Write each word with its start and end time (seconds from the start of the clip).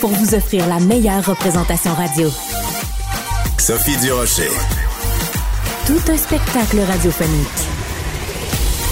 pour 0.00 0.10
vous 0.10 0.34
offrir 0.34 0.66
la 0.68 0.78
meilleure 0.80 1.24
représentation 1.24 1.92
radio. 1.94 2.28
Sophie 3.58 3.96
Durocher. 3.98 4.50
Tout 5.86 6.12
un 6.12 6.16
spectacle 6.16 6.80
radiophonique. 6.80 7.68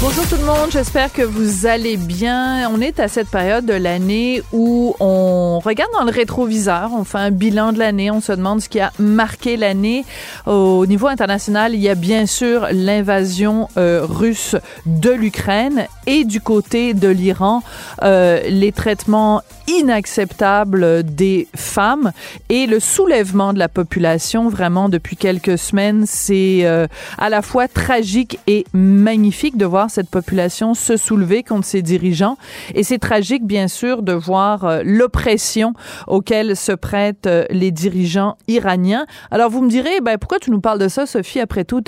Bonjour 0.02 0.26
tout 0.28 0.36
le 0.36 0.44
monde, 0.44 0.70
j'espère 0.70 1.10
que 1.12 1.22
vous 1.22 1.66
allez 1.66 1.96
bien. 1.96 2.68
On 2.70 2.80
est 2.80 3.00
à 3.00 3.08
cette 3.08 3.28
période 3.28 3.64
de 3.64 3.72
l'année 3.72 4.42
où 4.52 4.94
on 5.00 5.58
regarde 5.58 5.90
dans 5.92 6.04
le 6.04 6.10
rétroviseur, 6.10 6.90
on 6.92 7.04
fait 7.04 7.18
un 7.18 7.30
bilan 7.30 7.72
de 7.72 7.78
l'année, 7.78 8.10
on 8.10 8.20
se 8.20 8.32
demande 8.32 8.60
ce 8.60 8.68
qui 8.68 8.78
a 8.78 8.92
marqué 8.98 9.56
l'année. 9.56 10.04
Au 10.44 10.84
niveau 10.86 11.06
international, 11.06 11.74
il 11.74 11.80
y 11.80 11.88
a 11.88 11.94
bien 11.94 12.26
sûr 12.26 12.66
l'invasion 12.72 13.68
euh, 13.78 14.04
russe 14.04 14.54
de 14.84 15.10
l'Ukraine 15.10 15.86
et 16.06 16.24
du 16.24 16.40
côté 16.40 16.92
de 16.92 17.08
l'Iran, 17.08 17.62
euh, 18.02 18.42
les 18.48 18.72
traitements 18.72 19.42
inacceptables 19.68 21.02
des 21.02 21.48
femmes 21.54 22.12
et 22.48 22.66
le 22.66 22.80
soulèvement 22.80 23.52
de 23.52 23.58
la 23.58 23.68
population 23.68 24.48
vraiment 24.48 24.88
depuis 24.88 25.16
quelques 25.16 25.58
semaines. 25.58 26.04
C'est 26.06 26.60
euh, 26.64 26.86
à 27.18 27.28
la 27.28 27.42
fois 27.42 27.68
tragique 27.68 28.38
et 28.46 28.64
magnifique 28.72 29.56
de 29.56 29.64
voir 29.64 29.90
cette 29.90 30.08
population 30.08 30.74
se 30.74 30.96
soulever 30.96 31.42
contre 31.42 31.66
ses 31.66 31.82
dirigeants 31.82 32.36
et 32.74 32.82
c'est 32.82 32.98
tragique 32.98 33.44
bien 33.44 33.68
sûr 33.68 34.02
de 34.02 34.12
voir 34.12 34.64
euh, 34.64 34.82
l'oppression 34.84 35.74
auquel 36.06 36.56
se 36.56 36.72
prêtent 36.72 37.26
euh, 37.26 37.44
les 37.50 37.70
dirigeants 37.70 38.36
iraniens. 38.48 39.06
Alors 39.30 39.50
vous 39.50 39.62
me 39.62 39.68
direz, 39.68 40.00
ben 40.00 40.18
pourquoi 40.18 40.38
tu 40.38 40.50
nous 40.50 40.60
parles 40.60 40.78
de 40.78 40.88
ça, 40.88 41.06
Sophie? 41.06 41.40
Après 41.40 41.64
tout, 41.64 41.82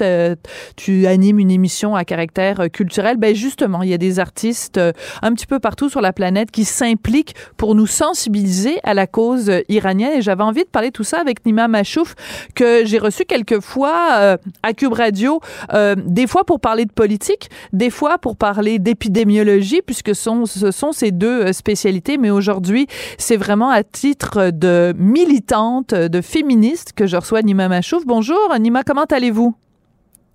tu 0.77 1.07
animes 1.07 1.39
une 1.39 1.51
émission 1.51 1.95
à 1.95 2.05
caractère 2.05 2.71
culturel. 2.73 3.17
Ben 3.17 3.35
justement, 3.35 3.83
il 3.83 3.91
y 3.91 3.95
a 3.95 3.99
des 3.99 4.19
artistes 4.19 4.81
un 5.23 5.33
petit 5.33 5.47
peu 5.47 5.59
partout 5.59 5.89
sur 5.89 6.01
la 6.01 6.13
planète 6.13 6.51
qui 6.51 6.65
s'impliquent 6.65 7.35
pour 7.57 7.68
pour 7.69 7.75
nous 7.75 7.87
sensibiliser 7.87 8.79
à 8.83 8.95
la 8.95 9.07
cause 9.07 9.53
iranienne. 9.69 10.13
Et 10.15 10.23
j'avais 10.23 10.43
envie 10.43 10.65
de 10.65 10.71
parler 10.71 10.91
tout 10.91 11.05
ça 11.05 11.21
avec 11.21 11.45
Nima 11.45 11.69
Machouf, 11.69 12.15
que 12.55 12.87
j'ai 12.87 12.97
reçu 12.97 13.27
quelques 13.27 13.61
fois 13.61 14.13
euh, 14.17 14.37
à 14.63 14.73
Cube 14.73 14.95
Radio, 14.95 15.43
euh, 15.75 15.95
des 15.99 16.27
fois 16.27 16.45
pour 16.45 16.61
parler 16.61 16.87
de 16.87 16.93
politique, 16.93 17.51
des 17.75 17.91
fois 17.91 18.17
pour 18.17 18.39
parler 18.39 18.79
d'épidémiologie, 18.79 19.83
puisque 19.85 20.15
sont, 20.15 20.47
ce 20.47 20.71
sont 20.71 20.93
ces 20.93 21.11
deux 21.11 21.43
euh, 21.43 21.53
spécialités. 21.53 22.17
Mais 22.17 22.31
aujourd'hui, 22.31 22.87
c'est 23.19 23.37
vraiment 23.37 23.69
à 23.69 23.83
titre 23.83 24.51
de 24.51 24.95
militante, 24.97 25.93
de 25.93 26.21
féministe 26.23 26.95
que 26.97 27.07
je 27.07 27.19
reçois 27.19 27.43
Nima 27.43 27.69
Machouf. 27.69 28.07
Bonjour, 28.07 28.49
Nima, 28.59 28.83
comment 28.83 29.05
allez-vous? 29.05 29.55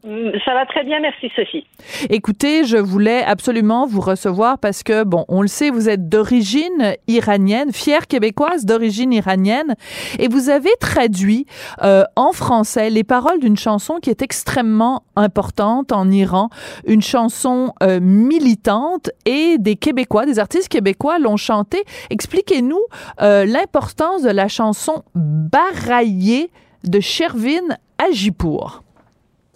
Mm, 0.04 0.32
ça 0.44 0.54
va 0.54 0.66
très 0.66 0.84
bien, 0.84 1.00
merci 1.00 1.32
Sophie. 1.34 1.66
Écoutez, 2.10 2.66
je 2.66 2.76
voulais 2.76 3.24
absolument 3.24 3.88
vous 3.88 4.02
recevoir 4.02 4.58
parce 4.60 4.84
que, 4.84 5.06
bon, 5.06 5.24
on 5.30 5.42
le 5.42 5.48
sait, 5.48 5.70
vous 5.70 5.88
êtes 5.88 6.10
d'origine 6.10 6.96
iranienne, 7.08 7.72
fière 7.72 8.08
québécoise 8.08 8.66
d'origine 8.66 9.14
iranienne, 9.14 9.76
et 10.20 10.28
vous 10.28 10.50
avez 10.50 10.72
traduit 10.82 11.46
euh, 11.84 12.04
en 12.18 12.34
français 12.34 12.90
les 12.90 13.06
paroles 13.06 13.40
d'une 13.40 13.58
chanson 13.58 14.00
qui 14.02 14.10
est 14.10 14.22
extrêmement 14.22 15.04
importante 15.16 15.94
en 15.94 16.12
Iran, 16.12 16.50
une 16.86 17.02
chanson 17.02 17.74
euh, 17.82 18.00
militante, 18.02 19.10
et 19.26 19.58
des 19.58 19.78
Québécois, 19.78 20.26
des 20.26 20.40
artistes 20.40 20.68
québécois 20.68 21.18
l'ont 21.18 21.38
chantée. 21.38 21.84
Expliquez-nous 22.10 22.82
euh, 23.22 23.46
l'importance 23.46 24.24
de 24.24 24.30
la 24.30 24.50
chanson 24.50 25.04
Baraillé 25.16 26.50
de 26.84 27.00
Shervin 27.00 27.78
Ajipour. 27.98 28.83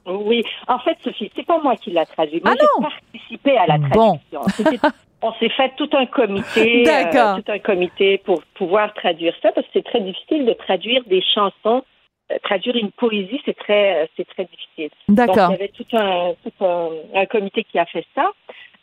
Oui, 0.08 0.44
en 0.68 0.80
fait, 0.80 0.98
Sophie, 1.04 1.30
c'est 1.36 1.46
pas 1.46 1.60
moi 1.62 1.76
qui 1.76 1.92
l'a 1.92 2.06
traduit. 2.06 2.42
Moi, 2.44 2.56
ah 2.58 2.64
j'ai 2.64 2.84
participé 2.84 3.58
à 3.58 3.68
la 3.68 3.78
traduction. 3.78 4.42
On 5.22 5.34
s'est 5.34 5.50
fait 5.50 5.74
tout 5.76 5.90
un 5.94 6.06
comité, 6.06 6.88
euh, 6.88 7.36
tout 7.42 7.52
un 7.52 7.60
comité 7.60 8.20
pour 8.20 8.44
pouvoir 8.54 8.94
traduire 8.94 9.34
ça, 9.42 9.52
parce 9.52 9.66
que 9.68 9.74
c'est 9.74 9.86
très 9.86 10.00
difficile 10.00 10.46
de 10.46 10.54
traduire 10.54 11.04
des 11.06 11.24
chansons. 11.34 11.84
Euh, 12.32 12.38
traduire 12.44 12.76
une 12.76 12.92
poésie, 12.92 13.42
c'est 13.46 13.58
très, 13.58 14.04
euh, 14.04 14.06
c'est 14.16 14.28
très 14.28 14.46
difficile. 14.46 14.90
D'accord. 15.08 15.50
il 15.50 15.54
y 15.54 15.56
avait 15.56 15.70
tout 15.70 15.86
un, 15.94 16.34
tout 16.44 16.66
un, 17.16 17.26
comité 17.26 17.64
qui 17.64 17.80
a 17.80 17.86
fait 17.86 18.06
ça. 18.14 18.30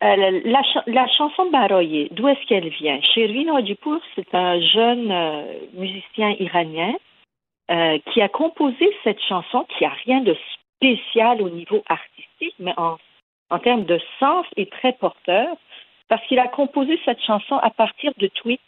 la, 0.02 0.62
la, 0.86 1.06
chanson 1.08 1.50
Baroye, 1.50 2.08
d'où 2.10 2.26
est-ce 2.26 2.44
qu'elle 2.48 2.68
vient? 2.68 3.00
Shervin 3.14 3.60
Dupour, 3.62 4.00
c'est 4.16 4.34
un 4.34 4.60
jeune 4.60 5.14
musicien 5.74 6.34
iranien 6.40 6.94
qui 7.68 8.20
a 8.20 8.28
composé 8.28 8.90
cette 9.04 9.20
chanson 9.22 9.66
qui 9.78 9.84
a 9.84 9.92
rien 10.04 10.20
de 10.20 10.34
spécial 10.84 11.40
au 11.40 11.48
niveau 11.48 11.82
artistique, 11.88 12.54
mais 12.58 12.74
en, 12.76 12.96
en 13.50 13.58
termes 13.58 13.84
de 13.84 13.98
sens 14.18 14.46
est 14.56 14.70
très 14.70 14.92
porteur 14.92 15.56
parce 16.08 16.24
qu'il 16.26 16.38
a 16.38 16.48
composé 16.48 17.00
cette 17.04 17.22
chanson 17.22 17.56
à 17.56 17.70
partir 17.70 18.12
de 18.18 18.26
tweets 18.26 18.60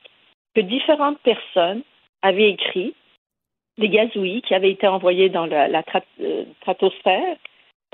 que 0.54 0.62
différentes 0.62 1.18
personnes 1.18 1.82
avaient 2.22 2.50
écrits, 2.50 2.94
des 3.76 3.90
gazouilles 3.90 4.40
qui 4.42 4.54
avaient 4.54 4.70
été 4.70 4.86
envoyés 4.86 5.28
dans 5.28 5.44
la, 5.44 5.68
la 5.68 5.82
euh, 6.20 6.44
stratosphère 6.60 7.36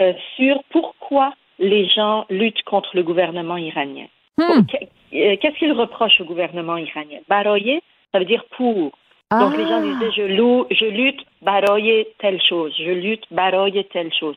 euh, 0.00 0.12
sur 0.36 0.62
pourquoi 0.70 1.34
les 1.58 1.88
gens 1.88 2.24
luttent 2.30 2.62
contre 2.62 2.90
le 2.94 3.02
gouvernement 3.02 3.56
iranien. 3.56 4.06
Hmm. 4.38 4.64
Qu'est-ce 5.10 5.58
qu'ils 5.58 5.72
reprochent 5.72 6.20
au 6.20 6.24
gouvernement 6.24 6.76
iranien? 6.76 7.18
Baroyer, 7.28 7.82
ça 8.12 8.20
veut 8.20 8.24
dire 8.24 8.44
pour. 8.56 8.92
Donc 9.41 9.56
les 9.56 9.66
gens 9.66 9.81
ah. 9.81 9.82
disaient 9.82 10.12
je 10.12 10.37
loue, 10.37 10.66
je 10.70 10.84
lutte 10.84 11.20
baroyer 11.41 12.09
telle 12.19 12.41
chose, 12.43 12.75
je 12.78 12.91
lutte 12.91 13.25
baroyer 13.31 13.84
telle 13.84 14.12
chose. 14.12 14.37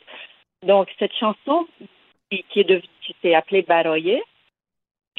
Donc 0.63 0.87
cette 0.99 1.13
chanson 1.13 1.67
qui, 2.29 2.59
est 2.59 2.63
devenue, 2.63 2.87
qui 3.01 3.15
s'est 3.21 3.35
appelée 3.35 3.61
Baroyer 3.61 4.21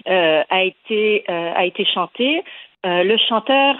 euh, 0.08 0.42
a 0.48 0.62
été 0.62 1.24
euh, 1.28 1.52
a 1.54 1.64
été 1.64 1.84
chantée. 1.84 2.42
Euh, 2.84 3.02
le 3.02 3.16
chanteur, 3.16 3.76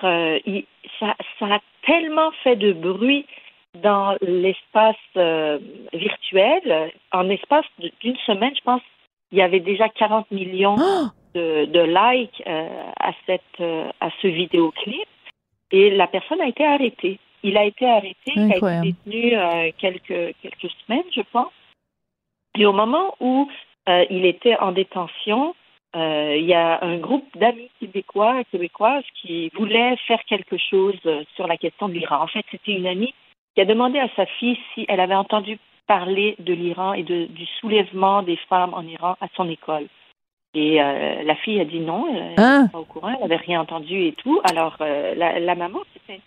il, 0.46 0.64
ça, 0.98 1.14
ça 1.38 1.46
a 1.46 1.60
tellement 1.84 2.30
fait 2.42 2.56
de 2.56 2.72
bruit 2.72 3.26
dans 3.82 4.16
l'espace 4.20 4.96
virtuel. 5.92 6.92
En 7.12 7.28
espace 7.28 7.66
d'une 8.00 8.16
semaine, 8.26 8.54
je 8.56 8.62
pense, 8.62 8.82
il 9.32 9.38
y 9.38 9.42
avait 9.42 9.60
déjà 9.60 9.88
40 9.88 10.30
millions 10.30 10.76
ah. 10.78 11.10
de, 11.34 11.66
de 11.66 11.80
likes 11.80 12.42
à 12.46 13.12
cette 13.26 13.60
à 14.00 14.10
ce 14.22 14.26
vidéoclip. 14.26 15.06
Et 15.70 15.90
la 15.90 16.06
personne 16.06 16.40
a 16.40 16.48
été 16.48 16.64
arrêtée. 16.64 17.18
Il 17.42 17.56
a 17.56 17.64
été 17.64 17.86
arrêté, 17.86 18.32
il 18.34 18.52
a 18.52 18.56
été 18.56 18.92
détenu 18.92 19.36
euh, 19.36 19.70
quelques, 19.78 20.34
quelques 20.42 20.70
semaines, 20.86 21.04
je 21.14 21.22
pense. 21.32 21.52
Et 22.58 22.66
au 22.66 22.72
moment 22.72 23.14
où 23.20 23.48
euh, 23.88 24.04
il 24.10 24.24
était 24.24 24.56
en 24.56 24.72
détention, 24.72 25.54
euh, 25.94 26.36
il 26.36 26.46
y 26.46 26.54
a 26.54 26.82
un 26.82 26.96
groupe 26.98 27.26
d'amis 27.36 27.70
québécois 27.78 28.40
et 28.40 28.44
québécoises 28.46 29.04
qui 29.20 29.50
voulaient 29.50 29.96
faire 30.08 30.22
quelque 30.24 30.56
chose 30.58 30.98
sur 31.36 31.46
la 31.46 31.56
question 31.56 31.88
de 31.88 31.94
l'Iran. 31.94 32.22
En 32.22 32.26
fait, 32.26 32.44
c'était 32.50 32.72
une 32.72 32.86
amie 32.86 33.14
qui 33.54 33.60
a 33.60 33.64
demandé 33.64 33.98
à 33.98 34.08
sa 34.16 34.26
fille 34.26 34.58
si 34.74 34.84
elle 34.88 35.00
avait 35.00 35.14
entendu 35.14 35.58
parler 35.86 36.36
de 36.40 36.52
l'Iran 36.52 36.94
et 36.94 37.02
de, 37.02 37.26
du 37.26 37.46
soulèvement 37.60 38.22
des 38.22 38.36
femmes 38.48 38.74
en 38.74 38.82
Iran 38.82 39.16
à 39.20 39.28
son 39.36 39.48
école. 39.48 39.86
Et 40.56 40.80
euh, 40.80 41.22
la 41.22 41.34
fille 41.34 41.60
a 41.60 41.66
dit 41.66 41.80
non, 41.80 42.06
elle 42.08 42.28
n'était 42.30 42.42
ah. 42.42 42.64
pas 42.72 42.78
au 42.78 42.84
courant, 42.84 43.10
elle 43.10 43.20
n'avait 43.20 43.36
rien 43.36 43.60
entendu 43.60 44.06
et 44.06 44.12
tout. 44.12 44.40
Alors 44.42 44.78
euh, 44.80 45.14
la, 45.14 45.38
la, 45.38 45.54
maman 45.54 45.80
s'est 46.08 46.20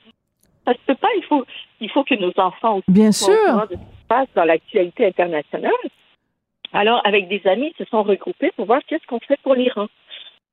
ça 0.67 0.73
se 0.73 0.79
peut 0.85 0.95
pas, 0.95 1.07
il 1.17 1.23
faut, 1.23 1.43
il 1.81 1.89
faut 1.89 2.03
que 2.03 2.13
nos 2.13 2.31
enfants 2.37 2.75
aussi 2.75 2.91
Bien 2.91 3.11
sûr. 3.11 3.33
de 3.33 3.73
ce 3.73 3.73
qui 3.73 3.79
se 3.79 4.07
passe 4.07 4.27
dans 4.35 4.43
l'actualité 4.43 5.07
internationale. 5.07 5.71
Alors, 6.73 7.01
avec 7.05 7.27
des 7.27 7.41
amis, 7.47 7.73
ils 7.73 7.83
se 7.83 7.89
sont 7.89 8.03
regroupés 8.03 8.51
pour 8.55 8.67
voir 8.67 8.81
qu'est-ce 8.87 9.07
qu'on 9.07 9.19
fait 9.19 9.39
pour 9.41 9.55
l'Iran. 9.55 9.87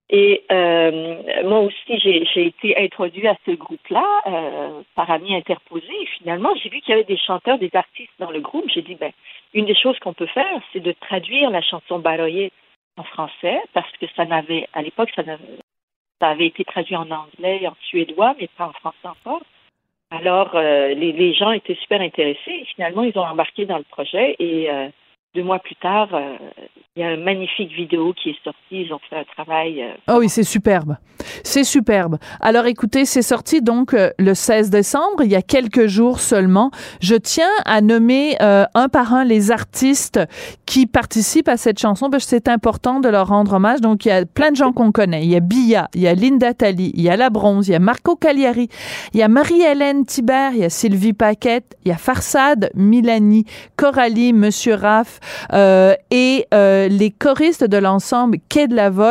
Et 0.09 0.45
euh, 0.51 1.43
moi 1.45 1.61
aussi, 1.61 1.99
j'ai 1.99 2.47
été 2.47 2.79
introduit 2.79 3.29
à 3.29 3.37
ce 3.45 3.51
groupe-là 3.51 4.07
euh, 4.27 4.81
par 4.95 5.11
amis 5.11 5.35
interposés. 5.35 6.01
Et 6.01 6.07
finalement, 6.19 6.55
j'ai 6.63 6.71
vu 6.71 6.81
qu'il 6.81 6.93
y 6.93 6.95
avait 6.95 7.05
des 7.05 7.19
chanteurs, 7.19 7.59
des 7.59 7.75
artistes 7.75 8.13
dans 8.19 8.31
le 8.31 8.41
groupe. 8.41 8.65
J'ai 8.73 8.81
dit, 8.81 8.95
ben, 8.95 9.13
une 9.53 9.67
des 9.67 9.75
choses 9.75 9.99
qu'on 9.99 10.15
peut 10.15 10.27
faire, 10.27 10.61
c'est 10.73 10.81
de 10.81 10.93
traduire 10.93 11.51
la 11.51 11.61
chanson 11.61 11.99
Baroyer 11.99 12.53
en 12.97 13.05
français, 13.05 13.61
parce 13.73 13.91
que 14.01 14.07
ça 14.17 14.25
n'avait, 14.25 14.69
à 14.73 14.83
l'époque, 14.83 15.11
ça, 15.15 15.23
avait 16.21 16.47
été 16.47 16.65
traduit 16.65 16.97
en 16.97 17.11
anglais, 17.11 17.67
en 17.67 17.77
suédois, 17.89 18.35
mais 18.39 18.49
pas 18.57 18.69
en 18.69 18.73
français 18.73 19.09
encore. 19.09 19.43
Alors, 20.11 20.55
euh, 20.55 20.95
les, 20.95 21.13
les, 21.13 21.35
gens 21.35 21.51
étaient 21.51 21.75
super 21.75 22.01
intéressés 22.01 22.51
et 22.51 22.65
finalement, 22.75 23.03
ils 23.03 23.19
ont 23.19 23.25
embarqué 23.25 23.67
dans 23.67 23.79
le 23.79 23.85
projet 23.85 24.37
et 24.39 24.71
euh, 24.71 24.89
deux 25.37 25.43
mois 25.43 25.59
plus 25.59 25.77
tard, 25.77 26.09
euh, 26.15 26.37
il 26.97 27.03
y 27.03 27.05
a 27.05 27.13
une 27.13 27.23
magnifique 27.23 27.71
vidéo 27.71 28.15
qui 28.15 28.31
est 28.31 28.43
sortie. 28.43 28.59
Ils 28.71 28.93
ont 28.93 28.99
fait 29.11 29.17
un 29.17 29.25
travail. 29.25 29.85
oh 30.09 30.17
oui, 30.21 30.31
c'est 30.31 30.43
superbe. 30.43 30.97
C'est 31.45 31.65
superbe. 31.65 32.17
Alors 32.41 32.65
écoutez, 32.65 33.05
c'est 33.05 33.21
sorti 33.21 33.61
donc 33.61 33.93
euh, 33.93 34.11
le 34.19 34.33
16 34.33 34.71
décembre, 34.71 35.23
il 35.23 35.31
y 35.31 35.37
a 35.37 35.43
quelques 35.43 35.89
jours 35.89 36.21
seulement. 36.21 36.71
Je 37.03 37.15
tiens 37.15 37.51
à 37.67 37.83
nommer 37.83 38.37
un 38.41 38.89
par 38.89 39.13
un 39.13 39.25
les 39.25 39.51
artistes 39.51 40.21
qui 40.67 40.87
participent 40.87 41.49
à 41.49 41.57
cette 41.57 41.79
chanson 41.79 42.11
parce 42.11 42.25
que 42.25 42.31
c'est 42.31 42.49
important 42.49 43.01
de 43.01 43.09
leur 43.09 43.29
rendre 43.29 43.55
hommage. 43.55 43.81
Donc 43.81 44.05
il 44.05 44.09
y 44.09 44.13
a 44.13 44.27
plein 44.27 44.51
de 44.51 44.57
gens 44.57 44.73
qu'on 44.73 44.93
connaît. 44.93 45.25
Il 45.25 45.31
y 45.31 45.37
a 45.37 45.41
Bia, 45.41 45.89
il 45.95 46.03
y 46.03 46.09
a 46.09 46.15
Linda 46.15 46.53
Tali, 46.53 46.93
il 46.95 47.03
y 47.03 47.09
a 47.09 47.17
La 47.17 47.31
Bronze, 47.31 47.69
il 47.69 47.73
y 47.73 47.75
a 47.75 47.79
Marco 47.79 48.17
Cagliari, 48.17 48.69
il 49.15 49.21
y 49.21 49.23
a 49.23 49.29
Marie-Hélène 49.29 50.05
Thibert, 50.05 50.53
il 50.53 50.59
y 50.59 50.65
a 50.65 50.71
Sylvie 50.71 51.13
Paquette, 51.13 51.77
il 51.85 51.89
y 51.89 51.93
a 51.93 51.97
Farsad, 51.97 52.71
Milani, 52.75 53.45
Coralie, 53.77 54.33
Monsieur 54.33 54.75
Raff, 54.75 55.21
euh, 55.53 55.95
et 56.11 56.47
euh, 56.53 56.89
les 56.89 57.13
choristes 57.13 57.65
de 57.65 57.77
l'ensemble 57.77 58.39
Quai 58.49 58.67
de 58.67 58.75
la 58.75 58.91
Voix. 58.91 59.07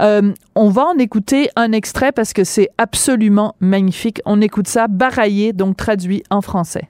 Euh, 0.00 0.32
on 0.54 0.68
va 0.68 0.86
en 0.86 0.98
écouter 0.98 1.50
un 1.56 1.72
extrait 1.72 2.12
parce 2.12 2.32
que 2.32 2.44
c'est 2.44 2.68
absolument 2.78 3.56
magnifique. 3.58 4.20
On 4.24 4.40
écoute 4.40 4.68
ça, 4.68 4.86
baraillé, 4.86 5.52
donc 5.52 5.76
traduit 5.76 6.22
en 6.30 6.40
français. 6.42 6.88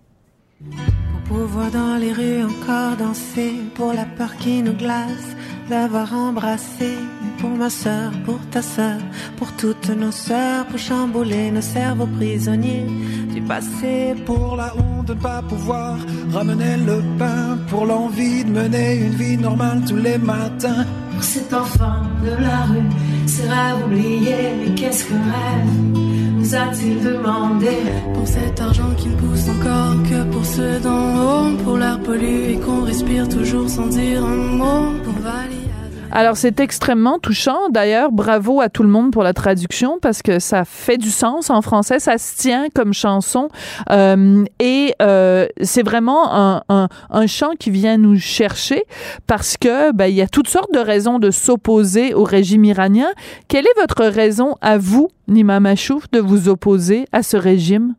Pour 1.33 1.47
pouvoir 1.47 1.71
dans 1.71 1.97
les 1.97 2.13
rues 2.13 2.45
encore 2.45 2.95
danser, 2.99 3.55
pour 3.75 3.95
la 3.95 4.05
peur 4.05 4.37
qui 4.37 4.63
nous 4.63 4.75
glace, 4.75 5.29
d'avoir 5.71 6.13
embrassé 6.13 6.91
pour 7.39 7.49
ma 7.51 7.71
soeur, 7.71 8.13
pour 8.27 8.39
ta 8.51 8.61
soeur, 8.61 8.99
pour 9.39 9.51
toutes 9.53 9.89
nos 9.89 10.11
sœurs, 10.11 10.67
pour 10.67 10.79
chambouler 10.79 11.51
nos 11.51 11.63
cerveaux 11.63 12.07
prisonniers 12.19 12.87
du 13.33 13.41
passé. 13.41 14.15
Pour 14.27 14.57
la 14.57 14.75
honte 14.77 15.07
de 15.07 15.15
ne 15.15 15.21
pas 15.21 15.41
pouvoir 15.43 15.97
ramener 16.33 16.77
le 16.77 17.03
pain, 17.19 17.59
pour 17.69 17.87
l'envie 17.87 18.45
de 18.45 18.51
mener 18.51 18.97
une 18.97 19.15
vie 19.15 19.39
normale 19.39 19.81
tous 19.89 19.97
les 19.97 20.19
matins. 20.19 20.85
Pour 21.15 21.25
cet 21.25 21.53
enfant 21.55 22.03
de 22.23 22.43
la 22.43 22.61
rue, 22.67 22.91
ses 23.27 23.49
rêves 23.49 23.87
oubliés, 23.87 24.53
mais 24.61 24.75
qu'est-ce 24.75 25.07
que 25.07 25.15
rêve? 25.15 26.22
A-t-il 26.55 27.03
demandé 27.03 27.77
Pour 28.15 28.27
cet 28.27 28.61
argent 28.61 28.95
qui 28.97 29.09
ne 29.09 29.17
pousse 29.17 29.49
encore 29.49 30.03
que 30.03 30.23
pour 30.31 30.45
ceux 30.45 30.79
d'en 30.81 31.51
haut, 31.51 31.57
pour 31.65 31.77
l'air 31.79 31.99
pollué 32.01 32.59
qu'on 32.65 32.83
respire 32.83 33.29
toujours 33.29 33.69
sans 33.69 33.87
dire 33.87 34.25
un 34.25 34.37
mot, 34.37 34.93
pour 35.05 35.15
valider 35.15 35.72
alors 36.13 36.37
c'est 36.37 36.61
extrêmement 36.61 37.19
touchant. 37.19 37.71
D'ailleurs, 37.71 38.13
bravo 38.13 38.61
à 38.61 38.69
tout 38.69 38.83
le 38.83 38.89
monde 38.89 39.13
pour 39.13 39.23
la 39.23 39.33
traduction 39.33 39.99
parce 40.01 40.23
que 40.23 40.39
ça 40.39 40.65
fait 40.65 40.99
du 40.99 41.09
sens 41.09 41.49
en 41.49 41.63
français, 41.63 41.99
ça 41.99 42.19
se 42.19 42.37
tient 42.37 42.69
comme 42.75 42.93
chanson 42.93 43.49
euh, 43.91 44.45
et 44.61 44.95
euh, 45.01 45.47
c'est 45.63 45.83
vraiment 45.83 46.33
un, 46.33 46.63
un, 46.69 46.89
un, 47.11 47.27
chant 47.27 47.53
qui 47.59 47.71
vient 47.71 47.97
nous 47.97 48.19
chercher 48.19 48.83
parce 49.27 49.57
que 49.57 49.93
ben, 49.93 50.07
il 50.07 50.15
y 50.15 50.23
a 50.23 50.29
toutes 50.29 50.49
sortes 50.49 50.73
de 50.73 50.81
raisons 50.81 51.19
de 51.19 51.31
s'opposer 51.31 52.15
au 52.15 52.25
régime 52.25 52.65
iranien. 52.65 53.09
Quelle 53.49 53.67
est 53.67 53.81
votre 53.81 54.05
raison 54.05 54.57
à 54.61 54.77
vous, 54.77 55.09
Nima 55.29 55.61
Machouf, 55.61 56.11
de 56.11 56.19
vous 56.19 56.49
opposer 56.49 57.07
à 57.13 57.23
ce 57.23 57.37
régime? 57.37 57.95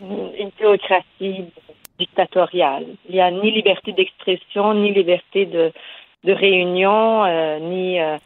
Une 0.00 0.50
théocratie 0.58 1.44
dictatoriale. 1.98 2.86
Il 3.08 3.14
n'y 3.14 3.20
a 3.20 3.30
ni 3.30 3.50
liberté 3.50 3.92
d'expression, 3.92 4.74
ni 4.74 4.92
liberté 4.92 5.46
de 5.46 5.72
de 6.26 6.32
réunion, 6.32 7.24
euh, 7.24 7.58
ni 7.60 8.00
euh, 8.00 8.18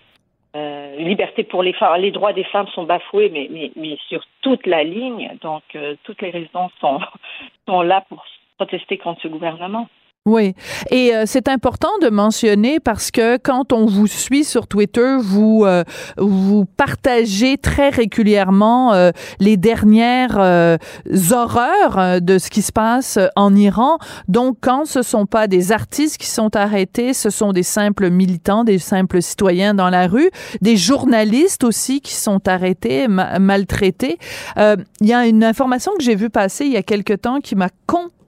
euh, 0.56 0.96
liberté 0.96 1.44
pour 1.44 1.62
les 1.62 1.74
femmes. 1.74 2.00
Les 2.00 2.10
droits 2.10 2.32
des 2.32 2.44
femmes 2.44 2.66
sont 2.68 2.84
bafoués, 2.84 3.28
mais, 3.30 3.46
mais, 3.50 3.70
mais 3.76 3.98
sur 4.08 4.22
toute 4.40 4.66
la 4.66 4.82
ligne. 4.82 5.30
Donc, 5.42 5.62
toutes 6.04 6.22
les 6.22 6.30
raisons 6.30 6.70
sont, 6.80 6.98
sont 7.68 7.82
là 7.82 8.02
pour 8.08 8.24
protester 8.56 8.98
contre 8.98 9.22
ce 9.22 9.28
gouvernement. 9.28 9.88
Oui, 10.26 10.54
et 10.90 11.16
euh, 11.16 11.24
c'est 11.24 11.48
important 11.48 11.88
de 12.02 12.10
mentionner 12.10 12.78
parce 12.78 13.10
que 13.10 13.38
quand 13.38 13.72
on 13.72 13.86
vous 13.86 14.06
suit 14.06 14.44
sur 14.44 14.66
Twitter, 14.66 15.16
vous 15.18 15.64
euh, 15.64 15.82
vous 16.18 16.66
partagez 16.76 17.56
très 17.56 17.88
régulièrement 17.88 18.92
euh, 18.92 19.12
les 19.38 19.56
dernières 19.56 20.78
horreurs 21.32 22.20
de 22.20 22.36
ce 22.36 22.50
qui 22.50 22.60
se 22.60 22.70
passe 22.70 23.18
en 23.34 23.56
Iran. 23.56 23.96
Donc, 24.28 24.58
quand 24.60 24.84
ce 24.84 25.00
sont 25.00 25.24
pas 25.24 25.46
des 25.46 25.72
artistes 25.72 26.18
qui 26.18 26.26
sont 26.26 26.54
arrêtés, 26.54 27.14
ce 27.14 27.30
sont 27.30 27.54
des 27.54 27.62
simples 27.62 28.10
militants, 28.10 28.62
des 28.62 28.78
simples 28.78 29.22
citoyens 29.22 29.72
dans 29.72 29.88
la 29.88 30.06
rue, 30.06 30.30
des 30.60 30.76
journalistes 30.76 31.64
aussi 31.64 32.02
qui 32.02 32.14
sont 32.14 32.46
arrêtés, 32.46 33.08
maltraités. 33.08 34.18
Il 34.58 35.06
y 35.06 35.14
a 35.14 35.26
une 35.26 35.44
information 35.44 35.92
que 35.98 36.04
j'ai 36.04 36.14
vue 36.14 36.30
passer 36.30 36.66
il 36.66 36.72
y 36.72 36.76
a 36.76 36.82
quelque 36.82 37.14
temps 37.14 37.40
qui 37.40 37.56
m'a 37.56 37.70
complètement 37.86 38.19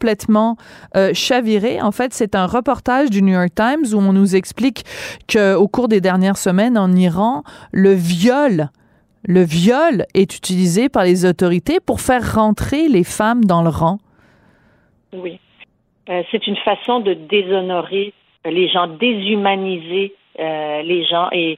euh, 0.97 1.15
chaviré. 1.15 1.81
En 1.81 1.93
fait, 1.93 2.13
c'est 2.13 2.35
un 2.35 2.47
reportage 2.47 3.11
du 3.11 3.23
New 3.23 3.33
York 3.33 3.55
Times 3.55 3.85
où 3.95 3.99
on 3.99 4.13
nous 4.13 4.37
explique 4.37 4.85
qu'au 5.33 5.69
cours 5.69 5.89
des 5.89 6.01
dernières 6.01 6.37
semaines 6.37 6.79
en 6.79 6.93
Iran, 6.93 7.43
le 7.73 7.93
viol 7.93 8.71
le 9.25 9.45
viol 9.45 10.05
est 10.15 10.37
utilisé 10.37 10.89
par 10.89 11.05
les 11.05 11.25
autorités 11.25 11.79
pour 11.79 12.01
faire 12.01 12.35
rentrer 12.35 12.89
les 12.89 13.05
femmes 13.05 13.45
dans 13.45 13.63
le 13.63 13.69
rang. 13.69 13.99
Oui. 15.13 15.39
Euh, 16.09 16.25
c'est 16.33 16.45
une 16.49 16.57
façon 16.57 16.99
de 16.99 17.15
déshonorer 17.15 18.15
les 18.45 18.69
gens, 18.69 18.89
déshumaniser 18.89 20.17
euh, 20.41 20.83
les 20.83 21.05
gens. 21.05 21.29
Et 21.31 21.57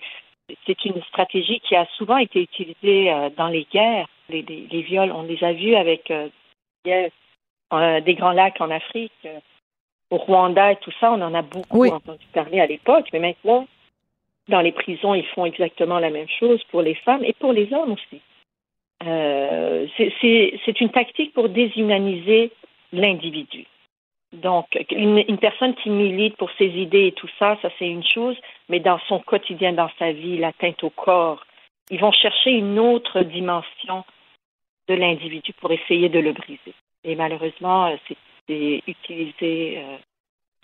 c'est 0.67 0.85
une 0.85 1.01
stratégie 1.05 1.59
qui 1.61 1.75
a 1.75 1.87
souvent 1.97 2.19
été 2.19 2.43
utilisée 2.43 3.11
dans 3.39 3.49
les 3.49 3.67
guerres. 3.73 4.09
Les, 4.29 4.43
viols, 4.87 5.11
on 5.13 5.23
les 5.23 5.43
a 5.43 5.55
vus 5.55 5.75
avec 5.75 6.13
euh, 7.79 8.01
des 8.01 8.15
Grands 8.15 8.33
Lacs 8.33 8.61
en 8.61 8.71
Afrique, 8.71 9.13
euh, 9.25 9.39
au 10.11 10.17
Rwanda 10.17 10.73
et 10.73 10.77
tout 10.77 10.93
ça, 11.01 11.13
on 11.13 11.21
en 11.23 11.35
a 11.35 11.43
beaucoup 11.43 11.87
entendu 11.87 12.25
parler 12.33 12.61
à 12.61 12.67
l'époque, 12.67 13.09
mais 13.13 13.19
maintenant, 13.19 13.67
dans 14.49 14.61
les 14.61 14.73
prisons, 14.73 15.15
ils 15.15 15.27
font 15.27 15.45
exactement 15.45 15.99
la 15.99 16.11
même 16.11 16.29
chose 16.29 16.63
pour 16.65 16.83
les 16.83 16.95
femmes 16.95 17.25
et 17.25 17.33
pour 17.33 17.53
les 17.53 17.73
hommes 17.73 17.93
aussi. 17.93 18.21
Euh, 19.07 19.87
c'est 19.97 20.81
une 20.81 20.91
tactique 20.91 21.33
pour 21.35 21.49
déshumaniser 21.49 22.53
l'individu. 22.93 23.67
Donc, 24.33 24.67
une, 24.91 25.25
une, 25.29 25.39
personne 25.39 25.75
qui 25.77 25.91
milite 25.91 26.37
pour 26.37 26.51
ses 26.59 26.67
idées 26.67 27.07
et 27.07 27.13
tout 27.13 27.29
ça, 27.39 27.57
ça 27.63 27.71
c'est 27.79 27.87
une 27.87 28.05
chose, 28.05 28.37
mais 28.69 28.81
dans 28.81 28.99
son 29.09 29.21
quotidien, 29.21 29.73
dans 29.73 29.91
sa 29.99 30.13
vie, 30.13 30.39
l'atteinte 30.39 30.83
au 30.83 30.91
corps, 30.91 31.45
ils 31.91 32.01
vont 32.01 32.13
chercher 32.13 32.51
une 32.51 32.79
autre 32.79 33.21
dimension 33.21 34.05
de 34.89 34.95
l'individu 34.95 35.53
pour 35.55 35.71
essayer 35.71 36.09
de 36.09 36.19
le 36.19 36.33
briser. 36.33 36.75
Et 37.05 37.17
malheureusement, 37.17 37.87
euh, 37.87 37.97
c'est 38.09 38.83
utilisé, 38.87 39.79
euh, 39.79 39.97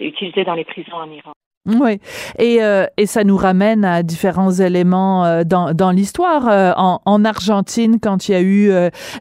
utilisé 0.01 0.45
dans 0.45 0.55
les 0.55 0.65
prisons 0.65 0.97
en 0.97 1.11
Iran. 1.11 1.33
Oui, 1.67 2.01
et, 2.39 2.63
euh, 2.63 2.87
et 2.97 3.05
ça 3.05 3.23
nous 3.23 3.37
ramène 3.37 3.85
à 3.85 4.03
différents 4.03 4.51
éléments 4.51 5.45
dans, 5.45 5.91
l'histoire. 5.91 6.75
En, 6.79 7.03
en, 7.05 7.25
Argentine, 7.27 8.01
quand 8.01 8.29
il 8.29 8.33
y 8.33 8.35
a 8.35 8.41
eu 8.41 8.71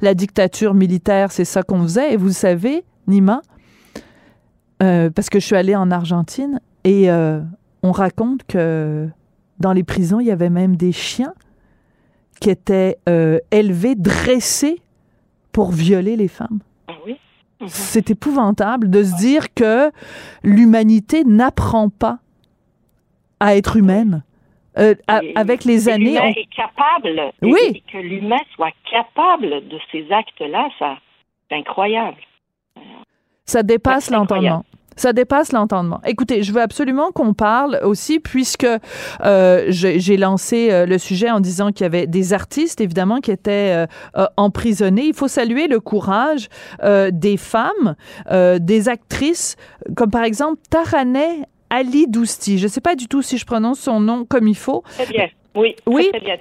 la 0.02 0.14
dictature 0.14 0.74
militaire, 0.74 1.34
c'est 1.34 1.44
ça 1.44 1.64
qu'on 1.64 1.82
faisait. 1.84 2.14
Et 2.14 2.18
vous 2.18 2.32
savez, 2.32 2.86
Nima, 3.08 3.42
parce 4.80 5.30
que 5.30 5.42
je 5.42 5.46
suis 5.46 5.58
allée 5.58 5.76
en 5.76 5.92
Argentine, 5.92 6.62
et 6.86 7.10
on 7.84 7.92
raconte 7.92 8.46
que 8.48 9.10
dans 9.60 9.74
les 9.74 9.84
prisons, 9.84 10.22
il 10.22 10.28
y 10.28 10.32
avait 10.32 10.50
même 10.50 10.78
des 10.78 10.94
chiens 10.94 11.34
qui 12.40 12.50
étaient 12.50 12.98
élevés, 13.52 13.96
dressés 13.96 14.82
pour 15.52 15.72
violer 15.72 16.16
les 16.16 16.30
femmes. 16.30 16.60
Mhm. 16.90 17.68
C'est 17.68 18.10
épouvantable 18.10 18.90
de 18.90 19.04
se 19.04 19.16
dire 19.18 19.54
que 19.54 19.92
l'humanité 20.44 21.24
n'apprend 21.26 21.90
pas 21.90 22.20
à 23.40 23.56
être 23.56 23.76
humaine. 23.76 24.24
Euh, 24.78 24.96
avec 25.36 25.66
les 25.66 25.90
années, 25.90 26.18
on... 26.20 26.28
est 26.28 26.48
capable. 26.56 27.34
Oui. 27.42 27.84
que 27.92 27.98
l'humain 27.98 28.40
soit 28.56 28.72
capable 28.90 29.68
de 29.68 29.78
ces 29.92 30.10
actes-là, 30.12 30.70
ça, 30.78 30.98
c'est 31.50 31.58
incroyable. 31.58 32.18
Ça 33.46 33.64
dépasse 33.64 34.10
l'entendement. 34.10 34.64
Ça 34.96 35.14
dépasse 35.14 35.52
l'entendement. 35.52 36.02
Écoutez, 36.06 36.44
je 36.44 36.52
veux 36.52 36.62
absolument 36.62 37.12
qu'on 37.12 37.34
parle 37.34 37.80
aussi, 37.84 38.20
puisque 38.20 38.68
euh, 39.24 39.66
j'ai 39.70 40.18
lancé 40.18 40.70
euh, 40.72 40.86
le 40.86 40.98
sujet 40.98 41.30
en 41.30 41.40
disant 41.40 41.72
qu'il 41.72 41.84
y 41.84 41.86
avait 41.86 42.08
des 42.08 42.34
artistes, 42.34 42.82
évidemment, 42.82 43.20
qui 43.20 43.32
étaient 43.32 43.86
euh, 44.18 44.26
emprisonnés. 44.38 45.06
Il 45.06 45.14
faut 45.14 45.28
saluer 45.28 45.68
le 45.68 45.80
courage 45.80 46.50
des 47.12 47.38
femmes, 47.38 47.96
des 48.32 48.90
actrices, 48.90 49.56
comme 49.96 50.12
par 50.12 50.24
exemple 50.24 50.60
Taraneh 50.70 51.44
Ali 51.70 52.08
Dousti. 52.08 52.58
Je 52.58 52.64
ne 52.64 52.70
sais 52.70 52.82
pas 52.82 52.96
du 52.96 53.08
tout 53.08 53.22
si 53.22 53.38
je 53.38 53.46
prononce 53.46 53.80
son 53.80 54.00
nom 54.00 54.26
comme 54.26 54.48
il 54.48 54.58
faut. 54.58 54.84
Très 54.98 55.06
bien. 55.06 55.30
Oui, 55.60 55.76
Oui. 55.86 56.10
très 56.12 56.20
bien. 56.22 56.36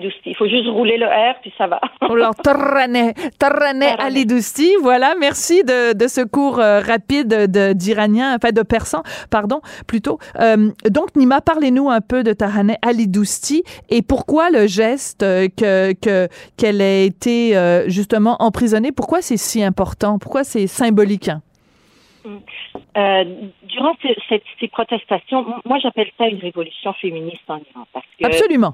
Dousti. 0.00 0.20
Il 0.26 0.36
faut 0.36 0.48
juste 0.48 0.66
rouler 0.68 0.96
le 0.96 1.06
R, 1.06 1.34
puis 1.42 1.52
ça 1.58 1.66
va. 1.66 1.80
Alors, 2.00 2.34
Taraneh, 2.34 3.14
Taraneh 3.38 3.94
Ali 3.98 4.26
Dousti, 4.26 4.70
voilà, 4.82 5.14
merci 5.18 5.62
de, 5.64 5.92
de 5.92 6.08
ce 6.08 6.22
cours 6.22 6.58
euh, 6.58 6.80
rapide 6.80 7.28
de- 7.28 7.72
d'Iranien, 7.72 8.34
enfin 8.36 8.52
de 8.52 8.62
persan, 8.62 9.02
pardon, 9.30 9.60
plutôt. 9.86 10.18
Euh, 10.40 10.70
donc, 10.90 11.14
Nima, 11.16 11.40
parlez-nous 11.40 11.90
un 11.90 12.00
peu 12.00 12.22
de 12.22 12.32
Taraneh 12.32 12.76
Ali 12.82 13.08
Dousti 13.08 13.62
et 13.90 14.02
pourquoi 14.02 14.50
le 14.50 14.66
geste 14.66 15.22
euh, 15.22 15.48
que 15.56 15.92
que 15.94 16.28
qu'elle 16.56 16.80
ait 16.80 17.06
été 17.06 17.56
euh, 17.56 17.88
justement 17.88 18.36
emprisonnée, 18.40 18.92
pourquoi 18.92 19.22
c'est 19.22 19.36
si 19.36 19.62
important, 19.62 20.18
pourquoi 20.18 20.44
c'est 20.44 20.66
symbolique? 20.66 21.28
hein? 21.28 21.42
Euh, 22.96 23.24
durant 23.64 23.94
ces, 24.02 24.68
protestations, 24.68 25.44
moi 25.64 25.78
j'appelle 25.78 26.10
ça 26.16 26.28
une 26.28 26.38
révolution 26.38 26.92
féministe 26.94 27.42
en 27.48 27.58
Iran 27.58 27.86
parce 27.92 28.06
que 28.18 28.24
Absolument. 28.26 28.72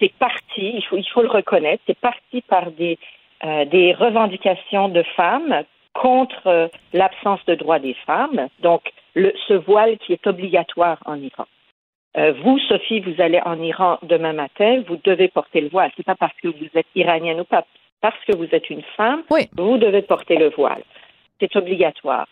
c'est- 0.00 0.12
parti, 0.18 0.72
il 0.76 0.82
faut, 0.88 0.96
il 0.96 1.08
faut 1.08 1.22
le 1.22 1.28
reconnaître, 1.28 1.82
c'est 1.86 1.98
parti 1.98 2.40
par 2.42 2.70
des, 2.70 2.98
euh, 3.44 3.64
des 3.66 3.92
revendications 3.92 4.88
de 4.88 5.02
femmes 5.16 5.64
contre 5.92 6.46
euh, 6.46 6.68
l'absence 6.92 7.44
de 7.46 7.56
droits 7.56 7.80
des 7.80 7.94
femmes, 8.06 8.48
donc 8.60 8.82
le, 9.14 9.32
ce 9.48 9.54
voile 9.54 9.98
qui 9.98 10.12
est 10.12 10.26
obligatoire 10.26 10.98
en 11.04 11.16
Iran. 11.16 11.46
Euh, 12.16 12.32
vous, 12.42 12.58
Sophie, 12.60 13.00
vous 13.00 13.20
allez 13.20 13.40
en 13.44 13.60
Iran 13.60 13.98
demain 14.02 14.32
matin, 14.32 14.82
vous 14.88 14.98
devez 15.04 15.28
porter 15.28 15.60
le 15.60 15.68
voile. 15.68 15.90
C'est 15.96 16.06
pas 16.06 16.14
parce 16.14 16.36
que 16.42 16.48
vous 16.48 16.68
êtes 16.74 16.86
iranienne 16.94 17.40
ou 17.40 17.44
pas, 17.44 17.64
parce 18.00 18.18
que 18.26 18.34
vous 18.36 18.48
êtes 18.52 18.70
une 18.70 18.82
femme, 18.96 19.22
Oui. 19.30 19.48
vous 19.56 19.76
devez 19.76 20.02
porter 20.02 20.36
le 20.36 20.50
voile. 20.50 20.82
C'est 21.40 21.54
obligatoire. 21.56 22.26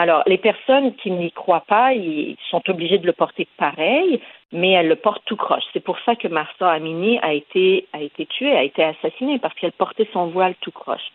Alors, 0.00 0.22
les 0.28 0.38
personnes 0.38 0.94
qui 0.94 1.10
n'y 1.10 1.32
croient 1.32 1.64
pas, 1.66 1.92
ils 1.92 2.36
sont 2.50 2.62
obligées 2.70 2.98
de 2.98 3.06
le 3.06 3.12
porter 3.12 3.48
pareil, 3.56 4.20
mais 4.52 4.70
elles 4.70 4.86
le 4.86 4.94
portent 4.94 5.24
tout 5.24 5.34
croche. 5.36 5.64
C'est 5.72 5.82
pour 5.82 5.98
ça 6.06 6.14
que 6.14 6.28
Marsa 6.28 6.70
Amini 6.70 7.18
a 7.20 7.32
été, 7.32 7.88
a 7.92 8.00
été 8.00 8.24
tuée, 8.26 8.56
a 8.56 8.62
été 8.62 8.84
assassinée, 8.84 9.40
parce 9.40 9.54
qu'elle 9.54 9.72
portait 9.72 10.08
son 10.12 10.28
voile 10.28 10.54
tout 10.60 10.70
croche. 10.70 11.08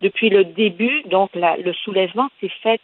Depuis 0.00 0.30
le 0.30 0.44
début, 0.44 1.02
donc, 1.02 1.28
le 1.34 1.72
soulèvement 1.84 2.28
s'est 2.40 2.56
fait 2.62 2.80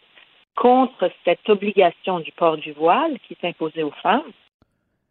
contre 0.55 1.09
cette 1.25 1.49
obligation 1.49 2.19
du 2.19 2.31
port 2.33 2.57
du 2.57 2.71
voile 2.73 3.17
qui 3.27 3.33
est 3.33 3.47
imposée 3.47 3.81
aux 3.81 3.97
femmes, 4.03 4.29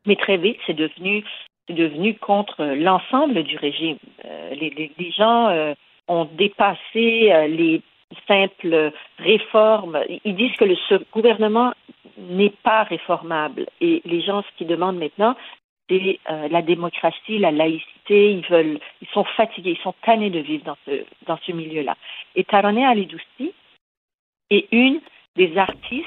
mais 0.07 0.15
très 0.15 0.37
vite, 0.37 0.59
c'est 0.65 0.75
devenu, 0.77 1.25
devenu 1.69 2.15
contre 2.15 2.65
l'ensemble 2.65 3.43
du 3.43 3.57
régime. 3.57 3.99
Euh, 4.25 4.51
les, 4.55 4.71
les- 4.71 4.93
les 4.97 5.11
gens 5.11 5.49
euh, 5.49 5.75
ont 6.07 6.27
dépassé 6.39 7.33
euh, 7.33 7.49
les 7.49 7.83
simples 8.27 8.93
réformes. 9.19 9.99
Ils 10.25 10.37
disent 10.37 10.57
que 10.57 10.65
le, 10.65 10.77
ce 10.89 10.95
gouvernement 11.13 11.73
n'est 12.19 12.55
pas 12.63 12.85
réformable. 12.85 13.67
Et 13.81 14.03
les 14.05 14.23
gens, 14.23 14.43
ce 14.43 14.59
qu'ils 14.59 14.67
demandent 14.67 14.99
maintenant, 14.99 15.37
c'est 15.89 16.19
euh, 16.31 16.49
la 16.49 16.63
démocratie, 16.63 17.39
la 17.39 17.51
laïcité. 17.51 18.33
Ils 18.33 18.47
veulent, 18.49 18.79
ils 19.03 19.09
sont 19.09 19.25
fatigués, 19.37 19.77
ils 19.79 19.83
sont 19.83 19.95
tannés 20.05 20.31
de 20.31 20.41
vivre 20.41 20.65
dans 20.65 20.77
ce, 20.87 21.05
dans 21.27 21.39
ce 21.45 21.53
milieu-là. 21.53 21.97
Et 22.35 22.45
Taroneh 22.45 22.85
Ali 22.85 23.07
Dousti 23.07 23.53
est 24.51 24.69
une 24.73 25.01
des 25.37 25.57
artistes 25.59 26.07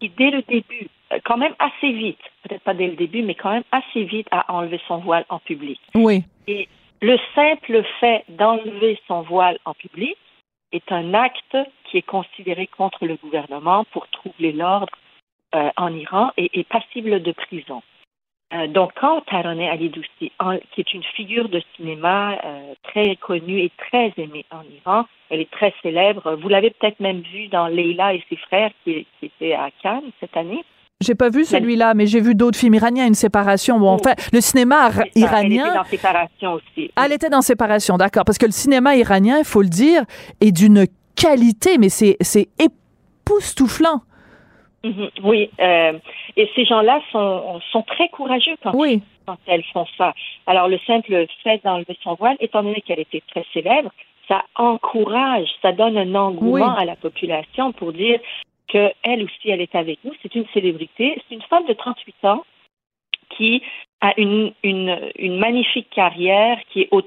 qui, 0.00 0.08
dès 0.08 0.30
le 0.30 0.42
début, 0.42 0.88
euh, 1.12 1.18
quand 1.24 1.36
même 1.36 1.54
assez 1.58 1.92
vite, 1.92 2.20
peut-être 2.42 2.62
pas 2.62 2.74
dès 2.74 2.86
le 2.86 2.96
début, 2.96 3.22
mais 3.22 3.34
quand 3.34 3.50
même 3.50 3.64
assez 3.72 4.04
vite, 4.04 4.28
a 4.30 4.52
enlevé 4.52 4.80
son 4.88 4.98
voile 4.98 5.24
en 5.28 5.38
public. 5.38 5.80
Oui. 5.94 6.24
Et 6.46 6.68
le 7.02 7.18
simple 7.34 7.82
fait 7.98 8.24
d'enlever 8.28 8.98
son 9.06 9.22
voile 9.22 9.58
en 9.64 9.74
public 9.74 10.16
est 10.72 10.92
un 10.92 11.14
acte 11.14 11.56
qui 11.84 11.98
est 11.98 12.02
considéré 12.02 12.66
contre 12.66 13.06
le 13.06 13.16
gouvernement 13.16 13.84
pour 13.92 14.08
troubler 14.08 14.52
l'ordre 14.52 14.92
euh, 15.54 15.70
en 15.76 15.92
Iran 15.94 16.30
et 16.36 16.58
est 16.60 16.68
passible 16.68 17.22
de 17.22 17.32
prison. 17.32 17.82
Euh, 18.52 18.66
donc, 18.66 18.92
quand 19.00 19.20
Taroneh 19.22 19.68
Ali 19.68 19.90
Dousti, 19.90 20.32
en- 20.40 20.58
qui 20.72 20.80
est 20.80 20.92
une 20.94 21.04
figure 21.04 21.48
de 21.48 21.62
cinéma 21.76 22.36
euh, 22.44 22.74
très 22.82 23.14
connue 23.16 23.60
et 23.60 23.70
très 23.76 24.12
aimée 24.16 24.44
en 24.50 24.62
Iran, 24.84 25.06
elle 25.28 25.40
est 25.40 25.50
très 25.50 25.72
célèbre. 25.82 26.34
Vous 26.34 26.48
l'avez 26.48 26.70
peut-être 26.70 26.98
même 27.00 27.20
vue 27.20 27.46
dans 27.48 27.68
Leila 27.68 28.14
et 28.14 28.24
ses 28.28 28.36
frères, 28.36 28.72
qui, 28.82 29.06
qui 29.20 29.52
à 29.52 29.70
Cannes 29.82 30.10
cette 30.18 30.36
année. 30.36 30.64
J'ai 31.02 31.14
pas 31.14 31.30
vu 31.30 31.44
celui-là, 31.46 31.94
mais 31.94 32.06
j'ai 32.06 32.20
vu 32.20 32.34
d'autres 32.34 32.58
films 32.58 32.74
iraniens, 32.74 33.06
une 33.06 33.14
séparation. 33.14 33.78
Bon, 33.78 33.88
enfin, 33.92 34.12
le 34.34 34.40
cinéma 34.42 34.90
C'est 34.90 34.96
ça, 34.98 35.04
Elle 35.14 35.22
iranien. 35.22 35.66
était 35.68 35.74
dans 35.78 35.84
Séparation 35.84 36.52
aussi. 36.52 36.90
Ah, 36.94 37.02
Elle 37.06 37.12
était 37.12 37.30
dans 37.30 37.40
séparation, 37.40 37.96
d'accord. 37.96 38.24
Parce 38.26 38.36
que 38.36 38.44
le 38.44 38.52
cinéma 38.52 38.96
iranien, 38.96 39.38
il 39.38 39.44
faut 39.46 39.62
le 39.62 39.68
dire, 39.70 40.02
est 40.42 40.52
d'une 40.52 40.86
qualité, 41.16 41.78
mais 41.78 41.88
c'est 41.88 42.18
c'est 42.20 42.48
époustouflant. 42.58 44.02
Mhm, 44.84 45.08
Oui, 45.24 45.50
euh, 45.60 45.92
et 46.36 46.50
ces 46.54 46.64
gens-là 46.66 47.00
sont, 47.12 47.60
sont 47.72 47.82
très 47.82 48.08
courageux 48.10 48.56
quand, 48.62 48.72
Oui. 48.74 49.02
quand 49.26 49.38
elles 49.46 49.64
font 49.72 49.86
ça. 49.96 50.12
Alors, 50.46 50.68
le 50.68 50.78
simple 50.86 51.26
fait 51.42 51.62
d'enlever 51.64 51.96
son 52.02 52.14
voile, 52.14 52.36
étant 52.40 52.62
donné 52.62 52.82
qu'elle 52.82 53.00
était 53.00 53.22
très 53.30 53.44
célèbre, 53.54 53.90
ça 54.28 54.42
encourage, 54.54 55.48
ça 55.62 55.72
donne 55.72 55.96
un 55.98 56.14
engouement 56.14 56.74
Oui. 56.74 56.82
à 56.82 56.84
la 56.84 56.96
population 56.96 57.72
pour 57.72 57.92
dire 57.92 58.20
qu'elle 58.70 59.22
aussi, 59.24 59.50
elle 59.50 59.60
est 59.60 59.74
avec 59.74 59.98
nous. 60.04 60.12
C'est 60.22 60.34
une 60.34 60.46
célébrité. 60.54 61.20
C'est 61.28 61.34
une 61.34 61.42
femme 61.42 61.66
de 61.66 61.72
38 61.74 62.24
ans 62.24 62.44
qui 63.36 63.62
a 64.00 64.12
une, 64.18 64.52
une, 64.64 64.98
une 65.18 65.38
magnifique 65.38 65.88
carrière, 65.90 66.58
qui 66.70 66.82
est 66.82 66.88
au- 66.90 67.02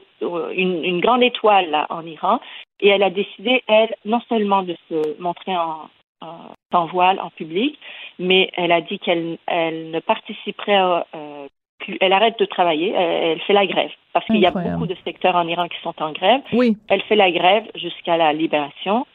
une, 0.51 0.83
une 0.83 0.99
grande 1.01 1.23
étoile 1.23 1.69
là, 1.69 1.85
en 1.89 2.05
Iran. 2.05 2.39
Et 2.79 2.87
elle 2.89 3.03
a 3.03 3.09
décidé, 3.09 3.63
elle, 3.67 3.93
non 4.05 4.21
seulement 4.29 4.63
de 4.63 4.75
se 4.89 5.21
montrer 5.21 5.55
en, 5.57 5.89
en, 6.21 6.37
en 6.73 6.85
voile 6.85 7.19
en 7.19 7.29
public, 7.29 7.77
mais 8.19 8.49
elle 8.55 8.71
a 8.71 8.81
dit 8.81 8.99
qu'elle 8.99 9.37
elle 9.47 9.91
ne 9.91 9.99
participerait 9.99 10.79
euh, 11.15 11.47
plus. 11.79 11.97
Elle 11.99 12.13
arrête 12.13 12.39
de 12.39 12.45
travailler, 12.45 12.91
elle, 12.93 13.41
fait 13.41 13.53
la 13.53 13.65
grève. 13.65 13.91
Parce 14.13 14.25
qu'il 14.25 14.37
y 14.37 14.45
a 14.45 14.51
beaucoup 14.51 14.87
de 14.87 14.95
secteurs 15.03 15.35
en 15.35 15.47
Iran 15.47 15.67
qui 15.67 15.79
sont 15.81 15.95
en 16.01 16.11
grève. 16.11 16.41
Oui. 16.53 16.77
Elle 16.87 17.01
fait 17.03 17.15
la 17.17 17.31
grève 17.31 17.65
jusqu'à 17.75 18.15
la 18.17 18.31
libération. 18.33 19.05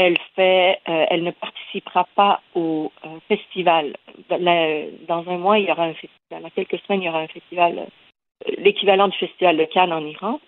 Euh, 0.00 0.14
elle 1.10 1.24
ne 1.24 1.30
participera 1.30 2.06
pas 2.14 2.40
au 2.54 2.90
euh, 3.04 3.18
festival. 3.28 3.94
Dans 4.28 5.24
un 5.28 5.38
mois, 5.38 5.58
il 5.58 5.66
y 5.66 5.70
aura 5.70 5.84
un 5.84 5.94
festival. 5.94 6.42
Dans 6.42 6.50
quelques 6.50 6.78
semaines, 6.80 7.02
il 7.02 7.06
y 7.06 7.08
aura 7.08 7.20
un 7.20 7.28
festival, 7.28 7.78
euh, 7.78 8.52
l'équivalent 8.58 9.08
du 9.08 9.18
festival 9.18 9.58
de 9.58 9.64
Cannes 9.64 9.92
en 9.92 10.04
Iran. 10.04 10.40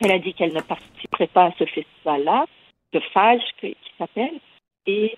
Elle 0.00 0.12
a 0.12 0.18
dit 0.18 0.34
qu'elle 0.34 0.52
ne 0.52 0.60
participerait 0.60 1.28
pas 1.28 1.44
à 1.44 1.52
ce 1.58 1.64
festival-là, 1.66 2.46
de 2.92 3.00
Fage 3.12 3.42
qui 3.60 3.76
s'appelle. 3.96 4.40
Et 4.86 5.16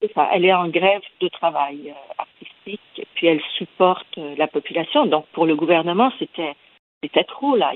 c'est 0.00 0.12
ça, 0.14 0.30
elle 0.32 0.46
est 0.46 0.54
en 0.54 0.68
grève 0.68 1.02
de 1.20 1.28
travail 1.28 1.92
artistique, 2.16 3.06
puis 3.14 3.26
elle 3.26 3.42
supporte 3.58 4.16
la 4.16 4.46
population. 4.46 5.04
Donc 5.04 5.26
pour 5.32 5.44
le 5.44 5.54
gouvernement, 5.54 6.10
c'était 6.18 6.54
c'était 7.02 7.24
trop 7.24 7.54
là. 7.56 7.74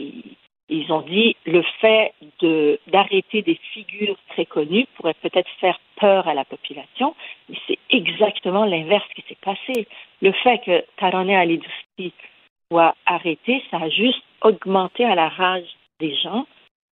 Ils 0.69 0.93
ont 0.93 1.03
dit 1.03 1.37
le 1.47 1.63
fait 1.81 2.13
de 2.41 2.81
d'arrêter 2.89 3.43
des 3.43 3.59
figures 3.73 4.17
très 4.31 4.47
connues 4.47 4.87
pourrait 4.97 5.15
peut-être 5.15 5.49
faire 5.61 5.79
peur 5.97 6.27
à 6.27 6.35
la 6.35 6.45
population, 6.45 7.15
mais 7.49 7.57
c'est 7.67 7.79
exactement 7.91 8.65
l'inverse 8.65 9.07
qui 9.15 9.23
s'est 9.29 9.39
passé. 9.41 9.87
Le 10.21 10.33
fait 10.33 10.59
que 10.59 10.85
Taroneh 10.97 11.37
Ali 11.37 11.59
Dousti 11.59 12.13
soit 12.71 12.97
arrêté, 13.07 13.63
ça 13.71 13.79
a 13.79 13.89
juste 13.89 14.23
augmenté 14.43 15.05
à 15.05 15.15
la 15.15 15.29
rage 15.29 15.69
des 16.01 16.15
gens. 16.17 16.47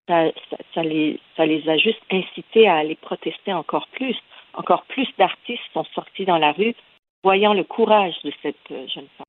Ça, 0.08 0.30
ça, 0.50 0.56
ça 0.74 0.82
les, 0.82 1.18
ça 1.36 1.46
les 1.46 1.68
a 1.68 1.76
juste 1.76 2.02
incités 2.12 2.68
à 2.68 2.76
aller 2.76 2.94
protester 2.94 3.52
encore 3.52 3.88
plus. 3.88 4.16
Encore 4.52 4.84
plus 4.84 5.08
d'artistes 5.18 5.62
sont 5.72 5.84
sortis 5.94 6.24
dans 6.24 6.38
la 6.38 6.52
rue, 6.52 6.74
voyant 7.24 7.54
le 7.54 7.64
courage 7.64 8.14
de 8.22 8.32
cette 8.42 8.70
euh, 8.70 8.86
jeune 8.86 9.08
femme. 9.18 9.26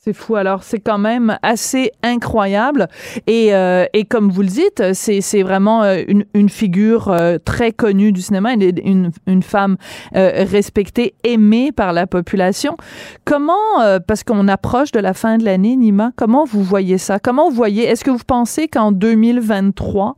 C'est 0.00 0.12
fou. 0.12 0.36
Alors, 0.36 0.62
c'est 0.62 0.78
quand 0.78 0.96
même 0.98 1.38
assez 1.42 1.90
incroyable. 2.04 2.86
Et, 3.26 3.52
euh, 3.52 3.84
et 3.92 4.04
comme 4.04 4.30
vous 4.30 4.42
le 4.42 4.48
dites, 4.48 4.92
c'est, 4.92 5.42
vraiment 5.42 5.82
euh, 5.82 6.02
une, 6.06 6.24
une 6.34 6.48
figure 6.48 7.08
euh, 7.08 7.38
très 7.44 7.72
connue 7.72 8.12
du 8.12 8.22
cinéma, 8.22 8.52
une, 8.52 8.62
une, 8.84 9.10
une 9.26 9.42
femme 9.42 9.76
euh, 10.14 10.44
respectée, 10.48 11.14
aimée 11.24 11.72
par 11.72 11.92
la 11.92 12.06
population. 12.06 12.76
Comment, 13.24 13.80
euh, 13.80 13.98
parce 13.98 14.22
qu'on 14.22 14.46
approche 14.46 14.92
de 14.92 15.00
la 15.00 15.14
fin 15.14 15.36
de 15.36 15.44
l'année, 15.44 15.74
Nima, 15.74 16.12
comment 16.14 16.44
vous 16.44 16.62
voyez 16.62 16.96
ça? 16.98 17.18
Comment 17.18 17.50
vous 17.50 17.56
voyez, 17.56 17.82
est-ce 17.82 18.04
que 18.04 18.12
vous 18.12 18.24
pensez 18.24 18.68
qu'en 18.68 18.92
2023, 18.92 20.14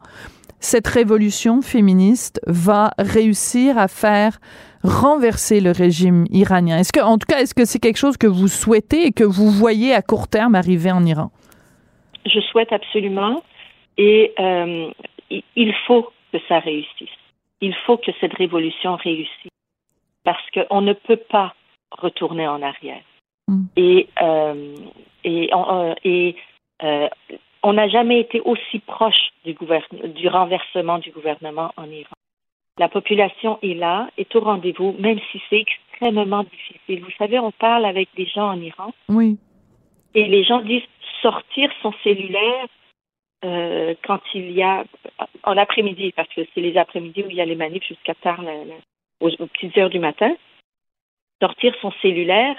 cette 0.60 0.88
révolution 0.88 1.62
féministe 1.62 2.38
va 2.46 2.92
réussir 2.98 3.78
à 3.78 3.88
faire 3.88 4.40
renverser 4.82 5.60
le 5.60 5.70
régime 5.72 6.24
iranien. 6.30 6.78
Est-ce 6.78 6.92
que, 6.92 7.00
en 7.00 7.18
tout 7.18 7.26
cas, 7.28 7.40
est-ce 7.40 7.54
que 7.54 7.64
c'est 7.64 7.78
quelque 7.78 7.98
chose 7.98 8.16
que 8.16 8.26
vous 8.26 8.48
souhaitez 8.48 9.06
et 9.06 9.12
que 9.12 9.24
vous 9.24 9.50
voyez 9.50 9.94
à 9.94 10.02
court 10.02 10.28
terme 10.28 10.54
arriver 10.54 10.90
en 10.90 11.04
Iran? 11.04 11.30
Je 12.26 12.40
souhaite 12.40 12.72
absolument 12.72 13.42
et 13.98 14.32
euh, 14.38 14.90
il- 15.56 15.74
faut 15.86 16.10
que 16.32 16.38
ça 16.48 16.58
réussisse. 16.60 17.08
Il 17.60 17.74
faut 17.86 17.96
que 17.98 18.10
cette 18.20 18.34
révolution 18.34 18.96
réussisse 18.96 19.50
parce 20.24 20.42
qu'on 20.54 20.80
ne 20.80 20.92
peut 20.92 21.16
pas 21.30 21.54
retourner 21.90 22.46
en 22.46 22.62
arrière. 22.62 23.02
Mm. 23.48 23.64
Et, 23.76 24.08
euh, 24.22 24.74
et, 25.24 25.50
on- 25.52 25.90
euh, 25.90 25.94
et 26.04 26.36
euh, 26.82 27.08
on 27.62 27.74
n'a 27.74 27.88
jamais 27.88 28.20
été 28.20 28.40
aussi 28.40 28.78
proche 28.80 29.30
du 29.44 30.28
renversement 30.28 30.98
du 30.98 31.10
gouvernement 31.10 31.72
en 31.76 31.84
Iran. 31.90 32.14
La 32.80 32.88
population 32.88 33.58
est 33.62 33.74
là, 33.74 34.08
est 34.16 34.34
au 34.34 34.40
rendez-vous, 34.40 34.96
même 34.98 35.18
si 35.30 35.42
c'est 35.50 35.60
extrêmement 35.60 36.44
difficile. 36.44 37.04
Vous 37.04 37.12
savez, 37.18 37.38
on 37.38 37.52
parle 37.52 37.84
avec 37.84 38.08
des 38.16 38.24
gens 38.24 38.48
en 38.48 38.58
Iran 38.58 38.94
Oui. 39.10 39.36
Et 40.14 40.24
les 40.24 40.44
gens 40.44 40.62
disent 40.62 40.88
sortir 41.20 41.70
son 41.82 41.92
cellulaire 42.02 42.66
euh, 43.44 43.94
quand 44.06 44.20
il 44.32 44.52
y 44.52 44.62
a 44.62 44.84
en 45.44 45.58
après-midi, 45.58 46.12
parce 46.16 46.30
que 46.30 46.40
c'est 46.54 46.62
les 46.62 46.78
après-midi 46.78 47.22
où 47.22 47.28
il 47.28 47.36
y 47.36 47.42
a 47.42 47.44
les 47.44 47.54
manifs 47.54 47.86
jusqu'à 47.86 48.14
tard, 48.14 48.40
aux, 49.20 49.28
petites 49.28 49.76
heures 49.76 49.90
du 49.90 49.98
matin. 49.98 50.34
Sortir 51.42 51.74
son 51.82 51.92
cellulaire 52.00 52.56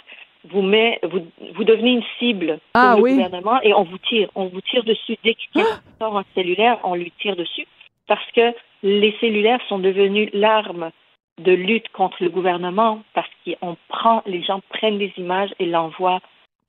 vous 0.50 0.62
met, 0.62 1.00
vous, 1.02 1.26
vous 1.56 1.64
devenez 1.64 1.94
une 1.94 2.06
cible 2.20 2.60
ah, 2.76 2.94
pour 2.96 3.08
le 3.08 3.14
gouvernement 3.14 3.60
et 3.64 3.74
on 3.74 3.86
vous 3.86 3.98
tire, 3.98 4.30
on 4.36 4.46
vous 4.46 4.62
tire 4.62 4.84
dessus 4.84 5.18
dès 5.24 5.34
qu'il 5.34 5.64
ah! 5.64 5.80
sort 6.00 6.16
un 6.16 6.26
cellulaire, 6.36 6.78
on 6.84 6.94
lui 6.94 7.12
tire 7.20 7.36
dessus 7.36 7.66
parce 8.06 8.32
que 8.34 8.54
les 8.84 9.16
cellulaires 9.20 9.62
sont 9.68 9.80
devenus 9.80 10.30
l'arme 10.34 10.92
de 11.40 11.52
lutte 11.52 11.90
contre 11.90 12.24
le 12.24 12.30
gouvernement 12.30 13.02
parce 13.14 13.30
qu'on 13.46 13.78
prend, 13.88 14.22
les 14.26 14.44
gens 14.44 14.62
prennent 14.70 14.98
des 14.98 15.14
images 15.18 15.54
et 15.60 15.66
l'envoient 15.66 16.22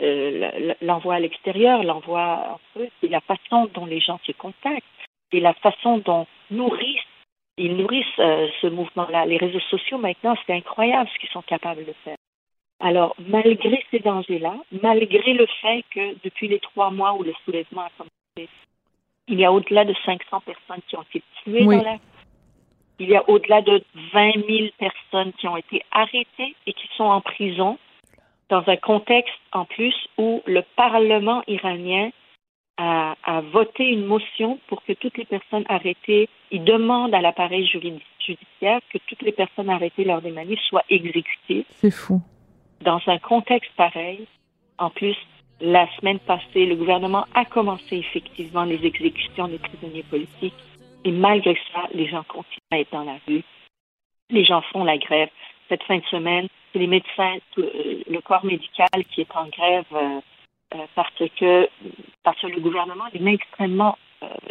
euh, 0.03 0.75
à 0.81 1.21
l'extérieur, 1.21 1.83
l'envoie 1.83 2.59
eux, 2.77 2.89
c'est 3.01 3.09
la 3.09 3.21
façon 3.21 3.69
dont 3.75 3.87
les 3.87 4.01
gens 4.01 4.19
se 4.25 4.33
contactent 4.33 4.85
et 5.33 5.41
la 5.41 5.55
façon 5.55 5.99
dont 5.99 6.27
nourrissent, 6.51 7.01
ils 7.57 7.77
nourrissent 7.77 8.19
euh, 8.19 8.49
ce 8.61 8.67
mouvement-là. 8.67 9.27
Les 9.27 9.37
réseaux 9.37 9.61
sociaux 9.61 9.99
maintenant, 9.99 10.35
c'est 10.47 10.55
incroyable 10.55 11.09
ce 11.13 11.19
qu'ils 11.19 11.31
sont 11.31 11.43
capables 11.43 11.85
de 11.85 11.95
faire. 12.05 12.17
Alors, 12.81 13.15
malgré 13.29 13.85
ces 13.91 14.01
dangers-là, 14.01 14.57
malgré 14.83 15.35
le 15.35 15.47
fait 15.61 15.85
que 15.91 16.17
depuis 16.25 16.49
les 16.49 16.59
trois 16.59 16.91
mois 16.91 17.15
où 17.15 17.23
le 17.23 17.33
soulèvement 17.45 17.83
a 17.83 17.91
commencé, 17.97 18.51
il 19.29 19.41
y 19.41 19.45
a 19.45 19.53
au-delà 19.53 19.85
de 19.85 19.95
500 20.05 20.41
personnes 20.41 20.83
qui 20.89 20.97
ont 20.97 21.03
été 21.03 21.23
tuées 21.43 21.65
dans 21.65 21.83
la 21.83 21.97
il 22.99 23.09
y 23.09 23.17
a 23.17 23.29
au-delà 23.29 23.63
de 23.63 23.83
20 24.13 24.33
000 24.47 24.69
personnes 24.79 25.33
qui 25.33 25.49
ont 25.49 25.57
été 25.57 25.83
arrêtées 25.91 26.55
et 26.67 26.73
qui 26.73 26.89
sont 26.97 27.05
en 27.05 27.21
prison 27.21 27.79
dans 28.49 28.63
un 28.67 28.77
contexte 28.77 29.35
en 29.51 29.65
plus 29.65 29.95
où 30.19 30.43
le 30.47 30.63
Parlement 30.77 31.43
iranien 31.49 32.11
a, 32.79 33.15
voté 33.53 33.85
une 33.85 34.07
motion 34.07 34.59
pour 34.67 34.83
que 34.85 34.93
toutes 34.93 35.17
les 35.17 35.25
personnes 35.25 35.65
arrêtées, 35.69 36.29
il 36.51 36.65
demande 36.65 37.15
à 37.15 37.21
l'appareil 37.21 37.67
judiciaire 37.67 38.81
que 38.91 38.99
toutes 39.07 39.23
les 39.23 39.33
personnes 39.33 39.71
arrêtées 39.71 40.05
lors 40.05 40.21
des 40.21 40.33
manifs 40.33 40.61
soient 40.69 40.85
exécutées. 40.91 41.65
C'est 41.71 41.91
fou. 41.91 42.21
Dans 42.81 43.01
un 43.07 43.19
contexte 43.19 43.71
pareil, 43.77 44.27
en 44.79 44.91
plus, 44.91 45.17
la 45.63 45.87
semaine 45.97 46.19
passée, 46.19 46.67
le 46.67 46.75
gouvernement 46.75 47.25
a 47.35 47.45
commencé 47.45 47.97
effectivement 47.97 48.65
les 48.65 48.85
exécutions 48.85 49.47
des 49.47 49.59
prisonniers 49.59 50.03
politiques 50.03 50.55
et 51.05 51.13
malgré 51.13 51.57
ça, 51.73 51.83
les 51.95 52.09
gens 52.09 52.25
continuent 52.25 52.73
à 52.73 52.81
être 52.81 52.91
dans 52.91 53.05
la 53.05 53.19
rue. 53.29 53.43
Les 54.31 54.45
gens 54.45 54.63
font 54.73 54.83
la 54.83 54.99
grève. 54.99 55.29
Cette 55.69 55.85
fin 55.85 55.99
de 55.99 56.05
semaine, 56.05 56.49
c'est 56.73 56.81
les 56.81 56.89
médecins, 56.89 57.37
euh, 57.59 58.03
le 58.11 58.21
corps 58.21 58.45
médical 58.45 58.89
qui 59.11 59.21
est 59.21 59.37
en 59.37 59.47
grève 59.47 59.85
euh, 59.93 60.21
euh, 60.75 60.87
parce 60.97 61.11
que 61.39 61.69
parce 62.25 62.41
que 62.41 62.49
le 62.49 62.61
gouvernement 62.61 63.05
les 63.13 63.21
met 63.21 63.35
extrêmement, 63.35 63.97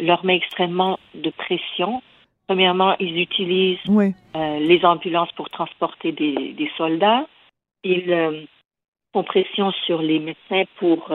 leur 0.00 0.24
met 0.24 0.36
extrêmement 0.36 0.98
de 1.14 1.30
pression. 1.30 2.02
Premièrement, 2.46 2.96
ils 3.00 3.18
utilisent 3.20 3.78
les 4.34 4.84
ambulances 4.84 5.32
pour 5.32 5.50
transporter 5.50 6.12
des, 6.12 6.52
des 6.52 6.70
soldats. 6.76 7.26
Ils 7.84 8.46
font 9.12 9.24
pression 9.24 9.70
sur 9.86 10.00
les 10.00 10.18
médecins 10.18 10.64
pour, 10.76 11.12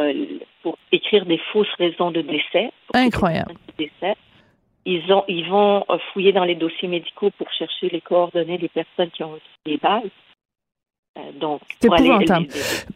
pour 0.62 0.77
écrire 0.92 1.25
des 1.25 1.39
fausses 1.51 1.74
raisons 1.77 2.12
de 2.12 2.22
décès. 2.22 2.72
Incroyable. 2.94 3.54
décès. 3.77 4.16
Ils, 4.86 5.12
ont, 5.12 5.25
ils 5.27 5.50
vont 5.50 5.84
fouiller 6.13 6.32
dans 6.32 6.46
les 6.46 6.56
dossiers 6.56 6.88
médicaux 6.88 7.32
pour 7.38 7.51
chercher 7.51 7.89
les 7.89 8.01
coordonnées 8.01 8.58
des 8.58 8.70
personnes 8.70 9.12
qui 9.12 9.24
ont 9.24 9.32
reçu 9.32 9.44
des 9.66 9.77
balles. 9.77 10.10
Euh, 11.18 11.32
donc, 11.34 11.62
pour 11.82 11.94
aller, 11.94 12.25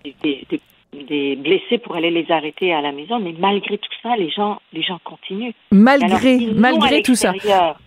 des, 0.04 0.46
des 0.50 0.62
blessés 0.94 1.78
pour 1.78 1.96
aller 1.96 2.12
les 2.12 2.26
arrêter 2.30 2.74
à 2.74 2.82
la 2.82 2.92
maison, 2.92 3.20
mais 3.20 3.34
malgré 3.40 3.78
tout 3.78 3.90
ça, 4.04 4.10
les 4.18 4.30
gens, 4.30 4.60
les 4.74 4.84
gens 4.84 5.00
continuent. 5.06 5.54
Malgré, 5.72 6.50
malgré 6.54 7.02
tout 7.02 7.16
ça. 7.16 7.32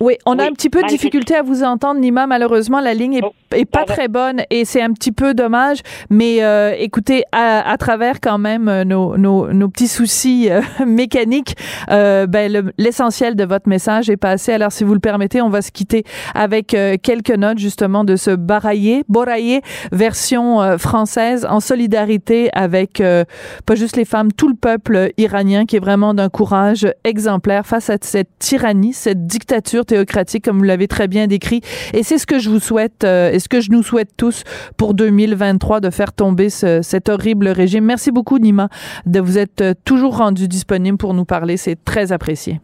Oui, 0.00 0.14
on 0.24 0.38
a 0.38 0.44
un 0.44 0.52
petit 0.52 0.70
peu 0.70 0.82
de 0.82 0.88
difficulté 0.88 1.34
à 1.34 1.42
vous 1.42 1.62
entendre, 1.62 2.00
Nima. 2.00 2.26
Malheureusement, 2.26 2.80
la 2.80 2.94
ligne 2.94 3.14
est, 3.14 3.22
oh, 3.22 3.34
est 3.52 3.66
pas 3.66 3.84
très 3.84 4.08
bonne 4.08 4.42
et 4.50 4.64
c'est 4.64 4.80
un 4.80 4.92
petit 4.92 5.12
peu 5.12 5.34
dommage. 5.34 5.78
Mais 6.08 6.42
euh, 6.42 6.74
écoutez, 6.78 7.24
à, 7.32 7.76
travers 7.78 8.20
quand 8.20 8.38
même 8.38 8.68
euh, 8.68 8.84
nos, 8.84 9.18
nos, 9.18 9.52
nos 9.52 9.68
petits 9.68 9.88
soucis 9.88 10.48
euh, 10.50 10.62
mécaniques, 10.86 11.54
ben, 11.88 12.72
l'essentiel 12.78 13.36
de 13.36 13.44
votre 13.44 13.68
message 13.68 14.08
est 14.08 14.16
passé. 14.16 14.52
Alors, 14.52 14.72
si 14.72 14.82
vous 14.82 14.94
le 14.94 15.00
permettez, 15.00 15.42
on 15.42 15.50
va 15.50 15.60
se 15.60 15.70
quitter 15.70 16.04
avec 16.34 16.76
quelques 17.02 17.30
notes 17.30 17.58
justement 17.58 18.04
de 18.04 18.16
ce 18.16 18.30
Baraillé, 18.30 19.04
Boraillé 19.08 19.60
version 19.92 20.78
française 20.78 21.46
en 21.48 21.60
solidarité 21.60 22.50
avec 22.52 22.93
pas 22.98 23.74
juste 23.74 23.96
les 23.96 24.04
femmes, 24.04 24.32
tout 24.32 24.48
le 24.48 24.54
peuple 24.54 25.10
iranien 25.16 25.66
qui 25.66 25.76
est 25.76 25.80
vraiment 25.80 26.14
d'un 26.14 26.28
courage 26.28 26.86
exemplaire 27.04 27.66
face 27.66 27.90
à 27.90 27.96
cette 28.00 28.30
tyrannie, 28.38 28.92
cette 28.92 29.26
dictature 29.26 29.84
théocratique, 29.84 30.44
comme 30.44 30.58
vous 30.58 30.64
l'avez 30.64 30.88
très 30.88 31.08
bien 31.08 31.26
décrit. 31.26 31.60
Et 31.92 32.02
c'est 32.02 32.18
ce 32.18 32.26
que 32.26 32.38
je 32.38 32.50
vous 32.50 32.60
souhaite, 32.60 33.04
euh, 33.04 33.30
et 33.30 33.38
ce 33.38 33.48
que 33.48 33.60
je 33.60 33.70
nous 33.70 33.82
souhaite 33.82 34.10
tous 34.16 34.44
pour 34.76 34.94
2023, 34.94 35.80
de 35.80 35.90
faire 35.90 36.12
tomber 36.12 36.48
cet 36.50 37.08
horrible 37.08 37.48
régime. 37.48 37.84
Merci 37.84 38.10
beaucoup, 38.10 38.38
Nima, 38.38 38.68
de 39.06 39.20
vous 39.20 39.38
être 39.38 39.60
euh, 39.60 39.74
toujours 39.84 40.16
rendu 40.16 40.48
disponible 40.48 40.98
pour 40.98 41.14
nous 41.14 41.24
parler. 41.24 41.56
C'est 41.56 41.82
très 41.84 42.12
apprécié. 42.12 42.60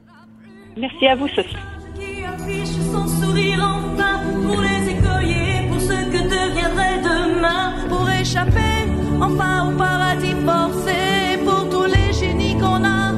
Merci 0.77 1.07
à 1.07 1.17
vous, 1.17 1.29
Sophie. 1.29 1.57
pour 4.47 4.61
les 4.63 4.91
écoliers, 4.91 5.69
pour 5.69 5.81
ce 5.81 6.05
que 6.13 6.23
deviendrait 6.23 7.01
demain, 7.03 7.75
pour 7.89 8.09
échapper 8.11 8.70
enfin 9.21 9.69
au 9.69 9.77
paradis 9.77 10.35
forcé 10.45 11.39
pour 11.45 11.69
tous 11.69 11.85
les 11.85 12.13
génies 12.13 12.57
qu'on 12.59 12.85
a 12.85 13.13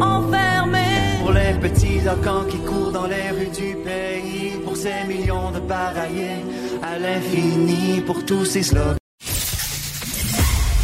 enfermés. 0.00 1.20
Pour 1.22 1.32
les 1.32 1.54
petits 1.60 2.00
enfants 2.08 2.44
qui 2.50 2.58
courent 2.58 2.92
dans 2.92 3.06
les 3.06 3.30
rues 3.30 3.50
du 3.50 3.76
pays, 3.76 4.52
pour 4.64 4.76
ces 4.76 5.04
millions 5.08 5.50
de 5.50 5.60
pareillés 5.60 6.44
à 6.82 6.98
l'infini, 6.98 8.00
pour 8.00 8.24
tous 8.24 8.44
ces 8.44 8.62
slogans. 8.62 8.96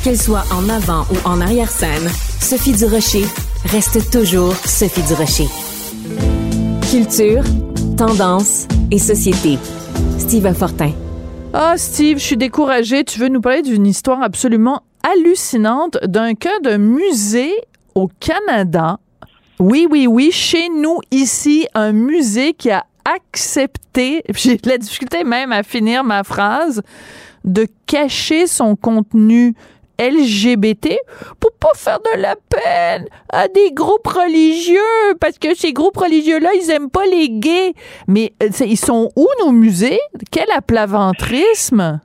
Qu'elle 0.02 0.18
soit 0.18 0.44
en 0.50 0.66
avant 0.70 1.04
ou 1.12 1.28
en 1.28 1.40
arrière-scène, 1.42 2.08
Sophie 2.40 2.72
Durocher 2.72 3.26
reste 3.66 4.10
toujours 4.10 4.54
Sophie 4.56 5.02
Durocher. 5.02 5.48
Culture, 6.90 7.44
tendance 7.98 8.66
et 8.90 8.98
société. 8.98 9.58
Steve 10.18 10.52
Fortin. 10.54 10.92
Ah, 11.52 11.76
Steve, 11.76 12.18
je 12.18 12.24
suis 12.24 12.36
découragée. 12.36 13.02
Tu 13.02 13.18
veux 13.18 13.26
nous 13.26 13.40
parler 13.40 13.62
d'une 13.62 13.84
histoire 13.84 14.22
absolument 14.22 14.84
hallucinante 15.02 15.98
d'un 16.04 16.34
cas 16.34 16.60
de 16.60 16.76
musée 16.76 17.52
au 17.96 18.08
Canada. 18.20 19.00
Oui, 19.58 19.88
oui, 19.90 20.06
oui, 20.06 20.30
chez 20.30 20.68
nous, 20.68 21.00
ici, 21.10 21.66
un 21.74 21.90
musée 21.90 22.54
qui 22.54 22.70
a 22.70 22.84
accepté, 23.04 24.22
j'ai 24.34 24.60
la 24.64 24.78
difficulté 24.78 25.24
même 25.24 25.50
à 25.50 25.64
finir 25.64 26.04
ma 26.04 26.22
phrase, 26.22 26.82
de 27.44 27.66
cacher 27.84 28.46
son 28.46 28.76
contenu 28.76 29.54
LGBT 30.00 30.96
pour 31.38 31.52
pas 31.60 31.74
faire 31.74 31.98
de 32.00 32.20
la 32.20 32.34
peine 32.36 33.06
à 33.32 33.48
des 33.48 33.72
groupes 33.72 34.06
religieux 34.06 35.14
parce 35.20 35.38
que 35.38 35.54
ces 35.54 35.72
groupes 35.72 35.96
religieux-là, 35.96 36.50
ils 36.54 36.70
aiment 36.70 36.90
pas 36.90 37.06
les 37.06 37.28
gays. 37.28 37.72
Mais 38.08 38.32
euh, 38.42 38.48
ils 38.60 38.76
sont 38.76 39.10
où 39.16 39.26
nos 39.44 39.52
musées? 39.52 40.00
Quel 40.32 40.50
aplaventrisme! 40.56 42.00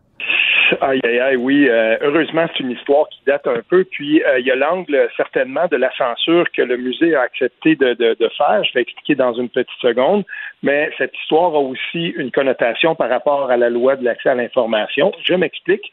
Aïe, 0.82 1.00
aïe, 1.04 1.20
aïe, 1.20 1.36
oui. 1.36 1.70
Euh, 1.70 1.98
heureusement, 2.02 2.48
c'est 2.52 2.64
une 2.64 2.72
histoire 2.72 3.08
qui 3.10 3.20
date 3.26 3.46
un 3.48 3.62
peu. 3.70 3.84
Puis, 3.84 4.24
euh, 4.24 4.40
il 4.40 4.46
y 4.46 4.52
a 4.52 4.56
l'angle, 4.56 5.10
certainement, 5.16 5.68
de 5.70 5.78
la 5.78 5.92
censure 5.96 6.46
que 6.52 6.62
le 6.62 6.78
musée 6.78 7.16
a 7.16 7.22
accepté 7.22 7.76
de, 7.76 7.96
faire. 8.38 8.64
Je 8.64 8.74
vais 8.74 8.82
expliquer 8.82 9.16
dans 9.16 9.34
une 9.34 9.50
petite 9.50 9.70
seconde. 9.80 10.24
Mais 10.64 10.90
cette 10.98 11.14
histoire 11.22 11.54
a 11.54 11.60
aussi 11.60 12.08
une 12.18 12.32
connotation 12.32 12.96
par 12.96 13.10
rapport 13.10 13.52
à 13.52 13.58
la 13.58 13.70
loi 13.70 13.96
de 13.96 14.04
l'accès 14.04 14.30
à 14.30 14.36
l'information. 14.36 15.14
Je 15.24 15.36
m'explique. 15.36 15.92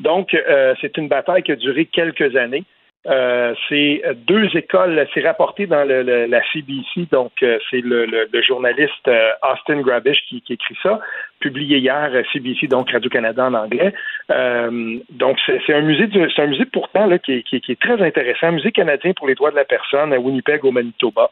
Donc, 0.00 0.34
euh, 0.34 0.74
c'est 0.80 0.96
une 0.96 1.08
bataille 1.08 1.42
qui 1.42 1.52
a 1.52 1.56
duré 1.56 1.86
quelques 1.86 2.36
années. 2.36 2.64
Euh, 3.06 3.52
c'est 3.68 4.00
deux 4.26 4.48
écoles, 4.56 5.06
c'est 5.12 5.20
rapporté 5.20 5.66
dans 5.66 5.84
le, 5.86 6.24
la 6.24 6.40
CBC, 6.50 7.06
donc 7.12 7.32
euh, 7.42 7.58
c'est 7.70 7.82
le, 7.82 8.06
le, 8.06 8.42
journaliste 8.42 9.10
Austin 9.42 9.82
Grabish 9.82 10.24
qui, 10.26 10.40
qui, 10.40 10.54
écrit 10.54 10.74
ça, 10.82 11.00
publié 11.38 11.80
hier 11.80 12.10
CBC, 12.32 12.66
donc 12.66 12.90
Radio-Canada 12.90 13.44
en 13.44 13.52
anglais. 13.52 13.92
donc 15.10 15.38
c'est 15.46 15.74
un 15.74 15.82
musée, 15.82 16.08
c'est 16.34 16.42
un 16.42 16.46
musée 16.46 16.64
pourtant 16.64 17.04
là, 17.04 17.18
qui, 17.18 17.42
qui, 17.42 17.60
qui, 17.60 17.72
est 17.72 17.80
très 17.80 18.00
intéressant, 18.00 18.46
un 18.46 18.52
musée 18.52 18.72
canadien 18.72 19.12
pour 19.14 19.28
les 19.28 19.34
droits 19.34 19.50
de 19.50 19.56
la 19.56 19.66
personne 19.66 20.14
à 20.14 20.18
Winnipeg 20.18 20.64
au 20.64 20.70
Manitoba. 20.70 21.28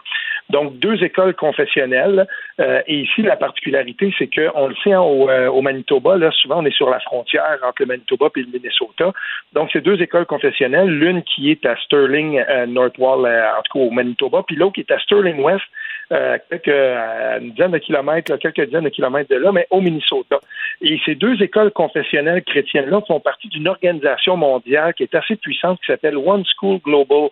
Donc 0.50 0.78
deux 0.78 1.02
écoles 1.02 1.35
confessionnelles. 1.35 2.26
et 2.59 2.94
ici 2.94 3.22
la 3.22 3.37
particularité, 3.37 4.12
c'est 4.18 4.26
que 4.26 4.48
on 4.55 4.68
le 4.68 4.74
sait 4.83 4.92
hein, 4.92 5.00
au, 5.00 5.31
au, 5.31 5.62
Manitoba, 5.62 6.16
là 6.16 6.31
souvent 6.33 6.62
on 6.62 6.66
est 6.66 6.76
sur 6.76 6.90
la 6.90 7.00
frontière 7.00 7.59
entre 7.62 7.83
le 7.83 7.87
Manitoba 7.87 8.28
et 8.37 8.40
le 8.40 8.46
Minnesota. 8.46 9.12
Donc 9.52 9.70
c'est 9.72 9.81
deux 9.81 10.00
écoles 10.00 10.26
confessionnelles, 10.26 10.88
l'une 10.88 11.22
qui 11.22 11.50
est 11.50 11.64
à 11.66 11.76
Sterling 11.76 12.42
euh, 12.48 12.66
Northwall, 12.66 13.26
euh, 13.26 13.50
en 13.59 13.62
tout 13.62 13.78
cas 13.78 13.85
au 13.85 13.90
Manitoba, 13.90 14.42
puis 14.46 14.57
l'autre 14.57 14.74
qui 14.74 14.81
est 14.81 14.90
à 14.90 14.98
Sterling 14.98 15.40
West 15.40 15.64
euh, 16.12 16.38
quelques, 16.50 16.68
une 16.68 17.50
dizaine 17.52 17.70
de 17.70 17.78
kilomètres, 17.78 18.37
quelques 18.37 18.64
dizaines 18.64 18.85
de 18.85 18.88
kilomètres 18.90 19.31
de 19.31 19.37
là, 19.37 19.52
mais 19.52 19.66
au 19.70 19.81
Minnesota. 19.81 20.40
Et 20.81 21.00
ces 21.05 21.14
deux 21.14 21.40
écoles 21.42 21.70
confessionnelles 21.70 22.42
chrétiennes-là 22.44 23.02
font 23.07 23.20
partie 23.20 23.48
d'une 23.48 23.68
organisation 23.68 24.37
mondiale 24.37 24.94
qui 24.94 25.05
est 25.05 25.14
assez 25.14 25.37
puissante 25.37 25.81
qui 25.81 25.87
s'appelle 25.87 26.16
One 26.16 26.44
School 26.57 26.78
Global. 26.78 27.28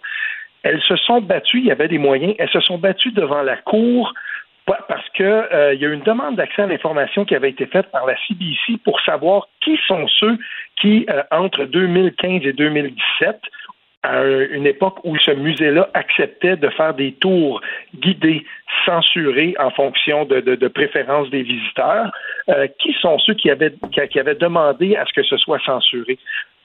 Elles 0.63 0.81
se 0.83 0.97
sont 0.97 1.21
battues, 1.21 1.59
il 1.59 1.67
y 1.67 1.71
avait 1.71 1.89
des 1.89 1.99
moyens, 1.99 2.35
elles 2.39 2.51
se 2.51 2.61
sont 2.61 2.79
battues 2.79 3.13
devant 3.13 3.43
la 3.43 3.57
Cour 3.57 4.13
parce 4.89 5.09
que 5.15 5.25
euh, 5.25 5.75
y 5.75 5.85
a 5.85 5.89
une 5.89 6.03
demande 6.03 6.37
d'accès 6.37 6.63
à 6.63 6.67
l'information 6.67 7.25
qui 7.25 7.35
avait 7.35 7.51
été 7.51 7.67
faite 7.67 7.91
par 7.91 8.07
la 8.07 8.15
CBC 8.27 8.79
pour 8.85 9.01
savoir 9.01 9.49
qui 9.63 9.79
sont 9.87 10.07
ceux 10.09 10.39
qui, 10.81 11.07
euh, 11.11 11.23
entre 11.31 11.65
2015 11.65 12.43
et 12.45 12.53
2017, 12.53 13.41
à 14.03 14.25
une 14.25 14.67
époque 14.67 14.99
où 15.05 15.17
ce 15.19 15.31
musée-là 15.31 15.91
acceptait 15.93 16.57
de 16.57 16.71
faire 16.71 16.95
des 16.95 17.13
tours 17.13 17.61
guidés, 17.95 18.47
censurés 18.87 19.55
en 19.59 19.71
fonction 19.71 20.25
de, 20.25 20.69
préférences 20.69 21.29
des 21.29 21.43
visiteurs, 21.43 22.11
euh, 22.49 22.67
qui 22.79 22.95
sont 23.01 23.19
ceux 23.19 23.35
qui 23.35 23.51
avaient 23.51 23.71
demandé 24.37 24.97
à 24.97 25.05
ce 25.05 25.13
que 25.13 25.23
ce 25.23 25.37
soit 25.37 25.61
censuré? 25.67 26.19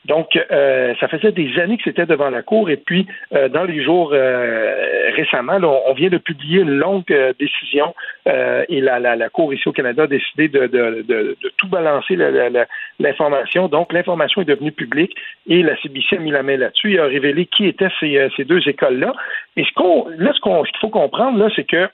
Donc, 0.05 0.39
euh, 0.51 0.93
ça 0.99 1.07
faisait 1.07 1.31
des 1.31 1.59
années 1.59 1.77
que 1.77 1.83
c'était 1.83 2.05
devant 2.05 2.29
la 2.29 2.43
Cour. 2.43 2.69
Et 2.69 2.77
puis, 2.77 3.07
euh, 3.33 3.49
dans 3.49 3.63
les 3.63 3.83
jours 3.83 4.11
euh, 4.13 5.11
récemment, 5.15 5.57
on 5.87 5.93
vient 5.93 6.09
de 6.09 6.17
publier 6.17 6.61
une 6.61 6.77
longue 6.77 7.13
décision 7.39 7.93
et 8.27 8.81
la, 8.81 8.99
la, 8.99 9.15
la, 9.15 9.29
Cour 9.29 9.53
ici 9.53 9.67
au 9.67 9.71
Canada 9.71 10.03
a 10.03 10.07
décidé 10.07 10.47
de, 10.47 10.67
de, 10.67 11.03
de, 11.07 11.37
de 11.41 11.51
tout 11.57 11.67
balancer 11.67 12.15
l'information. 12.99 13.67
Donc, 13.67 13.93
l'information 13.93 14.41
est 14.41 14.45
devenue 14.45 14.71
publique 14.71 15.15
et 15.47 15.63
la 15.63 15.75
CBC 15.81 16.17
a 16.17 16.19
mis 16.19 16.31
la 16.31 16.43
main 16.43 16.57
là-dessus 16.57 16.93
et 16.93 16.99
a 16.99 17.05
révélé 17.05 17.45
qui 17.45 17.65
étaient 17.65 17.89
ces, 17.99 18.29
ces 18.35 18.45
deux 18.45 18.67
écoles-là. 18.67 19.13
Et 19.57 19.63
ce 19.63 19.71
qu'on, 19.73 20.07
là, 20.17 20.31
ce 20.33 20.39
qu'on, 20.39 20.63
ce 20.65 20.71
qu'il 20.71 20.79
faut 20.79 20.89
comprendre, 20.89 21.37
là, 21.37 21.49
c'est 21.55 21.67
que 21.67 21.87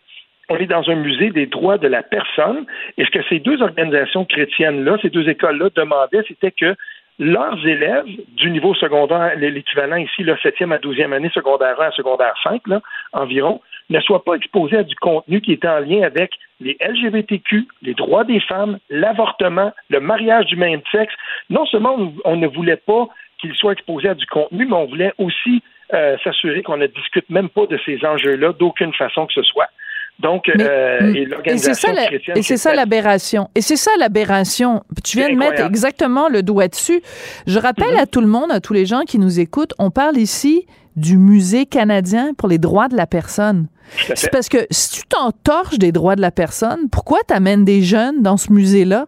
on 0.51 0.57
est 0.57 0.67
dans 0.67 0.89
un 0.89 0.95
musée 0.95 1.29
des 1.29 1.45
droits 1.45 1.77
de 1.77 1.87
la 1.87 2.03
personne. 2.03 2.65
Et 2.97 3.05
ce 3.05 3.09
que 3.09 3.23
ces 3.29 3.39
deux 3.39 3.61
organisations 3.61 4.25
chrétiennes-là, 4.25 4.97
ces 5.01 5.09
deux 5.09 5.29
écoles-là 5.29 5.69
demandaient, 5.75 6.23
c'était 6.27 6.51
que 6.51 6.75
leurs 7.21 7.65
élèves 7.67 8.07
du 8.35 8.49
niveau 8.49 8.73
secondaire, 8.73 9.35
l'équivalent 9.37 9.97
ici, 9.97 10.23
le 10.23 10.33
7e 10.33 10.73
à 10.73 10.79
12e 10.79 11.13
année, 11.13 11.29
secondaire 11.31 11.79
1 11.79 11.89
à 11.89 11.91
secondaire 11.91 12.33
5, 12.43 12.67
là, 12.67 12.81
environ, 13.13 13.61
ne 13.91 13.99
soient 13.99 14.23
pas 14.23 14.33
exposés 14.33 14.77
à 14.77 14.83
du 14.83 14.95
contenu 14.95 15.39
qui 15.39 15.51
est 15.51 15.63
en 15.63 15.79
lien 15.79 16.01
avec 16.01 16.31
les 16.59 16.77
LGBTQ, 16.81 17.67
les 17.83 17.93
droits 17.93 18.23
des 18.23 18.39
femmes, 18.39 18.79
l'avortement, 18.89 19.71
le 19.91 19.99
mariage 19.99 20.47
du 20.47 20.55
même 20.55 20.81
sexe. 20.91 21.13
Non 21.51 21.67
seulement 21.67 22.11
on 22.25 22.37
ne 22.37 22.47
voulait 22.47 22.75
pas 22.75 23.07
qu'ils 23.37 23.53
soient 23.53 23.73
exposés 23.73 24.09
à 24.09 24.15
du 24.15 24.25
contenu, 24.25 24.65
mais 24.65 24.75
on 24.75 24.87
voulait 24.87 25.13
aussi 25.19 25.61
euh, 25.93 26.17
s'assurer 26.23 26.63
qu'on 26.63 26.77
ne 26.77 26.87
discute 26.87 27.29
même 27.29 27.49
pas 27.49 27.67
de 27.67 27.77
ces 27.85 28.03
enjeux-là 28.03 28.53
d'aucune 28.53 28.93
façon 28.93 29.27
que 29.27 29.33
ce 29.33 29.43
soit. 29.43 29.67
Donc, 30.19 30.49
euh, 30.49 31.13
et 31.13 31.25
l'organisation 31.25 31.93
chrétienne. 31.93 32.37
Et 32.37 32.43
c'est 32.43 32.57
ça 32.57 32.75
l'aberration. 32.75 33.49
Et 33.55 33.61
c'est 33.61 33.75
ça 33.75 33.91
l'aberration. 33.99 34.83
Tu 35.03 35.17
viens 35.17 35.29
de 35.29 35.35
mettre 35.35 35.63
exactement 35.65 36.29
le 36.29 36.43
doigt 36.43 36.67
dessus. 36.67 37.01
Je 37.47 37.57
rappelle 37.57 37.95
mm-hmm. 37.95 38.01
à 38.01 38.05
tout 38.05 38.21
le 38.21 38.27
monde, 38.27 38.51
à 38.51 38.59
tous 38.59 38.73
les 38.73 38.85
gens 38.85 39.01
qui 39.01 39.17
nous 39.17 39.39
écoutent, 39.39 39.73
on 39.79 39.89
parle 39.89 40.17
ici 40.17 40.67
du 40.95 41.17
Musée 41.17 41.65
canadien 41.65 42.33
pour 42.37 42.49
les 42.49 42.57
droits 42.57 42.87
de 42.87 42.95
la 42.95 43.07
personne. 43.07 43.67
C'est 44.15 44.29
parce 44.29 44.47
que 44.47 44.67
si 44.69 44.91
tu 44.91 45.07
t'entorches 45.07 45.77
des 45.77 45.91
droits 45.91 46.15
de 46.15 46.21
la 46.21 46.31
personne, 46.31 46.89
pourquoi 46.91 47.19
t'amènes 47.25 47.65
des 47.65 47.81
jeunes 47.81 48.21
dans 48.21 48.37
ce 48.37 48.51
musée-là? 48.51 49.07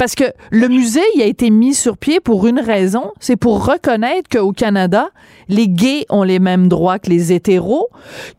Parce 0.00 0.14
que 0.14 0.24
le 0.50 0.68
musée, 0.68 1.02
il 1.14 1.20
a 1.20 1.26
été 1.26 1.50
mis 1.50 1.74
sur 1.74 1.98
pied 1.98 2.20
pour 2.20 2.46
une 2.46 2.58
raison, 2.58 3.12
c'est 3.20 3.36
pour 3.36 3.66
reconnaître 3.66 4.30
qu'au 4.30 4.52
Canada, 4.52 5.10
les 5.50 5.68
gays 5.68 6.06
ont 6.08 6.22
les 6.22 6.38
mêmes 6.38 6.68
droits 6.68 6.98
que 6.98 7.10
les 7.10 7.34
hétéros, 7.34 7.90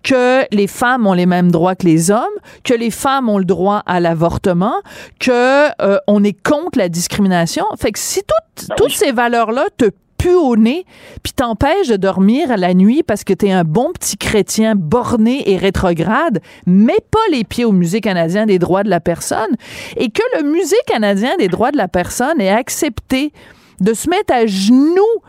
que 0.01 0.43
les 0.51 0.65
femmes 0.65 1.05
ont 1.05 1.13
les 1.13 1.27
mêmes 1.27 1.51
droits 1.51 1.75
que 1.75 1.85
les 1.85 2.09
hommes, 2.09 2.25
que 2.63 2.73
les 2.73 2.89
femmes 2.89 3.29
ont 3.29 3.37
le 3.37 3.45
droit 3.45 3.83
à 3.85 3.99
l'avortement, 3.99 4.73
que 5.19 5.67
euh, 5.83 5.99
on 6.07 6.23
est 6.23 6.33
contre 6.41 6.79
la 6.79 6.89
discrimination. 6.89 7.65
Fait 7.79 7.91
que 7.91 7.99
si 7.99 8.21
toutes, 8.21 8.67
ben 8.67 8.75
toutes 8.75 8.93
ces 8.93 9.11
valeurs-là 9.11 9.65
te 9.77 9.91
puent 10.21 10.35
au 10.35 10.55
nez, 10.55 10.85
puis 11.23 11.33
t'empêche 11.33 11.87
de 11.87 11.95
dormir 11.95 12.51
à 12.51 12.57
la 12.57 12.73
nuit 12.73 13.01
parce 13.01 13.23
que 13.23 13.33
t'es 13.33 13.51
un 13.51 13.63
bon 13.63 13.91
petit 13.91 14.17
chrétien 14.17 14.75
borné 14.75 15.49
et 15.49 15.57
rétrograde, 15.57 16.41
mets 16.67 17.03
pas 17.09 17.19
les 17.31 17.43
pieds 17.43 17.65
au 17.65 17.71
Musée 17.71 18.01
canadien 18.01 18.45
des 18.45 18.59
droits 18.59 18.83
de 18.83 18.89
la 18.89 18.99
personne 18.99 19.55
et 19.97 20.09
que 20.09 20.21
le 20.37 20.43
Musée 20.43 20.75
canadien 20.85 21.37
des 21.37 21.47
droits 21.47 21.71
de 21.71 21.77
la 21.77 21.87
personne 21.87 22.39
ait 22.39 22.49
accepté 22.49 23.33
de 23.79 23.93
se 23.93 24.09
mettre 24.09 24.33
à 24.33 24.45
genoux 24.45 25.21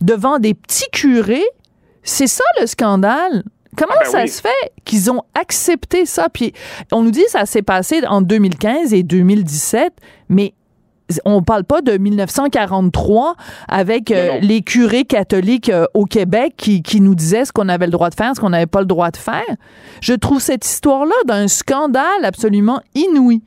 devant 0.00 0.38
des 0.38 0.54
petits 0.54 0.88
curés, 0.92 1.46
c'est 2.04 2.28
ça 2.28 2.44
le 2.60 2.66
scandale. 2.66 3.42
Comment 3.76 3.94
ah 3.96 4.04
ben 4.04 4.10
ça 4.10 4.26
se 4.26 4.40
fait 4.40 4.72
qu'ils 4.84 5.10
ont 5.10 5.22
accepté 5.34 6.06
ça? 6.06 6.28
Puis 6.28 6.52
on 6.92 7.02
nous 7.02 7.10
dit 7.10 7.24
que 7.24 7.30
ça 7.30 7.44
s'est 7.44 7.62
passé 7.62 8.02
en 8.06 8.22
2015 8.22 8.94
et 8.94 9.02
2017, 9.02 9.92
mais 10.28 10.54
on 11.24 11.42
parle 11.42 11.64
pas 11.64 11.80
de 11.80 11.96
1943 11.96 13.34
avec 13.68 14.10
euh, 14.10 14.38
les 14.40 14.62
curés 14.62 15.04
catholiques 15.04 15.70
euh, 15.70 15.86
au 15.94 16.04
Québec 16.04 16.54
qui, 16.56 16.82
qui, 16.82 17.00
nous 17.00 17.14
disaient 17.14 17.44
ce 17.44 17.52
qu'on 17.52 17.68
avait 17.68 17.86
le 17.86 17.92
droit 17.92 18.10
de 18.10 18.14
faire, 18.14 18.34
ce 18.34 18.40
qu'on 18.40 18.50
n'avait 18.50 18.66
pas 18.66 18.80
le 18.80 18.86
droit 18.86 19.10
de 19.10 19.16
faire. 19.16 19.42
Je 20.00 20.14
trouve 20.14 20.40
cette 20.40 20.66
histoire-là 20.66 21.14
d'un 21.26 21.48
scandale 21.48 22.24
absolument 22.24 22.80
inouï. 22.94 23.42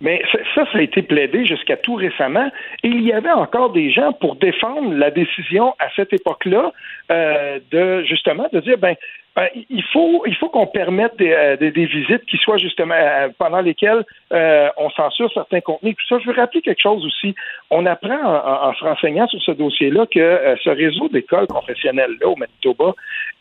Mais 0.00 0.22
ça, 0.54 0.64
ça 0.70 0.78
a 0.78 0.82
été 0.82 1.02
plaidé 1.02 1.44
jusqu'à 1.44 1.76
tout 1.76 1.94
récemment. 1.94 2.50
Et 2.84 2.88
il 2.88 3.02
y 3.02 3.12
avait 3.12 3.30
encore 3.30 3.72
des 3.72 3.90
gens 3.90 4.12
pour 4.12 4.36
défendre 4.36 4.94
la 4.94 5.10
décision 5.10 5.74
à 5.78 5.88
cette 5.96 6.12
époque-là 6.12 6.72
euh, 7.10 7.58
de 7.70 8.04
justement 8.04 8.46
de 8.52 8.60
dire 8.60 8.78
ben 8.78 8.94
ben, 9.38 9.46
il 9.70 9.84
faut 9.92 10.24
il 10.26 10.34
faut 10.34 10.48
qu'on 10.48 10.66
permette 10.66 11.16
des, 11.16 11.30
euh, 11.30 11.56
des, 11.56 11.70
visites 11.70 12.24
qui 12.26 12.38
soient 12.38 12.56
justement 12.56 12.96
euh, 12.96 13.28
pendant 13.38 13.60
lesquelles 13.60 14.04
euh, 14.32 14.68
on 14.76 14.90
censure 14.90 15.30
certains 15.32 15.60
contenus. 15.60 15.94
Tout 15.94 16.06
ça, 16.08 16.20
je 16.20 16.28
veux 16.28 16.36
rappeler 16.36 16.60
quelque 16.60 16.82
chose 16.82 17.06
aussi. 17.06 17.36
On 17.70 17.86
apprend 17.86 18.18
en, 18.18 18.74
se 18.74 18.82
renseignant 18.82 19.28
sur 19.28 19.40
ce 19.40 19.52
dossier-là 19.52 20.06
que 20.06 20.56
ce 20.64 20.70
réseau 20.70 21.08
d'écoles 21.08 21.46
confessionnelles 21.46 22.16
là 22.20 22.26
au 22.26 22.34
Manitoba, 22.34 22.94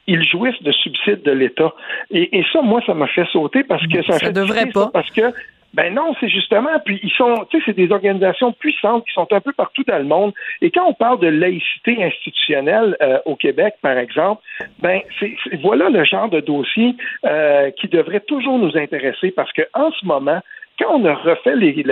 ils 0.05 0.23
jouissent 0.23 0.61
de 0.61 0.71
subsides 0.71 1.23
de 1.23 1.31
l'État. 1.31 1.73
Et, 2.11 2.37
et, 2.37 2.45
ça, 2.53 2.61
moi, 2.61 2.79
ça 2.85 2.93
m'a 2.93 3.07
fait 3.07 3.25
sauter 3.31 3.63
parce 3.63 3.85
que 3.87 4.03
ça, 4.03 4.19
ça 4.19 4.31
devrait 4.31 4.67
pas. 4.67 4.91
parce 4.93 5.09
que 5.09 5.33
ben 5.73 5.93
non, 5.93 6.15
c'est 6.19 6.29
justement, 6.29 6.79
puis 6.85 6.99
ils 7.03 7.11
sont, 7.11 7.45
tu 7.49 7.57
sais, 7.57 7.63
c'est 7.67 7.75
des 7.75 7.91
organisations 7.91 8.53
puissantes 8.53 9.05
qui 9.05 9.13
sont 9.13 9.31
un 9.31 9.41
peu 9.41 9.51
partout 9.51 9.83
dans 9.83 9.97
le 9.97 10.05
monde. 10.05 10.33
Et 10.61 10.71
quand 10.71 10.85
on 10.87 10.93
parle 10.93 11.19
de 11.19 11.27
laïcité 11.27 12.03
institutionnelle 12.03 12.95
euh, 13.01 13.19
au 13.25 13.35
Québec, 13.35 13.75
par 13.81 13.97
exemple, 13.97 14.41
ben 14.79 15.01
c'est, 15.19 15.35
voilà 15.61 15.89
le 15.89 16.03
genre 16.03 16.29
de 16.29 16.39
dossier 16.39 16.95
euh, 17.25 17.69
qui 17.71 17.87
devrait 17.87 18.21
toujours 18.21 18.57
nous 18.57 18.77
intéresser 18.77 19.31
parce 19.31 19.51
que 19.51 19.63
en 19.73 19.91
ce 19.91 20.05
moment, 20.05 20.41
quand 20.79 20.99
on 20.99 21.05
a 21.05 21.13
refait 21.13 21.55
les, 21.55 21.83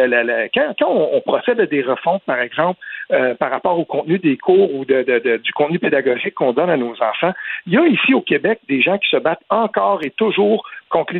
quand, 0.54 0.74
quand 0.78 0.90
on, 0.90 1.22
procède 1.22 1.60
à 1.60 1.66
des 1.66 1.82
refontes, 1.82 2.24
par 2.26 2.40
exemple, 2.40 2.80
euh, 3.12 3.36
par 3.36 3.52
rapport 3.52 3.78
au 3.80 3.86
contenu 3.86 4.20
des 4.20 4.38
cours 4.38 4.74
ou 4.74 4.86
de, 4.86 5.04
de, 5.04 5.38
du 5.38 5.52
contenu 5.54 5.80
pédagogique 5.80 6.36
qu'on 6.36 6.54
donne 6.54 6.70
à 6.70 6.78
nos 6.78 6.94
enfants, 7.02 7.34
il 7.66 7.74
y 7.74 7.78
a 7.78 7.86
ici 7.86 8.14
au 8.14 8.22
Québec 8.22 8.60
des 8.68 8.82
gens 8.82 8.98
qui 8.98 9.10
se 9.10 9.18
battent 9.18 9.44
encore 9.50 10.04
et 10.04 10.12
toujours 10.12 10.68
contre, 10.90 11.14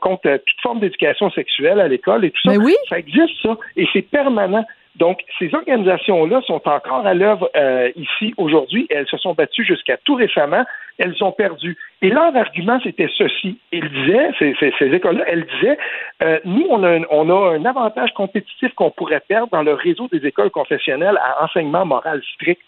contre 0.00 0.28
euh, 0.28 0.38
toute 0.38 0.60
forme 0.62 0.80
d'éducation 0.80 1.30
sexuelle 1.30 1.80
à 1.80 1.88
l'école 1.88 2.24
et 2.24 2.30
tout 2.30 2.40
ça. 2.44 2.50
Mais 2.50 2.64
oui. 2.64 2.74
Ça 2.88 2.98
existe, 2.98 3.42
ça, 3.42 3.56
et 3.76 3.86
c'est 3.92 4.02
permanent. 4.02 4.64
Donc, 4.96 5.20
ces 5.38 5.52
organisations-là 5.54 6.40
sont 6.42 6.62
encore 6.68 7.04
à 7.04 7.14
l'œuvre 7.14 7.50
euh, 7.56 7.90
ici 7.96 8.32
aujourd'hui. 8.36 8.86
Elles 8.90 9.08
se 9.08 9.16
sont 9.16 9.34
battues 9.34 9.64
jusqu'à 9.64 9.96
tout 9.96 10.14
récemment. 10.14 10.64
Elles 10.98 11.22
ont 11.22 11.32
perdu. 11.32 11.76
Et 12.02 12.10
leur 12.10 12.36
argument, 12.36 12.78
c'était 12.82 13.10
ceci. 13.16 13.58
Ils 13.72 13.88
disaient, 13.88 14.30
ces, 14.38 14.94
écoles-là, 14.94 15.24
elles 15.26 15.46
disaient, 15.46 15.78
euh, 16.22 16.38
nous, 16.44 16.66
on 16.70 16.82
a, 16.82 16.90
un, 16.90 17.02
on 17.10 17.28
a 17.30 17.56
un 17.56 17.64
avantage 17.64 18.12
compétitif 18.14 18.72
qu'on 18.74 18.90
pourrait 18.90 19.22
perdre 19.26 19.48
dans 19.50 19.62
le 19.62 19.74
réseau 19.74 20.08
des 20.12 20.24
écoles 20.26 20.50
confessionnelles 20.50 21.18
à 21.18 21.44
enseignement 21.44 21.84
moral 21.84 22.22
strict. 22.34 22.60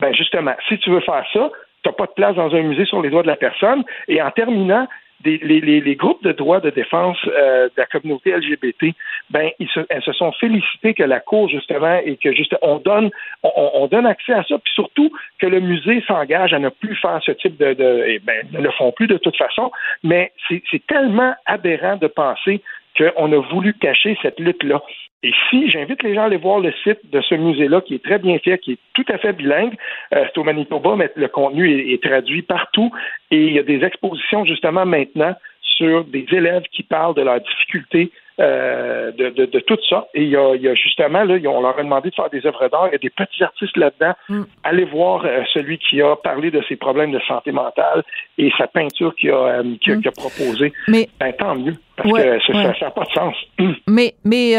Ben 0.00 0.14
justement, 0.14 0.54
si 0.68 0.78
tu 0.78 0.90
veux 0.90 1.00
faire 1.00 1.24
ça, 1.32 1.50
tu 1.82 1.88
n'as 1.88 1.92
pas 1.92 2.06
de 2.06 2.12
place 2.12 2.34
dans 2.34 2.54
un 2.54 2.62
musée 2.62 2.84
sur 2.84 3.02
les 3.02 3.10
doigts 3.10 3.22
de 3.22 3.28
la 3.28 3.36
personne. 3.36 3.84
Et 4.08 4.20
en 4.22 4.30
terminant, 4.30 4.86
les, 5.24 5.38
les, 5.38 5.80
les, 5.80 5.96
groupes 5.96 6.22
de 6.22 6.32
droits 6.32 6.60
de 6.60 6.70
défense 6.70 7.18
euh, 7.26 7.66
de 7.66 7.72
la 7.76 7.86
communauté 7.86 8.30
LGBT, 8.30 8.94
ben 9.30 9.50
ils 9.58 9.68
se, 9.68 9.80
elles 9.88 10.02
se 10.02 10.12
sont 10.12 10.32
félicitées 10.32 10.94
que 10.94 11.02
la 11.02 11.20
Cour 11.20 11.48
justement 11.48 11.98
et 12.04 12.16
que 12.16 12.32
juste 12.32 12.54
on 12.62 12.78
donne 12.78 13.10
on, 13.42 13.70
on 13.74 13.86
donne 13.88 14.06
accès 14.06 14.32
à 14.32 14.44
ça, 14.44 14.58
puis 14.58 14.72
surtout 14.74 15.10
que 15.38 15.46
le 15.46 15.60
musée 15.60 16.02
s'engage 16.06 16.52
à 16.52 16.58
ne 16.58 16.68
plus 16.68 16.94
faire 16.96 17.20
ce 17.24 17.32
type 17.32 17.56
de, 17.56 17.74
de 17.74 18.04
eh 18.06 18.18
ben, 18.20 18.46
ne 18.52 18.60
le 18.60 18.70
font 18.70 18.92
plus 18.92 19.06
de 19.06 19.18
toute 19.18 19.36
façon, 19.36 19.70
mais 20.02 20.32
c'est 20.48 20.86
tellement 20.86 21.34
aberrant 21.46 21.96
de 21.96 22.06
penser 22.06 22.62
qu'on 22.98 23.32
a 23.32 23.38
voulu 23.38 23.74
cacher 23.74 24.16
cette 24.22 24.40
lutte-là. 24.40 24.82
Et 25.22 25.32
si 25.50 25.68
j'invite 25.68 26.02
les 26.04 26.14
gens 26.14 26.22
à 26.22 26.24
aller 26.26 26.36
voir 26.36 26.60
le 26.60 26.72
site 26.84 27.10
de 27.10 27.20
ce 27.20 27.34
musée-là, 27.34 27.80
qui 27.80 27.94
est 27.94 28.04
très 28.04 28.18
bien 28.18 28.38
fait, 28.38 28.58
qui 28.58 28.72
est 28.72 28.78
tout 28.94 29.04
à 29.08 29.18
fait 29.18 29.32
bilingue, 29.32 29.74
euh, 30.14 30.24
c'est 30.26 30.38
au 30.38 30.44
Manitoba, 30.44 30.94
mais 30.94 31.10
le 31.16 31.26
contenu 31.26 31.92
est, 31.92 32.02
traduit 32.02 32.42
partout. 32.42 32.92
Et 33.32 33.46
il 33.46 33.52
y 33.52 33.58
a 33.58 33.64
des 33.64 33.82
expositions 33.82 34.44
justement 34.44 34.86
maintenant 34.86 35.34
sur 35.62 36.04
des 36.04 36.26
élèves 36.30 36.64
qui 36.70 36.84
parlent 36.84 37.14
de 37.14 37.22
leurs 37.22 37.40
difficultés 37.40 38.12
euh, 38.40 39.10
de, 39.12 39.30
de, 39.30 39.46
de 39.46 39.60
toutes 39.60 39.82
sortes. 39.82 40.08
Et 40.14 40.22
il 40.22 40.28
y 40.30 40.36
a, 40.36 40.54
il 40.54 40.62
y 40.62 40.68
a 40.68 40.74
justement, 40.74 41.24
là, 41.24 41.36
on 41.48 41.60
leur 41.60 41.78
a 41.78 41.82
demandé 41.82 42.10
de 42.10 42.14
faire 42.14 42.30
des 42.30 42.44
œuvres 42.46 42.68
d'art. 42.68 42.88
Il 42.88 42.92
y 42.92 42.94
a 42.94 42.98
des 42.98 43.10
petits 43.10 43.42
artistes 43.42 43.76
là-dedans. 43.76 44.14
Mm. 44.28 44.42
Allez 44.64 44.84
voir 44.84 45.24
euh, 45.24 45.42
celui 45.52 45.78
qui 45.78 46.00
a 46.02 46.16
parlé 46.16 46.50
de 46.50 46.62
ses 46.68 46.76
problèmes 46.76 47.12
de 47.12 47.20
santé 47.26 47.52
mentale 47.52 48.02
et 48.38 48.50
sa 48.56 48.66
peinture 48.66 49.14
qu'il 49.16 49.30
a, 49.30 49.34
euh, 49.34 49.60
a, 49.60 49.62
Mm. 49.62 50.02
a 50.06 50.10
proposée. 50.12 50.72
Mais, 50.88 51.08
Ben, 51.18 51.32
tant 51.32 51.54
mieux, 51.54 51.74
parce 51.96 52.10
Ouais, 52.10 52.38
que 52.46 52.52
ça 52.52 52.58
ouais. 52.58 52.74
n'a 52.80 52.90
pas 52.90 53.04
de 53.04 53.10
sens. 53.10 53.34
mais, 53.88 54.14
mais 54.24 54.54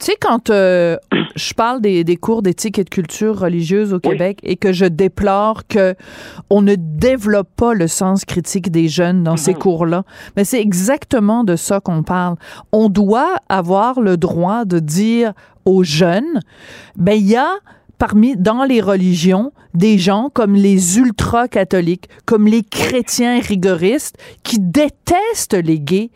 tu 0.00 0.06
sais, 0.06 0.16
quand 0.20 0.50
euh, 0.50 0.96
je 1.36 1.52
parle 1.54 1.80
des, 1.80 2.02
des 2.02 2.16
cours 2.16 2.42
d'éthique 2.42 2.78
et 2.78 2.84
de 2.84 2.88
culture 2.90 3.38
religieuse 3.38 3.92
au 3.92 3.96
Oui. 4.02 4.10
Québec 4.12 4.38
et 4.42 4.56
que 4.56 4.72
je 4.72 4.84
déplore 4.86 5.66
que 5.68 5.94
on 6.50 6.62
ne 6.62 6.74
développe 6.76 7.48
pas 7.56 7.74
le 7.74 7.86
sens 7.88 8.24
critique 8.24 8.70
des 8.70 8.88
jeunes 8.88 9.22
dans 9.22 9.36
ces 9.36 9.52
Mhm. 9.52 9.58
cours-là, 9.58 10.04
mais 10.36 10.44
c'est 10.44 10.60
exactement 10.60 11.44
de 11.44 11.56
ça 11.56 11.80
qu'on 11.80 12.02
parle. 12.02 12.36
On 12.72 12.88
doit 12.88 13.36
avoir 13.48 14.00
le 14.00 14.16
droit 14.16 14.64
de 14.64 14.78
dire 14.78 15.32
aux 15.64 15.84
jeunes, 15.84 16.40
ben 16.96 17.12
il 17.12 17.26
y 17.28 17.36
a 17.36 17.50
parmi 17.98 18.36
dans 18.36 18.64
les 18.64 18.80
religions 18.80 19.52
des 19.74 19.96
gens 19.98 20.28
comme 20.34 20.54
les 20.54 20.98
ultra-catholiques, 20.98 22.08
comme 22.26 22.46
les 22.48 22.62
chrétiens 22.64 23.38
rigoristes 23.40 24.16
qui 24.42 24.58
détestent 24.58 25.54
les 25.54 25.78
gays 25.78 26.10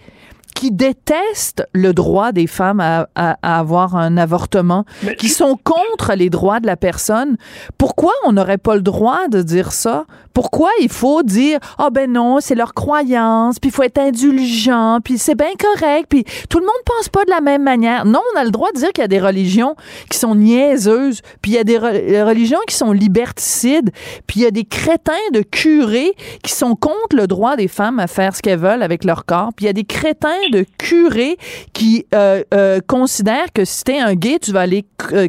qui 0.56 0.72
détestent 0.72 1.64
le 1.74 1.92
droit 1.92 2.32
des 2.32 2.46
femmes 2.46 2.80
à, 2.80 3.08
à- 3.14 3.36
à 3.42 3.58
avoir 3.60 3.94
un 3.94 4.16
avortement, 4.16 4.84
Mais 5.02 5.14
qui 5.14 5.28
sont 5.28 5.56
contre 5.62 6.14
les 6.14 6.30
droits 6.30 6.60
de 6.60 6.66
la 6.66 6.76
personne. 6.76 7.36
Pourquoi 7.78 8.12
on 8.24 8.32
n'aurait 8.32 8.56
pas 8.58 8.74
le 8.74 8.80
droit 8.80 9.28
de 9.28 9.42
dire 9.42 9.70
ça? 9.70 10.06
Pourquoi 10.32 10.70
il 10.80 10.88
faut 10.88 11.22
dire, 11.22 11.58
ah 11.78 11.90
ben 11.90 12.10
non, 12.10 12.38
c'est 12.40 12.54
leur 12.54 12.74
croyance, 12.74 13.58
puis 13.58 13.68
il 13.70 13.72
faut 13.72 13.82
être 13.82 13.98
indulgent, 13.98 14.98
puis 15.04 15.18
c'est 15.18 15.34
bien 15.34 15.52
correct, 15.58 16.06
puis 16.08 16.24
tout 16.50 16.58
le 16.58 16.64
monde 16.66 16.74
pense 16.84 17.08
pas 17.08 17.24
de 17.24 17.30
la 17.30 17.40
même 17.40 17.62
manière. 17.62 18.04
Non, 18.04 18.20
on 18.34 18.38
a 18.38 18.44
le 18.44 18.50
droit 18.50 18.70
de 18.72 18.78
dire 18.78 18.92
qu'il 18.92 19.02
y 19.02 19.04
a 19.04 19.08
des 19.08 19.20
religions 19.20 19.76
qui 20.10 20.18
sont 20.18 20.34
niaiseuses, 20.34 21.20
puis 21.42 21.52
il 21.52 21.54
y 21.54 21.58
a 21.58 21.64
des 21.64 21.78
re- 21.78 22.22
religions 22.24 22.58
qui 22.66 22.74
sont 22.74 22.92
liberticides, 22.92 23.90
puis 24.26 24.40
il 24.40 24.42
y 24.42 24.46
a 24.46 24.50
des 24.50 24.64
crétins 24.64 25.12
de 25.32 25.40
curés 25.40 26.14
qui 26.42 26.52
sont 26.52 26.74
contre 26.76 27.16
le 27.16 27.26
droit 27.26 27.56
des 27.56 27.68
femmes 27.68 27.98
à 28.00 28.06
faire 28.06 28.34
ce 28.36 28.42
qu'elles 28.42 28.58
veulent 28.58 28.82
avec 28.82 29.04
leur 29.04 29.24
corps, 29.24 29.50
puis 29.56 29.64
il 29.64 29.68
y 29.68 29.70
a 29.70 29.74
des 29.74 29.84
crétins 29.84 30.34
de 30.50 30.64
curés 30.78 31.36
qui 31.72 32.06
euh, 32.14 32.42
euh, 32.54 32.80
considèrent 32.86 33.52
que 33.54 33.64
si 33.64 33.84
t'es 33.84 33.98
un 33.98 34.14
gay, 34.14 34.38
tu 34.38 34.52
vas 34.52 34.60
aller 34.62 34.84
euh, 35.12 35.28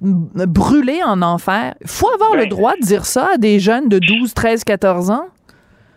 brûler 0.00 1.00
en 1.04 1.22
enfer. 1.22 1.74
faut 1.86 2.08
avoir 2.14 2.34
le 2.34 2.42
Ben- 2.42 2.48
droit 2.48 2.72
de 2.76 2.82
dire 2.86 3.04
ça 3.04 3.30
à 3.34 3.36
des 3.38 3.58
jeunes 3.58 3.88
de 3.88 3.98
12, 3.98 4.32
13, 4.34 4.64
14 4.64 5.10
ans? 5.10 5.26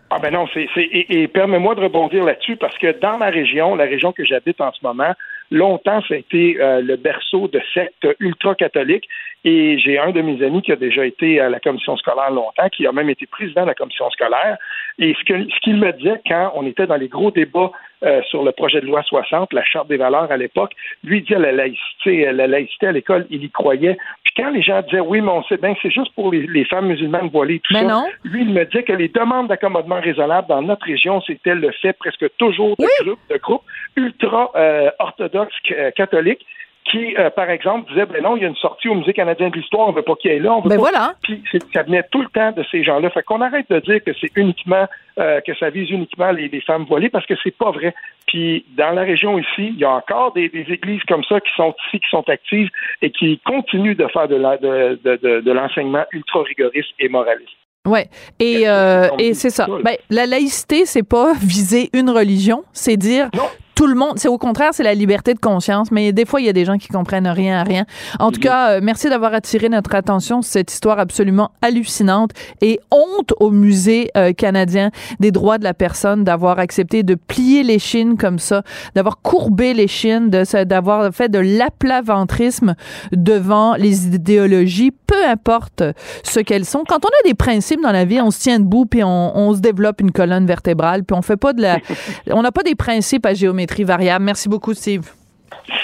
Ah 0.10 0.20
ben 0.22 0.32
non, 0.32 0.46
c'est, 0.54 0.68
et, 0.76 1.24
et 1.24 1.28
permets-moi 1.28 1.74
de 1.74 1.80
rebondir 1.82 2.24
là-dessus 2.24 2.56
parce 2.58 2.78
que 2.78 3.00
dans 3.00 3.18
ma 3.18 3.30
région, 3.32 3.76
la 3.76 3.86
région 3.86 4.12
que 4.12 4.24
j'habite 4.24 4.62
en 4.62 4.72
ce 4.72 4.78
moment, 4.84 5.12
longtemps 5.50 6.02
ça 6.08 6.14
a 6.14 6.18
été 6.18 6.58
euh, 6.60 6.82
le 6.82 6.98
berceau 6.98 7.48
de 7.48 7.60
sectes 7.74 8.08
ultra-catholiques 8.20 9.08
et 9.44 9.80
j'ai 9.80 9.98
un 9.98 10.12
de 10.12 10.22
mes 10.22 10.44
amis 10.46 10.62
qui 10.62 10.72
a 10.72 10.76
déjà 10.76 11.04
été 11.04 11.40
à 11.40 11.50
la 11.50 11.60
commission 11.60 11.98
scolaire 11.98 12.30
longtemps, 12.30 12.70
qui 12.70 12.86
a 12.86 12.92
même 12.92 13.10
été 13.10 13.26
président 13.26 13.64
de 13.64 13.68
la 13.68 13.74
commission 13.74 14.08
scolaire 14.12 14.58
et 15.00 15.16
ce, 15.20 15.24
que, 15.26 15.50
ce 15.50 15.60
qu'il 15.62 15.78
me 15.78 15.92
disait 15.94 16.22
quand 16.28 16.52
on 16.56 16.68
était 16.68 16.86
dans 16.86 16.98
les 16.98 17.08
gros 17.08 17.32
débats 17.32 17.72
euh, 18.04 18.22
sur 18.24 18.44
le 18.44 18.52
projet 18.52 18.82
de 18.82 18.86
loi 18.86 19.02
60, 19.04 19.54
la 19.54 19.64
charte 19.64 19.88
des 19.88 19.98
valeurs 19.98 20.32
à 20.32 20.38
l'époque, 20.38 20.74
lui 21.04 21.22
disait 21.22 21.40
la 21.40 21.52
laïcité, 21.52 22.32
la 22.32 22.48
laïcité 22.48 22.88
à 22.88 22.92
l'école, 22.92 23.26
il 23.30 23.44
y 23.44 23.50
croyait. 23.50 23.98
Puis 24.24 24.34
quand 24.38 24.50
les 24.52 24.62
gens 24.62 24.82
disaient 24.82 25.00
oui, 25.00 25.22
mais 25.22 25.32
on 25.32 25.44
sait 25.44 25.58
bien 25.58 25.74
que 25.74 25.80
c'est 25.82 25.92
juste 25.92 26.14
pour 26.16 26.32
les, 26.32 26.48
les 26.48 26.66
femmes 26.66 26.88
musulmanes 26.88 27.30
voilées, 27.30 27.60
tout 27.60 27.74
Mais 27.74 27.82
ça, 27.82 27.88
non. 27.88 28.06
lui, 28.24 28.42
il 28.42 28.54
me 28.54 28.66
disait 28.66 28.84
que 28.84 28.94
les 28.94 29.08
demandes 29.08 29.48
d'accommodement 29.48 30.02
raisonnable 30.02 30.48
dans 30.48 30.62
notre 30.62 30.86
région, 30.86 31.22
c'était 31.22 31.56
le 31.56 31.72
fait 31.72 31.94
presque 31.94 32.26
toujours 32.38 32.76
de 32.78 33.04
groupes, 33.04 33.20
de 33.30 33.38
groupes 33.38 33.64
ultra 33.96 34.52
euh, 34.56 34.90
orthodoxes 35.00 35.54
euh, 35.72 35.92
catholiques 35.92 36.46
qui, 36.92 37.16
euh, 37.18 37.30
par 37.30 37.50
exemple, 37.50 37.90
disaient 37.92 38.06
ben 38.06 38.22
non, 38.24 38.36
il 38.38 38.44
y 38.44 38.46
a 38.46 38.50
une 38.50 38.56
sortie 38.56 38.90
au 38.90 38.96
Musée 38.96 39.14
canadien 39.14 39.50
de 39.50 39.56
l'histoire, 39.56 39.88
on 39.88 39.92
veut 39.92 40.02
pas 40.02 40.16
qu'il 40.16 40.32
y 40.32 40.36
ait 40.36 40.40
là, 40.40 40.54
on 40.54 40.62
veut 40.62 40.70
Ben 40.70 40.76
pas. 40.76 40.82
voilà. 40.82 41.14
Puis 41.24 41.42
ça 41.74 41.84
venait 41.84 42.04
tout 42.12 42.22
le 42.22 42.28
temps 42.30 42.52
de 42.52 42.64
ces 42.72 42.84
gens-là. 42.84 43.10
Fait 43.10 43.24
qu'on 43.24 43.42
arrête 43.42 43.70
de 43.70 43.80
dire 43.80 44.04
que 44.04 44.12
c'est 44.20 44.32
uniquement 44.36 44.86
euh, 45.20 45.42
que 45.42 45.54
ça 45.56 45.70
vise 45.70 45.90
uniquement 45.90 46.32
les, 46.32 46.48
les 46.50 46.62
femmes 46.62 46.86
voilées 46.86 47.10
parce 47.10 47.26
que 47.26 47.34
c'est 47.44 47.56
pas 47.56 47.72
vrai. 47.72 47.94
Puis 48.28 48.66
dans 48.78 48.92
la 48.92 49.02
région 49.04 49.38
ici, 49.40 49.48
il 49.74 49.78
y 49.80 49.86
a 49.86 49.92
encore 49.92 50.34
des, 50.34 50.50
des 50.50 50.66
églises 50.70 51.02
comme 51.08 51.24
ça 51.24 51.40
qui 51.40 51.52
sont 51.56 51.74
ici, 51.88 52.00
qui 52.00 52.10
sont 52.10 52.28
actives 52.30 52.70
et 53.02 53.12
qui 53.12 53.40
continuent 53.46 53.96
de 53.96 54.08
faire 54.08 54.28
de 54.28 54.36
la- 54.36 54.58
de, 54.58 55.00
de, 55.04 55.16
de, 55.18 55.40
de 55.42 55.52
l'enseignement 55.52 56.04
ultra 56.12 56.42
rigoriste 56.44 56.90
et 57.00 57.10
moraliste. 57.10 57.50
Ouais. 57.86 58.06
Et, 58.40 58.64
euh, 58.66 59.10
et 59.20 59.34
c'est 59.34 59.50
ça? 59.50 59.68
Ben, 59.84 59.98
la 60.10 60.26
laïcité, 60.26 60.86
c'est 60.86 61.08
pas 61.08 61.34
viser 61.34 61.90
une 61.94 62.10
religion, 62.10 62.64
c'est 62.72 62.96
dire 62.96 63.28
Non. 63.36 63.44
Tout 63.76 63.88
le 63.88 63.96
monde. 63.96 64.14
C'est 64.18 64.28
au 64.28 64.38
contraire, 64.38 64.70
c'est 64.74 64.84
la 64.84 64.94
liberté 64.94 65.34
de 65.34 65.40
conscience. 65.40 65.92
Mais 65.92 66.12
des 66.12 66.26
fois, 66.26 66.40
il 66.42 66.46
y 66.46 66.50
a 66.50 66.54
des 66.54 66.66
gens 66.66 66.78
qui 66.78 66.88
comprennent 66.90 67.28
rien 67.28 67.60
à 67.60 67.64
rien. 67.64 67.86
En 68.20 68.30
tout 68.32 68.38
Mhm. 68.40 68.44
cas, 68.44 68.70
euh, 68.72 68.80
merci 68.84 69.10
d'avoir 69.10 69.34
attiré 69.34 69.70
notre 69.70 69.96
attention 69.96 70.42
sur 70.42 70.52
cette 70.52 70.72
histoire 70.72 71.00
absolument 71.00 71.52
hallucinante 71.62 72.32
et 72.62 72.80
honte 72.92 73.34
au 73.40 73.50
musée 73.52 74.10
euh, 74.16 74.32
canadien 74.34 74.92
des 75.20 75.32
droits 75.32 75.58
de 75.58 75.64
la 75.64 75.74
personne 75.74 76.24
d'avoir 76.24 76.60
accepté 76.60 77.04
de 77.04 77.16
plier 77.16 77.64
les 77.64 77.80
chines 77.80 78.18
comme 78.18 78.38
ça, 78.40 78.62
d'avoir 78.96 79.22
courbé 79.22 79.74
les 79.74 79.88
chines, 79.88 80.30
de 80.30 80.44
d'avoir 80.66 81.14
fait 81.14 81.30
de 81.30 81.40
l'aplaventrisme 81.40 82.76
devant 83.12 83.76
les 83.76 84.08
idéologies, 84.08 84.92
peu 84.92 85.26
importe 85.26 85.84
ce 86.24 86.40
qu'elles 86.40 86.66
sont. 86.66 86.84
Quand 86.88 87.00
on 87.06 87.08
a 87.10 87.28
des 87.28 87.34
principes 87.34 87.82
dans 87.82 87.92
la 87.92 88.06
vie, 88.06 88.22
on 88.22 88.30
se 88.32 88.40
tient 88.40 88.60
debout 88.60 88.86
puis 88.86 89.04
on, 89.04 89.36
on 89.38 89.54
se 89.54 89.60
développe 89.60 90.02
une 90.02 90.12
colonne 90.12 90.46
vertébrale 90.46 91.04
puis 91.04 91.16
on 91.18 91.22
fait 91.22 91.38
pas 91.38 91.54
de 91.54 91.62
la, 91.62 91.78
on 92.32 92.42
n'a 92.42 92.52
pas 92.52 92.64
des 92.64 92.76
principes 92.76 93.26
à 93.26 93.34
géométrie 93.34 93.63
variable. 93.84 94.26
Merci 94.26 94.50
beaucoup, 94.50 94.74
Steve. 94.74 95.12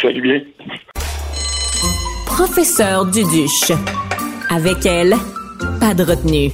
Salut 0.01 0.21
bien. 0.21 0.41
Professeur 2.25 3.05
Duduche. 3.05 3.71
Avec 4.49 4.85
elle, 4.85 5.15
pas 5.79 5.93
de 5.93 6.03
retenue. 6.03 6.51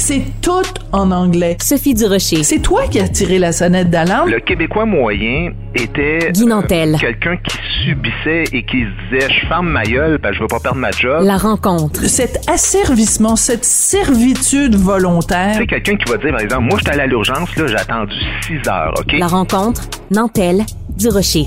C'est 0.00 0.22
tout 0.40 0.62
en 0.92 1.10
anglais. 1.10 1.56
Sophie 1.60 1.92
Durocher. 1.92 2.44
C'est 2.44 2.60
toi 2.60 2.82
qui 2.88 3.00
as 3.00 3.08
tiré 3.08 3.38
la 3.40 3.50
sonnette 3.50 3.90
d'alarme? 3.90 4.30
Le 4.30 4.38
Québécois 4.38 4.86
moyen 4.86 5.50
était 5.74 6.30
Guy 6.32 6.46
Nantel. 6.46 6.94
euh, 6.94 6.98
quelqu'un 6.98 7.36
qui 7.36 7.56
subissait 7.84 8.44
et 8.52 8.62
qui 8.64 8.84
se 8.84 9.16
disait 9.16 9.28
je 9.28 9.46
ferme 9.48 9.68
ma 9.68 9.82
gueule 9.82 10.20
que 10.20 10.32
je 10.32 10.40
veux 10.40 10.46
pas 10.46 10.60
perdre 10.60 10.78
ma 10.78 10.92
job. 10.92 11.24
La 11.24 11.36
rencontre. 11.36 12.02
Cet 12.04 12.48
asservissement, 12.48 13.34
cette 13.34 13.64
servitude 13.64 14.76
volontaire. 14.76 15.54
Tu 15.54 15.58
sais, 15.62 15.66
quelqu'un 15.66 15.96
qui 15.96 16.10
va 16.10 16.16
dire, 16.16 16.30
par 16.30 16.40
exemple, 16.40 16.62
moi, 16.62 16.78
j'étais 16.78 16.92
allé 16.92 17.02
à 17.02 17.06
l'urgence, 17.06 17.54
là, 17.56 17.66
j'ai 17.66 17.76
attendu 17.76 18.14
6 18.46 18.68
heures, 18.70 18.94
OK? 18.98 19.12
La 19.18 19.26
rencontre. 19.26 19.82
Nantel. 20.12 20.62
Durocher. 20.96 21.46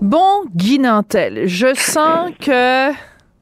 Bon, 0.00 0.44
Guy 0.54 0.78
Nantel, 0.78 1.42
je 1.46 1.74
sens 1.74 2.30
que 2.40 2.90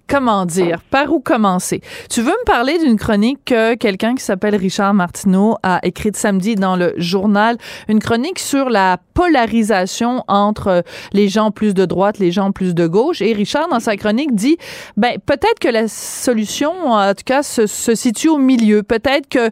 comment 0.08 0.46
dire, 0.46 0.80
par 0.90 1.12
où 1.12 1.20
commencer? 1.20 1.80
Tu 2.10 2.22
veux 2.22 2.30
me 2.30 2.44
parler 2.44 2.78
d'une 2.78 2.96
chronique 2.96 3.38
que 3.44 3.74
quelqu'un 3.74 4.14
qui 4.14 4.22
s'appelle 4.22 4.54
Richard 4.54 4.94
Martineau 4.94 5.56
a 5.62 5.80
écrite 5.82 6.16
samedi 6.16 6.54
dans 6.54 6.76
le 6.76 6.94
journal, 6.96 7.56
une 7.88 7.98
chronique 7.98 8.38
sur 8.38 8.70
la 8.70 8.98
polarisation 9.14 10.22
entre 10.28 10.84
les 11.12 11.28
gens 11.28 11.50
plus 11.50 11.74
de 11.74 11.84
droite, 11.86 12.18
les 12.18 12.30
gens 12.30 12.52
plus 12.52 12.74
de 12.74 12.86
gauche. 12.86 13.22
Et 13.22 13.32
Richard, 13.32 13.68
dans 13.68 13.80
sa 13.80 13.96
chronique, 13.96 14.34
dit, 14.34 14.58
ben, 14.96 15.16
peut-être 15.24 15.58
que 15.58 15.68
la 15.68 15.88
solution, 15.88 16.72
en 16.92 17.14
tout 17.14 17.24
cas, 17.24 17.42
se, 17.42 17.66
situe 17.66 18.28
au 18.28 18.36
milieu. 18.36 18.82
Peut-être 18.82 19.28
qu'il 19.28 19.50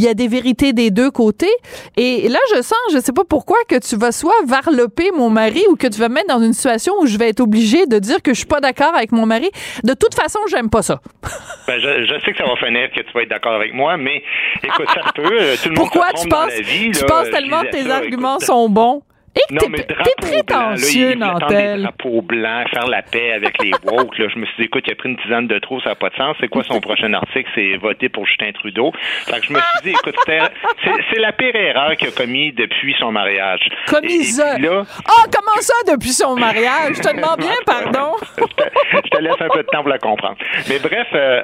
y 0.00 0.06
a 0.06 0.14
des 0.14 0.28
vérités 0.28 0.72
des 0.72 0.90
deux 0.90 1.10
côtés. 1.10 1.50
Et 1.96 2.28
là, 2.28 2.38
je 2.54 2.62
sens, 2.62 2.78
je 2.92 3.00
sais 3.00 3.12
pas 3.12 3.24
pourquoi, 3.24 3.56
que 3.68 3.76
tu 3.76 3.96
vas 3.96 4.12
soit 4.12 4.32
varloper 4.46 5.10
mon 5.10 5.28
mari 5.28 5.62
ou 5.70 5.76
que 5.76 5.88
tu 5.88 5.98
vas 5.98 6.08
me 6.08 6.14
mettre 6.14 6.28
dans 6.28 6.42
une 6.42 6.52
situation 6.52 6.94
où 7.00 7.06
je 7.06 7.18
vais 7.18 7.30
être 7.30 7.40
obligée 7.40 7.86
de 7.86 7.98
dire 7.98 8.22
que 8.22 8.32
je 8.32 8.38
suis 8.38 8.46
pas 8.46 8.60
d'accord 8.60 8.94
avec 8.94 9.12
mon 9.12 9.26
mari. 9.26 9.50
Toute 9.94 10.14
façon, 10.14 10.38
j'aime 10.50 10.70
pas 10.70 10.82
ça. 10.82 11.00
Ben, 11.66 11.78
je, 11.78 12.04
je 12.04 12.20
sais 12.24 12.32
que 12.32 12.38
ça 12.38 12.44
va 12.46 12.56
finir 12.56 12.90
que 12.90 13.00
tu 13.00 13.12
vas 13.14 13.22
être 13.22 13.28
d'accord 13.30 13.52
avec 13.54 13.72
moi, 13.72 13.96
mais 13.96 14.24
écoute, 14.62 14.88
ça 14.92 15.02
peut. 15.14 15.22
euh, 15.40 15.54
Tout 15.62 15.68
le 15.68 15.74
monde 15.76 15.76
Pourquoi 15.76 16.08
se 16.16 16.22
tu 16.22 16.28
dans 16.28 16.36
penses, 16.36 16.52
la 16.56 16.60
vie. 16.62 16.90
tu 16.90 17.00
là, 17.02 17.06
penses 17.06 17.30
tellement 17.30 17.60
que 17.62 17.70
tes 17.70 17.82
ça, 17.84 17.96
arguments 17.96 18.34
écoute. 18.36 18.46
sont 18.46 18.68
bons? 18.68 19.02
Et 19.36 19.54
Non, 19.54 19.60
mais 19.68 19.78
drapeau 19.84 20.42
blanc, 20.44 20.70
là, 20.70 20.74
il 20.76 21.16
voulait 21.46 21.76
des 21.76 21.82
drapeaux 21.82 22.22
blancs, 22.22 22.68
faire 22.74 22.88
la 22.88 23.02
paix 23.02 23.32
avec 23.32 23.62
les 23.62 23.70
woke. 23.84 24.18
Là. 24.18 24.26
Je 24.28 24.38
me 24.38 24.44
suis 24.46 24.54
dit, 24.58 24.62
écoute, 24.64 24.82
il 24.88 24.92
a 24.92 24.96
pris 24.96 25.08
une 25.08 25.16
tisane 25.18 25.46
de 25.46 25.58
trop, 25.60 25.80
ça 25.82 25.90
n'a 25.90 25.94
pas 25.94 26.10
de 26.10 26.16
sens. 26.16 26.36
C'est 26.40 26.48
quoi 26.48 26.64
son 26.64 26.80
prochain 26.80 27.12
article? 27.14 27.48
C'est 27.54 27.76
voter 27.76 28.08
pour 28.08 28.26
Justin 28.26 28.50
Trudeau. 28.52 28.92
Fait 29.26 29.38
que 29.40 29.46
je 29.46 29.52
me 29.52 29.58
suis 29.60 29.80
dit, 29.84 29.90
écoute, 29.90 30.16
c'est 30.26 30.40
c'est 31.12 31.20
la 31.20 31.30
pire 31.32 31.54
erreur 31.54 31.96
qu'il 31.96 32.08
a 32.08 32.10
commis 32.10 32.52
depuis 32.52 32.94
son 32.98 33.12
mariage. 33.12 33.60
Commis 33.86 34.14
Et- 34.14 34.20
et 34.20 34.24
ça. 34.24 34.54
puis 34.56 34.64
là, 34.64 34.82
Ah, 35.06 35.24
comment 35.32 35.60
ça 35.60 35.74
depuis 35.92 36.08
son 36.10 36.34
mariage? 36.34 36.94
Je 36.96 37.00
te 37.00 37.14
demande 37.14 37.38
bien 37.38 37.54
pardon. 37.66 38.14
je 38.36 38.42
te, 38.44 38.62
je 38.92 39.08
te 39.10 39.18
laisse 39.22 39.40
un 39.40 39.48
peu 39.48 39.62
de 39.62 39.68
temps 39.68 39.80
pour 39.82 39.90
la 39.90 39.98
comprendre. 39.98 40.36
Mais 40.68 40.78
bref, 40.80 41.06
euh, 41.14 41.42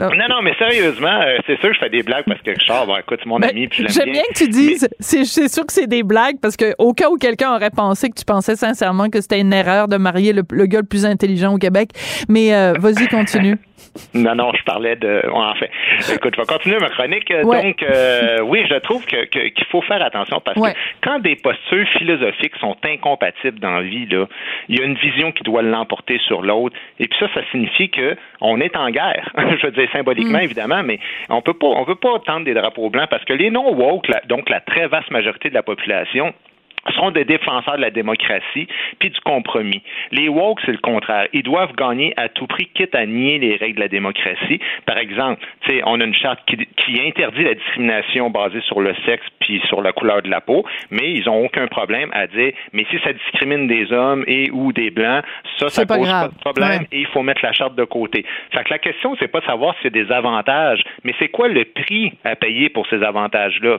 Ah. 0.00 0.08
non, 0.08 0.26
non, 0.28 0.42
mais 0.42 0.54
sérieusement, 0.58 1.20
euh, 1.20 1.38
c'est 1.46 1.58
sûr 1.60 1.68
que 1.68 1.74
je 1.74 1.78
fais 1.78 1.90
des 1.90 2.02
blagues 2.02 2.24
parce 2.26 2.40
que 2.42 2.50
Richard, 2.50 2.86
bon, 2.86 2.96
écoute, 2.96 3.20
c'est 3.22 3.28
mon 3.28 3.38
Ben, 3.38 3.50
ami, 3.50 3.68
J'aime 3.70 4.10
bien 4.10 4.22
que 4.28 4.38
tu 4.38 4.48
dises, 4.48 4.88
c'est 4.98 5.24
c'est 5.24 5.48
sûr 5.48 5.64
que 5.64 5.72
c'est 5.72 5.86
des 5.86 6.02
blagues, 6.02 6.36
parce 6.42 6.56
que 6.56 6.74
au 6.78 6.92
cas 6.94 7.08
où 7.10 7.16
quelqu'un 7.16 7.54
aurait 7.54 7.70
pensé 7.70 8.08
que 8.08 8.18
tu 8.18 8.24
pensais 8.24 8.56
sincèrement 8.56 9.08
que 9.08 9.20
c'était 9.20 9.40
une 9.40 9.52
erreur 9.52 9.86
de 9.86 9.96
marier 9.96 10.32
le, 10.32 10.42
le 10.50 10.66
gars 10.66 10.80
le 10.80 10.86
plus 10.86 11.06
intelligent 11.06 11.54
au 11.54 11.58
Québec. 11.58 11.90
Mais 12.28 12.52
euh, 12.54 12.72
vas-y, 12.78 13.06
continue. 13.08 13.56
Non, 14.14 14.34
non, 14.34 14.52
je 14.54 14.62
parlais 14.64 14.96
de. 14.96 15.22
En 15.32 15.54
fait, 15.54 15.70
écoute, 16.12 16.34
je 16.36 16.40
vais 16.40 16.46
continuer 16.46 16.78
ma 16.78 16.88
chronique. 16.90 17.32
Donc, 17.32 17.82
euh, 17.82 18.40
oui, 18.42 18.64
je 18.68 18.76
trouve 18.76 19.04
que, 19.06 19.24
qu'il 19.24 19.66
faut 19.66 19.82
faire 19.82 20.02
attention 20.02 20.40
parce 20.40 20.60
que 20.60 20.78
quand 21.00 21.18
des 21.20 21.36
postures 21.36 21.86
philosophiques 21.88 22.56
sont 22.60 22.76
incompatibles 22.84 23.58
dans 23.58 23.72
la 23.76 23.82
vie, 23.82 24.06
là, 24.06 24.26
il 24.68 24.78
y 24.78 24.82
a 24.82 24.84
une 24.84 24.94
vision 24.94 25.32
qui 25.32 25.42
doit 25.42 25.62
l'emporter 25.62 26.18
sur 26.26 26.42
l'autre. 26.42 26.76
Et 26.98 27.08
puis 27.08 27.18
ça, 27.18 27.26
ça 27.34 27.40
signifie 27.50 27.90
que 27.90 28.16
on 28.40 28.60
est 28.60 28.76
en 28.76 28.90
guerre. 28.90 29.32
je 29.36 29.66
veux 29.66 29.72
dire 29.72 29.88
symboliquement, 29.92 30.38
mm. 30.38 30.44
évidemment, 30.44 30.82
mais 30.82 30.98
on 31.28 31.42
peut 31.42 31.54
pas, 31.54 31.66
on 31.66 31.84
peut 31.84 31.94
pas 31.94 32.18
tendre 32.20 32.44
des 32.44 32.54
drapeaux 32.54 32.90
blancs 32.90 33.08
parce 33.10 33.24
que 33.24 33.32
les 33.32 33.50
non 33.50 33.74
woke, 33.74 34.08
donc 34.28 34.48
la 34.48 34.60
très 34.60 34.86
vaste 34.86 35.10
majorité 35.10 35.48
de 35.48 35.54
la 35.54 35.62
population, 35.62 36.32
sont 36.92 37.10
des 37.10 37.24
défenseurs 37.24 37.76
de 37.76 37.80
la 37.80 37.90
démocratie 37.90 38.68
puis 38.98 39.10
du 39.10 39.20
compromis. 39.20 39.82
Les 40.12 40.28
woke, 40.28 40.60
c'est 40.64 40.72
le 40.72 40.78
contraire. 40.78 41.28
Ils 41.32 41.42
doivent 41.42 41.74
gagner 41.74 42.12
à 42.16 42.28
tout 42.28 42.46
prix, 42.46 42.68
quitte 42.74 42.94
à 42.94 43.06
nier 43.06 43.38
les 43.38 43.56
règles 43.56 43.76
de 43.76 43.80
la 43.80 43.88
démocratie. 43.88 44.60
Par 44.86 44.98
exemple, 44.98 45.44
on 45.84 46.00
a 46.00 46.04
une 46.04 46.14
charte 46.14 46.40
qui, 46.46 46.56
qui, 46.76 47.00
interdit 47.00 47.44
la 47.44 47.54
discrimination 47.54 48.30
basée 48.30 48.60
sur 48.62 48.80
le 48.80 48.94
sexe 49.06 49.24
puis 49.40 49.60
sur 49.68 49.82
la 49.82 49.92
couleur 49.92 50.22
de 50.22 50.30
la 50.30 50.40
peau, 50.40 50.64
mais 50.90 51.12
ils 51.12 51.24
n'ont 51.26 51.44
aucun 51.44 51.66
problème 51.66 52.10
à 52.12 52.26
dire, 52.26 52.52
mais 52.72 52.86
si 52.90 52.98
ça 53.04 53.12
discrimine 53.12 53.66
des 53.66 53.92
hommes 53.92 54.24
et 54.26 54.50
ou 54.50 54.72
des 54.72 54.90
blancs, 54.90 55.24
ça, 55.58 55.68
ça 55.68 55.86
pose 55.86 56.08
pas 56.08 56.28
de 56.28 56.38
problème 56.40 56.86
et 56.92 57.00
il 57.00 57.06
faut 57.06 57.22
mettre 57.22 57.44
la 57.44 57.52
charte 57.52 57.74
de 57.74 57.84
côté. 57.84 58.24
Fait 58.52 58.64
que 58.64 58.70
la 58.70 58.78
question, 58.78 59.16
c'est 59.18 59.28
pas 59.28 59.40
de 59.40 59.46
savoir 59.46 59.74
si 59.76 59.80
c'est 59.84 59.92
des 59.92 60.10
avantages, 60.10 60.82
mais 61.02 61.14
c'est 61.18 61.28
quoi 61.28 61.48
le 61.48 61.64
prix 61.64 62.12
à 62.24 62.36
payer 62.36 62.68
pour 62.68 62.86
ces 62.86 63.02
avantages-là? 63.02 63.78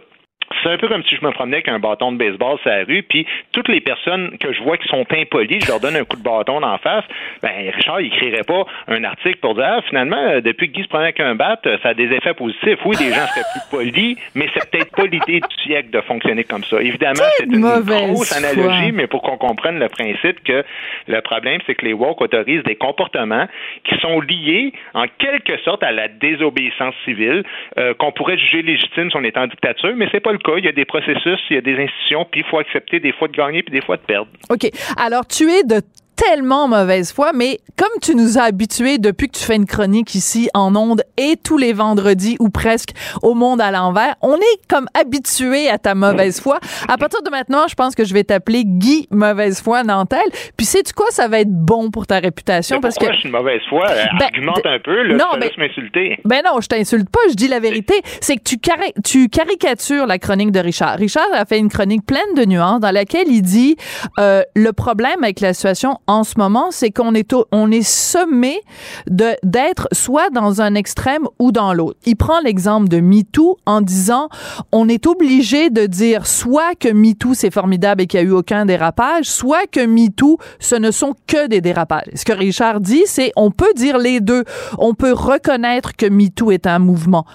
C'est 0.64 0.70
un 0.70 0.78
peu 0.78 0.88
comme 0.88 1.04
si 1.04 1.16
je 1.16 1.26
me 1.26 1.32
promenais 1.32 1.58
avec 1.58 1.70
un 1.70 1.80
bâton 1.80 2.12
de 2.12 2.18
baseball 2.18 2.58
sur 2.60 2.70
la 2.70 2.84
rue, 2.84 3.04
puis 3.04 3.26
toutes 3.52 3.68
les 3.68 3.82
personnes 3.82 4.38
que 4.38 4.54
je 4.54 4.62
vois 4.62 4.78
qui 4.78 4.88
sont 4.88 5.06
impolies, 5.12 5.60
je 5.62 5.68
leur 5.68 5.80
donne 5.80 5.96
un 5.96 6.04
coup 6.04 6.18
de 6.18 6.24
bâton 6.24 6.62
en 6.62 6.78
face. 6.78 7.04
Ben, 7.42 7.72
Richard, 7.76 8.02
il 8.02 8.08
écrirait 8.08 8.44
pas 8.44 8.66
un 8.88 9.04
article 9.04 9.38
pour 9.40 9.56
dire, 9.56 9.66
ah, 9.66 9.82
finalement, 9.88 10.18
euh, 10.18 10.42
depuis 10.42 10.68
que 10.72 10.74
Guy 10.74 10.84
se 10.84 10.88
prenait 10.88 11.06
avec 11.06 11.20
un 11.20 11.36
bat, 11.36 11.60
euh, 11.66 11.78
ça 11.82 11.90
a 11.90 11.94
des 11.94 12.12
effets 12.12 12.34
positifs. 12.34 12.80
Oui, 12.86 12.96
les 13.00 13.10
gens 13.10 13.26
seraient 13.28 13.46
plus 13.54 13.70
polis, 13.72 14.18
mais 14.36 14.48
c'est 14.54 14.70
peut-être 14.70 14.96
pas 14.96 15.06
l'idée 15.06 15.40
du 15.40 15.64
siècle 15.64 15.90
de 15.90 16.02
fonctionner 16.02 16.44
comme 16.44 16.64
ça. 16.64 16.82
Évidemment, 16.82 17.26
c'est 17.38 17.46
une 17.46 17.62
grosse 17.62 18.36
analogie, 18.36 18.92
mais 18.92 19.08
pour 19.08 19.22
qu'on 19.22 19.38
comprenne 19.38 19.80
le 19.80 19.90
principe 19.90 20.44
que 20.44 20.64
le 21.08 21.22
problème, 21.22 21.60
c'est 21.66 21.76
que 21.76 21.86
les 21.86 21.94
woke 21.94 22.22
autorisent 22.22 22.64
des 22.64 22.76
comportements 22.76 23.48
qui 23.84 23.98
sont 24.00 24.20
liés, 24.22 24.74
en 24.94 25.06
quelque 25.18 25.58
sorte, 25.64 25.84
à 25.84 25.92
la 25.92 26.08
désobéissance 26.08 26.94
civile, 27.04 27.44
euh, 27.78 27.94
qu'on 27.96 28.12
pourrait 28.12 28.38
juger 28.38 28.62
légitime 28.62 29.10
si 29.10 29.18
on 29.18 29.24
est 29.24 29.38
en 29.38 29.48
dictature, 29.48 29.94
mais 29.96 30.08
c'est 30.12 30.20
pas 30.20 30.35
le 30.36 30.40
cas. 30.40 30.58
Il 30.58 30.66
y 30.66 30.68
a 30.68 30.72
des 30.72 30.86
processus, 30.86 31.40
il 31.50 31.56
y 31.56 31.58
a 31.58 31.62
des 31.62 31.76
institutions, 31.76 32.26
puis 32.30 32.42
il 32.42 32.50
faut 32.50 32.60
accepter 32.60 33.00
des 33.00 33.12
fois 33.12 33.28
de 33.28 33.34
gagner 33.34 33.64
puis 33.64 33.74
des 33.74 33.86
fois 33.86 33.98
de 33.98 34.04
perdre. 34.04 34.30
OK. 34.50 34.70
Alors, 34.98 35.26
tu 35.28 35.50
es 35.52 35.64
de 35.64 35.82
tellement 36.16 36.68
mauvaise 36.68 37.12
foi, 37.12 37.32
mais 37.34 37.60
comme 37.78 37.88
tu 38.02 38.16
nous 38.16 38.38
as 38.38 38.44
habitués 38.44 38.98
depuis 38.98 39.28
que 39.28 39.38
tu 39.38 39.44
fais 39.44 39.56
une 39.56 39.66
chronique 39.66 40.16
ici 40.16 40.50
en 40.54 40.76
ondes 40.76 41.04
et 41.18 41.36
tous 41.38 41.58
les 41.58 41.74
vendredis 41.74 42.38
ou 42.40 42.50
presque 42.50 42.92
au 43.22 43.34
monde 43.34 43.62
à 43.62 43.72
l'envers, 43.72 44.16
on 44.22 44.36
est 44.36 44.68
comme 44.70 44.88
habitué 45.00 45.70
à 45.70 45.78
ta 45.78 45.96
mauvaise 45.96 46.40
foi. 46.40 46.60
À 46.88 46.98
partir 46.98 47.22
de 47.22 47.30
maintenant, 47.30 47.68
je 47.68 47.76
pense 47.76 47.96
que 47.96 48.06
je 48.06 48.14
vais 48.14 48.24
t'appeler 48.24 48.64
Guy 48.66 49.08
Mauvaise 49.12 49.62
Foi 49.62 49.84
Nantel. 49.84 50.20
Puis 50.58 50.66
sais-tu 50.66 50.94
quoi, 50.94 51.08
ça 51.10 51.28
va 51.28 51.40
être 51.40 51.52
bon 51.52 51.92
pour 51.92 52.08
ta 52.08 52.20
réputation 52.20 52.80
parce 52.80 52.98
que 52.98 53.12
je 53.12 53.20
suis 53.20 53.30
une 53.30 53.36
mauvaise 53.36 53.62
foi, 53.70 53.86
ben, 53.88 54.26
argumente 54.26 54.66
un 54.66 54.80
peu, 54.80 55.04
là, 55.04 55.16
non, 55.16 55.40
ben, 55.40 55.50
m'insulter. 55.58 56.20
Ben 56.26 56.42
non, 56.46 56.60
je 56.62 56.68
t'insulte 56.68 57.10
pas, 57.10 57.20
je 57.30 57.36
dis 57.36 57.48
la 57.48 57.60
vérité, 57.60 57.94
c'est 58.22 58.38
que 58.38 58.44
tu, 58.44 58.58
tu 59.04 59.30
caricatures 59.30 60.06
la 60.06 60.20
chronique 60.20 60.52
de 60.52 60.60
Richard. 60.60 60.98
Richard 60.98 61.28
a 61.34 61.46
fait 61.46 61.58
une 61.58 61.70
chronique 61.70 62.06
pleine 62.06 62.34
de 62.36 62.46
nuances 62.46 62.80
dans 62.80 62.92
laquelle 62.92 63.28
il 63.28 63.42
dit 63.42 63.76
euh, 64.20 64.42
le 64.56 64.72
problème 64.74 65.24
avec 65.24 65.40
la 65.40 65.54
situation 65.54 66.00
en 66.08 66.24
ce 66.24 66.34
moment, 66.38 66.68
c'est 66.72 66.92
qu'on 66.92 67.14
est 67.14 67.34
on 67.52 67.72
est 67.72 67.88
sommé 67.88 68.62
de 69.10 69.36
d'être 69.44 69.88
soit 69.92 70.30
dans 70.30 70.62
un 70.62 70.76
extrême 70.76 71.28
ou 71.40 71.52
dans 71.52 71.74
l'autre. 71.74 72.00
Il 72.06 72.16
prend 72.16 72.40
l'exemple 72.40 72.88
de 72.88 73.00
MeToo 73.00 73.58
en 73.66 73.82
disant 73.82 74.30
on 74.72 74.88
est 74.88 75.08
obligé 75.08 75.70
de 75.70 75.86
dire 75.86 76.28
soit 76.28 76.76
que 76.76 76.90
MeToo 76.90 77.34
c'est 77.34 77.52
formidable 77.52 78.04
et 78.04 78.08
qu'il 78.08 78.20
n'y 78.20 78.28
a 78.28 78.30
eu 78.30 78.34
aucun 78.34 78.66
dérapage, 78.66 79.26
soit 79.26 79.66
que 79.72 79.86
MeToo 79.86 80.38
ce 80.60 80.76
ne 80.76 80.92
sont 80.92 81.16
que 81.28 81.48
des 81.48 81.62
dérapages. 81.62 82.10
Ce 82.14 82.26
que 82.26 82.34
Richard 82.34 82.82
dit, 82.82 83.04
c'est 83.06 83.32
on 83.36 83.52
peut 83.52 83.74
dire 83.76 83.98
les 83.98 84.20
deux. 84.20 84.44
On 84.78 84.94
peut 84.94 85.14
reconnaître 85.14 85.96
que 85.96 86.06
MeToo 86.06 86.52
est 86.52 86.68
un 86.68 86.80
mouvement 86.80 87.26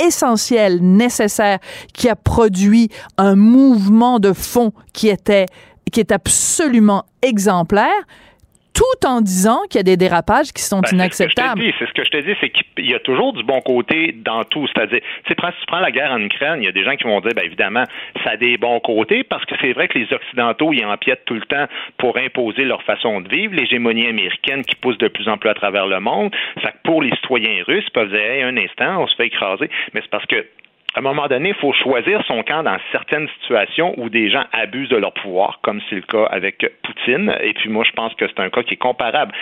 essentiel, 0.00 0.80
nécessaire, 0.80 1.58
qui 1.92 2.08
a 2.08 2.16
produit 2.16 2.88
un 3.18 3.36
mouvement 3.36 4.18
de 4.18 4.32
fond 4.32 4.72
qui 4.92 5.08
était 5.08 5.46
qui 5.90 6.00
est 6.00 6.12
absolument 6.12 7.04
exemplaire, 7.22 8.04
tout 8.80 9.06
en 9.06 9.20
disant 9.20 9.58
qu'il 9.68 9.78
y 9.78 9.80
a 9.80 9.82
des 9.82 9.96
dérapages 9.98 10.52
qui 10.52 10.62
sont 10.62 10.80
inacceptables. 10.90 11.60
C'est 11.78 11.86
ce 11.86 11.92
que 11.92 12.04
je 12.04 12.10
te 12.10 12.16
dis, 12.16 12.34
c'est 12.40 12.48
qu'il 12.48 12.90
y 12.90 12.94
a 12.94 13.00
toujours 13.00 13.34
du 13.34 13.42
bon 13.42 13.60
côté 13.60 14.14
dans 14.24 14.44
tout. 14.44 14.66
C'est-à-dire, 14.68 15.00
si 15.26 15.34
tu 15.34 15.66
prends 15.66 15.80
la 15.80 15.90
guerre 15.90 16.12
en 16.12 16.20
Ukraine, 16.20 16.62
il 16.62 16.64
y 16.64 16.68
a 16.68 16.72
des 16.72 16.84
gens 16.84 16.96
qui 16.96 17.04
vont 17.04 17.20
dire, 17.20 17.32
bien 17.34 17.44
évidemment, 17.44 17.84
ça 18.24 18.30
a 18.30 18.36
des 18.36 18.56
bons 18.56 18.80
côtés 18.80 19.22
parce 19.22 19.44
que 19.44 19.54
c'est 19.60 19.72
vrai 19.72 19.88
que 19.88 19.98
les 19.98 20.10
Occidentaux, 20.10 20.72
ils 20.72 20.84
empiètent 20.84 21.24
tout 21.26 21.34
le 21.34 21.42
temps 21.42 21.66
pour 21.98 22.16
imposer 22.16 22.64
leur 22.64 22.82
façon 22.84 23.20
de 23.20 23.28
vivre, 23.28 23.54
l'hégémonie 23.54 24.06
américaine 24.06 24.62
qui 24.64 24.76
pousse 24.76 24.96
de 24.98 25.08
plus 25.08 25.28
en 25.28 25.36
plus 25.36 25.50
à 25.50 25.54
travers 25.54 25.86
le 25.86 26.00
monde. 26.00 26.34
Ça 26.62 26.72
pour 26.84 27.02
les 27.02 27.10
citoyens 27.16 27.62
russes, 27.66 27.84
ils 27.86 27.92
peuvent 27.92 28.10
dire, 28.10 28.46
un 28.46 28.56
instant, 28.56 29.02
on 29.02 29.06
se 29.06 29.14
fait 29.16 29.26
écraser. 29.26 29.68
Mais 29.92 30.00
c'est 30.00 30.10
parce 30.10 30.26
que 30.26 30.46
à 30.94 30.98
un 30.98 31.02
moment 31.02 31.28
donné, 31.28 31.50
il 31.50 31.54
faut 31.54 31.72
choisir 31.72 32.22
son 32.26 32.42
camp 32.42 32.64
dans 32.64 32.76
certaines 32.90 33.28
situations 33.40 33.94
où 33.96 34.08
des 34.08 34.28
gens 34.28 34.44
abusent 34.52 34.88
de 34.88 34.96
leur 34.96 35.12
pouvoir, 35.12 35.60
comme 35.62 35.80
c'est 35.88 35.96
le 35.96 36.02
cas 36.02 36.24
avec 36.24 36.66
Poutine. 36.82 37.32
Et 37.42 37.52
puis 37.52 37.70
moi, 37.70 37.84
je 37.84 37.92
pense 37.92 38.12
que 38.14 38.26
c'est 38.26 38.40
un 38.40 38.50
cas 38.50 38.62
qui 38.62 38.74
est 38.74 38.76
comparable. 38.76 39.32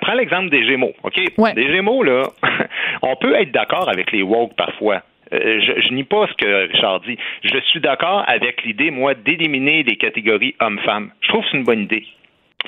Prends 0.00 0.14
l'exemple 0.14 0.50
des 0.50 0.64
Gémeaux, 0.64 0.94
OK? 1.04 1.20
Des 1.54 1.72
Gémeaux, 1.72 2.02
là, 2.02 2.24
on 3.02 3.14
peut 3.16 3.34
être 3.34 3.52
d'accord 3.52 3.88
avec 3.88 4.10
les 4.10 4.22
woke 4.22 4.54
parfois. 4.56 5.02
Euh, 5.32 5.60
je, 5.60 5.80
je 5.80 5.92
nie 5.92 6.04
pas 6.04 6.26
ce 6.28 6.34
que 6.34 6.68
Richard 6.72 7.00
dit. 7.00 7.18
Je 7.42 7.58
suis 7.70 7.80
d'accord 7.80 8.24
avec 8.26 8.62
l'idée, 8.64 8.90
moi, 8.90 9.14
d'éliminer 9.14 9.82
les 9.82 9.96
catégories 9.96 10.54
hommes-femmes. 10.60 11.10
Je 11.20 11.28
trouve 11.28 11.42
que 11.42 11.48
c'est 11.50 11.56
une 11.56 11.64
bonne 11.64 11.82
idée. 11.82 12.06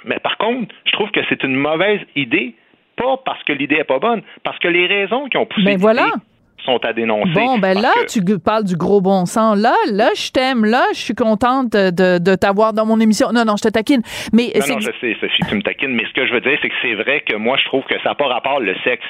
Mais 0.05 0.18
par 0.18 0.37
contre, 0.38 0.74
je 0.85 0.92
trouve 0.92 1.11
que 1.11 1.20
c'est 1.29 1.42
une 1.42 1.57
mauvaise 1.57 2.01
idée, 2.14 2.55
pas 2.96 3.16
parce 3.24 3.42
que 3.44 3.53
l'idée 3.53 3.77
est 3.77 3.85
pas 3.85 3.98
bonne, 3.98 4.22
parce 4.44 4.59
que 4.59 4.68
les 4.68 4.87
raisons 4.87 5.29
qui 5.29 5.37
ont 5.37 5.46
poussé. 5.46 5.64
Mais 5.64 5.74
ben 5.74 5.81
voilà 5.81 6.11
sont 6.64 6.79
à 6.85 6.92
dénoncer. 6.92 7.33
Bon, 7.35 7.59
ben 7.59 7.81
là, 7.81 7.92
tu 8.09 8.21
parles 8.38 8.64
du 8.64 8.77
gros 8.77 9.01
bon 9.01 9.27
sens. 9.27 9.57
Là, 9.59 9.75
là, 9.90 10.11
je 10.14 10.31
t'aime. 10.31 10.64
Là, 10.64 10.85
je 10.92 10.99
suis 10.99 11.14
contente 11.14 11.73
de, 11.73 12.18
de 12.18 12.35
t'avoir 12.35 12.73
dans 12.73 12.87
mon 12.87 13.01
émission. 13.01 13.29
Non, 13.33 13.44
non, 13.44 13.57
je 13.57 13.62
te 13.62 13.68
taquine. 13.68 14.03
Mais 14.33 14.53
non, 14.55 14.75
non, 14.75 14.81
je 14.81 14.90
sais, 15.01 15.16
Sophie, 15.21 15.42
tu 15.49 15.55
me 15.55 15.62
taquines. 15.62 15.94
Mais 15.94 16.05
ce 16.07 16.12
que 16.12 16.27
je 16.27 16.33
veux 16.33 16.40
dire, 16.40 16.59
c'est 16.61 16.68
que 16.68 16.75
c'est 16.83 16.94
vrai 16.94 17.23
que 17.27 17.37
moi, 17.37 17.57
je 17.57 17.64
trouve 17.66 17.85
que 17.85 17.94
ça 18.03 18.11
n'a 18.11 18.14
pas 18.14 18.27
rapport 18.27 18.61
le 18.61 18.75
sexe 18.85 19.07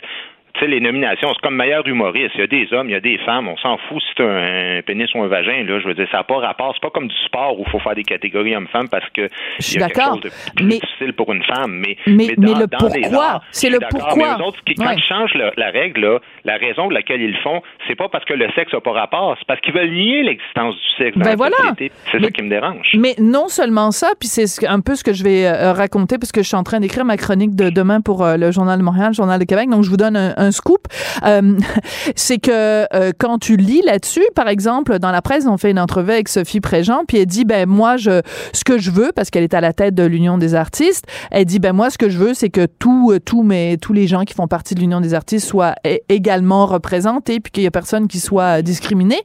sais, 0.61 0.67
les 0.67 0.81
nominations, 0.81 1.29
c'est 1.35 1.41
comme 1.43 1.57
meilleur 1.57 1.87
humoriste. 1.87 2.33
Il 2.35 2.41
y 2.41 2.45
a 2.45 2.47
des 2.47 2.73
hommes, 2.73 2.89
il 2.89 2.93
y 2.93 2.97
a 2.97 3.01
des 3.01 3.19
femmes. 3.19 3.49
On 3.49 3.57
s'en 3.57 3.79
fout 3.89 4.03
si 4.03 4.15
tu 4.17 4.23
un 4.23 4.81
pénis 4.83 5.09
ou 5.15 5.23
un 5.23 5.29
vagin. 5.29 5.65
Là, 5.65 5.81
je 5.81 5.87
veux 5.89 5.95
dire, 5.95 6.09
ça 6.11 6.19
n'a 6.19 6.25
pas 6.25 6.39
rapport. 6.39 6.73
C'est 6.75 6.83
pas 6.83 6.91
comme 6.91 7.09
du 7.09 7.17
sport 7.27 7.59
où 7.59 7.65
il 7.67 7.71
faut 7.71 7.79
faire 7.79 7.95
des 7.95 8.05
catégories 8.05 8.55
hommes-femmes 8.57 8.89
parce 8.89 9.09
que 9.11 9.29
je 9.59 9.79
y 9.79 9.83
a 9.83 9.89
quelque 9.89 10.03
chose 10.03 10.21
de 10.21 10.31
plus 10.55 10.67
mais, 10.67 10.79
difficile 10.79 11.13
pour 11.13 11.33
une 11.33 11.43
femme. 11.45 11.73
Mais, 11.73 11.97
mais, 12.07 12.35
mais, 12.37 12.55
le 12.55 12.67
pourquoi, 12.67 13.43
c'est 13.51 13.71
le 13.71 13.79
pourquoi? 13.91 14.17
Mais 14.17 14.25
eux 14.25 14.47
autres, 14.47 14.59
quand 14.77 14.91
ils 14.91 15.03
changent 15.03 15.35
la 15.35 15.71
règle, 15.71 16.01
là, 16.01 16.19
la 16.45 16.57
raison 16.57 16.83
pour 16.83 16.93
laquelle 16.93 17.21
ils 17.21 17.33
le 17.33 17.39
font, 17.39 17.63
c'est 17.87 17.95
pas 17.95 18.09
parce 18.09 18.25
que 18.25 18.35
le 18.35 18.49
sexe 18.55 18.73
n'a 18.73 18.81
pas 18.81 18.93
rapport, 18.93 19.37
c'est 19.39 19.47
parce 19.47 19.61
qu'ils 19.61 19.75
veulent 19.75 19.91
nier 19.91 20.23
l'existence 20.23 20.75
du 20.75 21.05
sexe 21.05 21.17
dans 21.17 21.25
ben 21.25 21.31
la 21.31 21.37
voilà. 21.37 21.57
société. 21.57 21.93
C'est 22.11 22.21
ça 22.21 22.31
qui 22.31 22.43
me 22.43 22.49
dérange. 22.49 22.91
Mais 22.95 23.15
non 23.19 23.49
seulement 23.49 23.91
ça, 23.91 24.13
puis 24.19 24.29
c'est 24.29 24.67
un 24.67 24.81
peu 24.81 24.95
ce 24.95 25.05
que 25.05 25.13
je 25.13 25.25
vais 25.25 25.47
euh, 25.47 25.73
raconter 25.73 26.19
parce 26.19 26.33
que 26.33 26.43
je 26.43 26.49
suis 26.49 26.57
en 26.57 26.65
train 26.65 26.81
d'écrire 26.81 27.05
ma 27.05 27.17
chronique 27.17 27.55
de 27.55 27.71
demain 27.71 28.01
pour 28.01 28.25
euh, 28.25 28.37
le 28.37 28.51
Journal 28.51 28.79
de 28.79 28.85
Montréal, 28.85 29.09
le 29.09 29.15
Journal 29.15 29.39
de 29.39 29.45
Québec. 29.45 29.69
Donc, 29.69 29.85
je 29.85 29.91
vous 29.91 29.97
donne 29.97 30.17
un, 30.17 30.35
un 30.37 30.48
scoop. 30.51 30.89
Euh, 31.25 31.59
c'est 32.17 32.39
que 32.39 32.87
euh, 32.95 33.13
quand 33.17 33.39
tu 33.39 33.57
lis 33.57 33.83
là-dessus, 33.85 34.25
par 34.35 34.49
exemple, 34.49 34.99
dans 34.99 35.11
la 35.11 35.23
presse, 35.23 35.47
on 35.47 35.57
fait 35.57 35.71
une 35.71 35.79
entrevue 35.79 36.13
avec 36.13 36.29
Sophie 36.29 36.61
Préjean, 36.61 37.05
puis 37.07 37.19
elle 37.19 37.27
dit, 37.27 37.45
ben 37.45 37.69
moi, 37.69 37.97
je, 37.97 38.23
ce 38.53 38.65
que 38.65 38.79
je 38.79 38.91
veux, 38.91 39.13
parce 39.15 39.31
qu'elle 39.31 39.45
est 39.45 39.55
à 39.55 39.61
la 39.61 39.73
tête 39.73 39.95
de 39.95 40.05
l'Union 40.05 40.39
des 40.39 40.55
artistes, 40.55 41.07
elle 41.31 41.45
dit, 41.45 41.59
ben 41.59 41.73
moi, 41.73 41.91
ce 41.91 41.99
que 41.99 42.09
je 42.09 42.19
veux, 42.19 42.35
c'est 42.35 42.51
que 42.51 42.67
tout, 42.67 43.13
euh, 43.13 43.21
tout 43.21 43.43
mes, 43.43 43.79
tous 43.79 43.93
les 43.93 44.07
gens 44.07 44.25
qui 44.25 44.35
font 44.35 44.49
partie 44.49 44.75
de 44.75 44.81
l'Union 44.81 45.01
des 45.01 45.15
artistes 45.15 45.47
soient 45.49 45.75
également 46.09 46.67
représentés, 46.67 47.41
puis 47.41 47.53
qu'il 47.53 47.63
y 47.63 47.67
ait 47.67 47.71
personne 47.71 48.09
qui 48.09 48.21
soit 48.21 48.63
discriminé. 48.63 49.17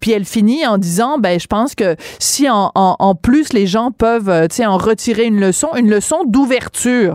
Puis 0.00 0.12
elle 0.12 0.24
finit 0.24 0.66
en 0.66 0.78
disant, 0.78 1.18
ben 1.18 1.38
je 1.38 1.46
pense 1.46 1.74
que 1.74 1.96
si 2.18 2.48
en, 2.48 2.70
en, 2.74 2.96
en 2.98 3.14
plus 3.14 3.52
les 3.52 3.66
gens 3.66 3.90
peuvent, 3.90 4.48
tu 4.48 4.56
sais, 4.56 4.66
en 4.66 4.76
retirer 4.76 5.24
une 5.24 5.40
leçon, 5.40 5.68
une 5.76 5.90
leçon 5.90 6.24
d'ouverture. 6.26 7.14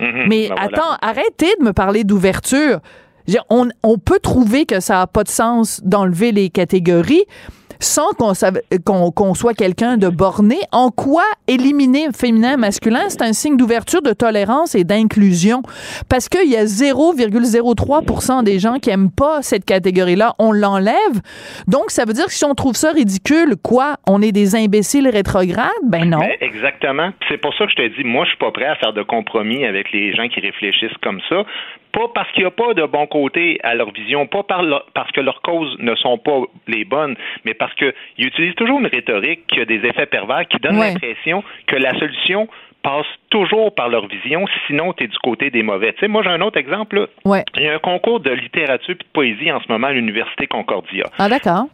Mm-hmm. 0.00 0.28
Mais 0.28 0.48
ben 0.48 0.56
attends, 0.58 0.96
arrêtez 1.00 1.54
de 1.60 1.64
me 1.64 1.72
parler 1.72 2.04
d'ouverture. 2.04 2.80
On, 3.50 3.98
peut 3.98 4.18
trouver 4.20 4.66
que 4.66 4.80
ça 4.80 4.94
n'a 4.94 5.06
pas 5.06 5.24
de 5.24 5.28
sens 5.28 5.80
d'enlever 5.84 6.32
les 6.32 6.50
catégories 6.50 7.24
sans 7.82 8.10
qu'on 8.14 9.34
soit 9.34 9.54
quelqu'un 9.54 9.96
de 9.96 10.08
borné. 10.08 10.58
En 10.70 10.90
quoi 10.90 11.24
éliminer 11.48 12.06
féminin 12.12 12.56
masculin, 12.56 13.08
c'est 13.08 13.22
un 13.22 13.32
signe 13.32 13.56
d'ouverture, 13.56 14.02
de 14.02 14.12
tolérance 14.12 14.76
et 14.76 14.84
d'inclusion? 14.84 15.62
Parce 16.08 16.28
qu'il 16.28 16.48
y 16.48 16.56
a 16.56 16.64
0,03% 16.64 18.44
des 18.44 18.60
gens 18.60 18.78
qui 18.78 18.90
aiment 18.90 19.10
pas 19.10 19.42
cette 19.42 19.64
catégorie-là. 19.64 20.34
On 20.38 20.52
l'enlève. 20.52 20.94
Donc, 21.66 21.90
ça 21.90 22.04
veut 22.04 22.12
dire 22.12 22.26
que 22.26 22.32
si 22.32 22.44
on 22.44 22.54
trouve 22.54 22.74
ça 22.74 22.92
ridicule, 22.92 23.56
quoi? 23.60 23.96
On 24.06 24.22
est 24.22 24.32
des 24.32 24.54
imbéciles 24.54 25.08
rétrogrades? 25.08 25.70
Ben 25.82 26.04
non. 26.04 26.20
exactement. 26.40 27.10
C'est 27.28 27.38
pour 27.38 27.52
ça 27.54 27.66
que 27.66 27.72
je 27.72 27.76
te 27.76 27.96
dis, 27.96 28.04
moi, 28.04 28.24
je 28.24 28.30
suis 28.30 28.38
pas 28.38 28.52
prêt 28.52 28.66
à 28.66 28.76
faire 28.76 28.92
de 28.92 29.02
compromis 29.02 29.64
avec 29.64 29.90
les 29.90 30.14
gens 30.14 30.28
qui 30.28 30.38
réfléchissent 30.38 30.96
comme 31.02 31.20
ça 31.28 31.44
Pas 31.92 32.08
parce 32.14 32.30
qu'il 32.32 32.42
n'y 32.42 32.48
a 32.48 32.50
pas 32.50 32.74
de 32.74 32.84
bon 32.84 33.06
côté 33.06 33.58
à 33.62 33.74
leur 33.74 33.90
vision, 33.92 34.26
pas 34.26 34.44
parce 34.94 35.10
que 35.12 35.20
leurs 35.20 35.42
causes 35.42 35.76
ne 35.78 35.94
sont 35.96 36.18
pas 36.18 36.40
les 36.66 36.84
bonnes, 36.84 37.16
mais 37.44 37.54
parce 37.54 37.74
qu'ils 37.74 37.92
utilisent 38.18 38.54
toujours 38.54 38.80
une 38.80 38.86
rhétorique 38.86 39.46
qui 39.46 39.60
a 39.60 39.64
des 39.64 39.86
effets 39.86 40.06
pervers, 40.06 40.46
qui 40.48 40.58
donne 40.58 40.78
l'impression 40.78 41.44
que 41.66 41.76
la 41.76 41.90
solution 41.98 42.48
passe 42.82 43.06
toujours 43.30 43.74
par 43.74 43.88
leur 43.88 44.06
vision, 44.06 44.44
sinon 44.66 44.92
tu 44.92 45.04
es 45.04 45.06
du 45.06 45.18
côté 45.18 45.50
des 45.50 45.62
mauvais. 45.62 45.92
Tu 45.92 46.00
sais, 46.00 46.08
moi, 46.08 46.22
j'ai 46.22 46.30
un 46.30 46.40
autre 46.40 46.58
exemple. 46.58 47.08
Il 47.24 47.62
y 47.62 47.68
a 47.68 47.74
un 47.74 47.78
concours 47.78 48.20
de 48.20 48.30
littérature 48.30 48.94
et 48.94 48.98
de 48.98 49.04
poésie 49.12 49.52
en 49.52 49.60
ce 49.60 49.70
moment 49.70 49.86
à 49.86 49.92
l'Université 49.92 50.46
Concordia. 50.46 51.04
Ah, 51.18 51.28
d'accord 51.28 51.66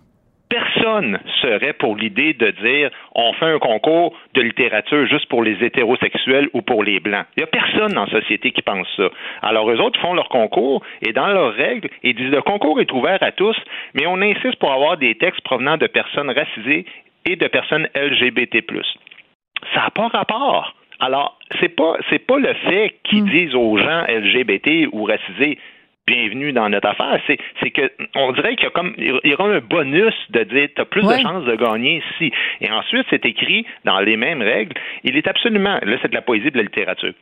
personne 0.49 1.19
serait 1.43 1.73
pour 1.73 1.97
l'idée 1.97 2.33
de 2.35 2.51
dire 2.51 2.91
on 3.15 3.33
fait 3.35 3.47
un 3.47 3.59
concours 3.59 4.15
de 4.35 4.41
littérature 4.41 5.07
juste 5.07 5.27
pour 5.27 5.43
les 5.43 5.63
hétérosexuels 5.65 6.49
ou 6.53 6.63
pour 6.63 6.83
les 6.83 7.01
blancs. 7.01 7.27
Il 7.37 7.41
n'y 7.41 7.45
a 7.45 7.47
personne 7.47 7.93
dans 7.93 8.05
la 8.05 8.21
société 8.21 8.51
qui 8.51 8.63
pense 8.63 8.87
ça. 8.97 9.09
Alors 9.43 9.71
eux 9.71 9.81
autres 9.81 10.01
font 10.01 10.15
leur 10.15 10.29
concours 10.29 10.83
et 11.07 11.13
dans 11.13 11.29
leurs 11.29 11.55
règles, 11.55 11.89
ils 12.03 12.15
disent 12.15 12.31
le 12.31 12.43
concours 12.43 12.81
est 12.81 12.93
ouvert 12.93 13.23
à 13.23 13.33
tous, 13.33 13.57
mais 13.95 14.07
on 14.07 14.21
insiste 14.21 14.57
pour 14.57 14.73
avoir 14.73 14.97
des 14.97 15.15
textes 15.17 15.43
provenant 15.43 15.77
de 15.77 15.87
personnes 15.87 16.31
racisées 16.31 16.87
et 17.27 17.37
de 17.37 17.47
personnes 17.47 17.89
LGBT+. 17.95 18.63
Ça 19.75 19.83
n'a 19.83 19.91
pas 19.91 20.09
rapport. 20.09 20.75
Alors, 21.01 21.39
c'est 21.61 21.69
pas 21.69 21.97
c'est 22.11 22.27
pas 22.27 22.39
le 22.39 22.53
fait 22.55 22.97
qu'ils 23.05 23.25
hmm. 23.25 23.31
disent 23.31 23.55
aux 23.55 23.77
gens 23.79 24.03
LGBT 24.09 24.89
ou 24.93 25.05
racisés 25.05 25.59
bienvenue 26.09 26.53
dans 26.53 26.69
notre 26.71 26.89
affaire. 26.89 27.21
C'est, 27.27 27.39
c'est 27.63 27.71
que 27.71 27.91
on 28.15 28.33
dirait 28.33 28.57
qu'il 28.57 28.65
y 28.65 28.69
a 28.69 28.71
comme 28.71 28.95
il 28.97 29.21
y 29.25 29.35
aura 29.35 29.49
un 29.49 29.61
bonus 29.61 30.15
de 30.31 30.43
dire 30.45 30.69
tu 30.75 30.81
as 30.81 30.85
plus 30.87 31.03
de 31.03 31.23
chances 31.23 31.45
de 31.45 31.55
gagner 31.55 32.03
ici. 32.13 32.33
Et 32.61 32.71
ensuite, 32.71 33.07
c'est 33.11 33.25
écrit 33.27 33.67
dans 33.85 34.01
les 34.01 34.17
mêmes 34.17 34.43
règles. 34.43 34.75
Il 35.05 35.17
est 35.17 35.29
absolument, 35.29 35.79
là 35.83 35.97
c'est 36.01 36.09
de 36.09 36.15
la 36.15 36.23
poésie 36.23 36.51
de 36.51 36.57
la 36.57 36.63
littérature 36.63 37.13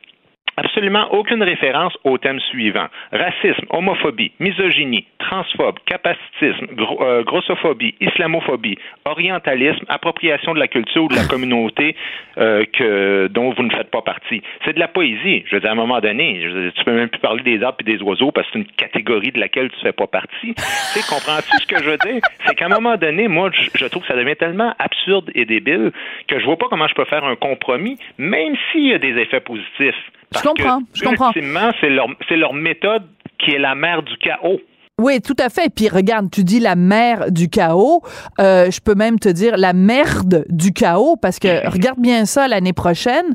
absolument 0.57 1.13
aucune 1.13 1.43
référence 1.43 1.93
au 2.03 2.17
thème 2.17 2.39
suivant. 2.39 2.87
Racisme, 3.11 3.65
homophobie, 3.69 4.31
misogynie, 4.39 5.05
transphobe, 5.19 5.77
capacitisme, 5.85 6.67
euh, 6.99 7.23
grossophobie, 7.23 7.95
islamophobie, 8.01 8.77
orientalisme, 9.05 9.85
appropriation 9.87 10.53
de 10.53 10.59
la 10.59 10.67
culture 10.67 11.03
ou 11.03 11.07
de 11.07 11.15
la 11.15 11.25
communauté 11.29 11.95
euh, 12.37 12.65
que, 12.73 13.27
dont 13.27 13.53
vous 13.53 13.63
ne 13.63 13.69
faites 13.69 13.91
pas 13.91 14.01
partie. 14.01 14.41
C'est 14.65 14.73
de 14.73 14.79
la 14.79 14.87
poésie. 14.87 15.43
Je 15.47 15.55
veux 15.55 15.61
dire, 15.61 15.69
à 15.69 15.73
un 15.73 15.75
moment 15.75 15.99
donné, 15.99 16.41
je 16.41 16.69
tu 16.71 16.83
peux 16.83 16.93
même 16.93 17.09
plus 17.09 17.19
parler 17.19 17.43
des 17.43 17.63
arbres 17.63 17.77
et 17.81 17.83
des 17.83 18.01
oiseaux 18.01 18.31
parce 18.31 18.47
que 18.47 18.53
c'est 18.53 18.59
une 18.59 18.65
catégorie 18.65 19.31
de 19.31 19.39
laquelle 19.39 19.69
tu 19.69 19.77
ne 19.77 19.81
fais 19.81 19.93
pas 19.93 20.07
partie. 20.07 20.53
tu 20.55 20.61
sais, 20.63 21.01
comprends-tu 21.07 21.55
ce 21.61 21.67
que 21.67 21.83
je 21.83 21.89
veux 21.91 21.97
dire? 21.97 22.21
C'est 22.45 22.55
qu'à 22.55 22.65
un 22.65 22.69
moment 22.69 22.97
donné, 22.97 23.27
moi, 23.27 23.51
je, 23.53 23.69
je 23.75 23.85
trouve 23.85 24.01
que 24.01 24.07
ça 24.07 24.15
devient 24.15 24.35
tellement 24.35 24.73
absurde 24.79 25.29
et 25.35 25.45
débile 25.45 25.91
que 26.27 26.39
je 26.39 26.45
vois 26.45 26.57
pas 26.57 26.67
comment 26.69 26.87
je 26.87 26.95
peux 26.95 27.05
faire 27.05 27.23
un 27.23 27.35
compromis, 27.35 27.97
même 28.17 28.55
s'il 28.71 28.87
y 28.87 28.93
a 28.93 28.97
des 28.97 29.17
effets 29.19 29.39
positifs 29.39 29.95
je 30.35 30.41
comprends, 30.41 30.81
je 30.93 31.03
comprends. 31.03 31.31
c'est 31.33 31.89
leur, 31.89 32.07
leur 32.31 32.53
méthode 32.53 33.03
qui 33.39 33.51
est 33.51 33.59
la 33.59 33.75
mère 33.75 34.03
du 34.03 34.17
chaos. 34.17 34.59
Oui, 34.99 35.21
tout 35.21 35.35
à 35.37 35.49
fait. 35.49 35.71
Puis 35.73 35.89
regarde, 35.89 36.31
tu 36.31 36.43
dis 36.43 36.59
la 36.59 36.75
mère 36.75 37.31
du 37.31 37.49
chaos. 37.49 38.01
Euh, 38.39 38.71
je 38.71 38.79
peux 38.81 38.95
même 38.95 39.19
te 39.19 39.29
dire 39.29 39.55
la 39.55 39.73
merde 39.73 40.43
du 40.49 40.73
chaos 40.73 41.17
parce 41.17 41.37
que 41.37 41.69
regarde 41.71 41.99
bien 41.99 42.25
ça 42.25 42.47
l'année 42.47 42.73
prochaine. 42.73 43.25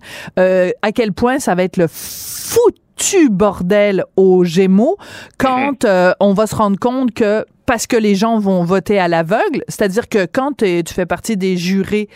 Euh, 0.40 0.70
à 0.82 0.90
quel 0.90 1.12
point 1.12 1.38
ça 1.38 1.55
va 1.55 1.62
être 1.62 1.76
le 1.76 1.86
foutu 1.86 3.30
bordel 3.30 4.03
aux 4.16 4.43
Gémeaux 4.43 4.97
quand 5.38 5.84
euh, 5.84 6.12
on 6.18 6.34
va 6.34 6.49
se 6.49 6.57
rendre 6.57 6.80
compte 6.80 7.12
que 7.12 7.47
parce 7.66 7.86
que 7.86 7.96
les 7.96 8.14
gens 8.14 8.38
vont 8.38 8.64
voter 8.64 8.98
à 8.98 9.08
l'aveugle, 9.08 9.64
c'est-à-dire 9.68 10.08
que 10.08 10.26
quand 10.26 10.56
tu 10.58 10.82
fais 10.86 11.06
partie 11.06 11.36
des 11.36 11.56
jurés, 11.56 12.08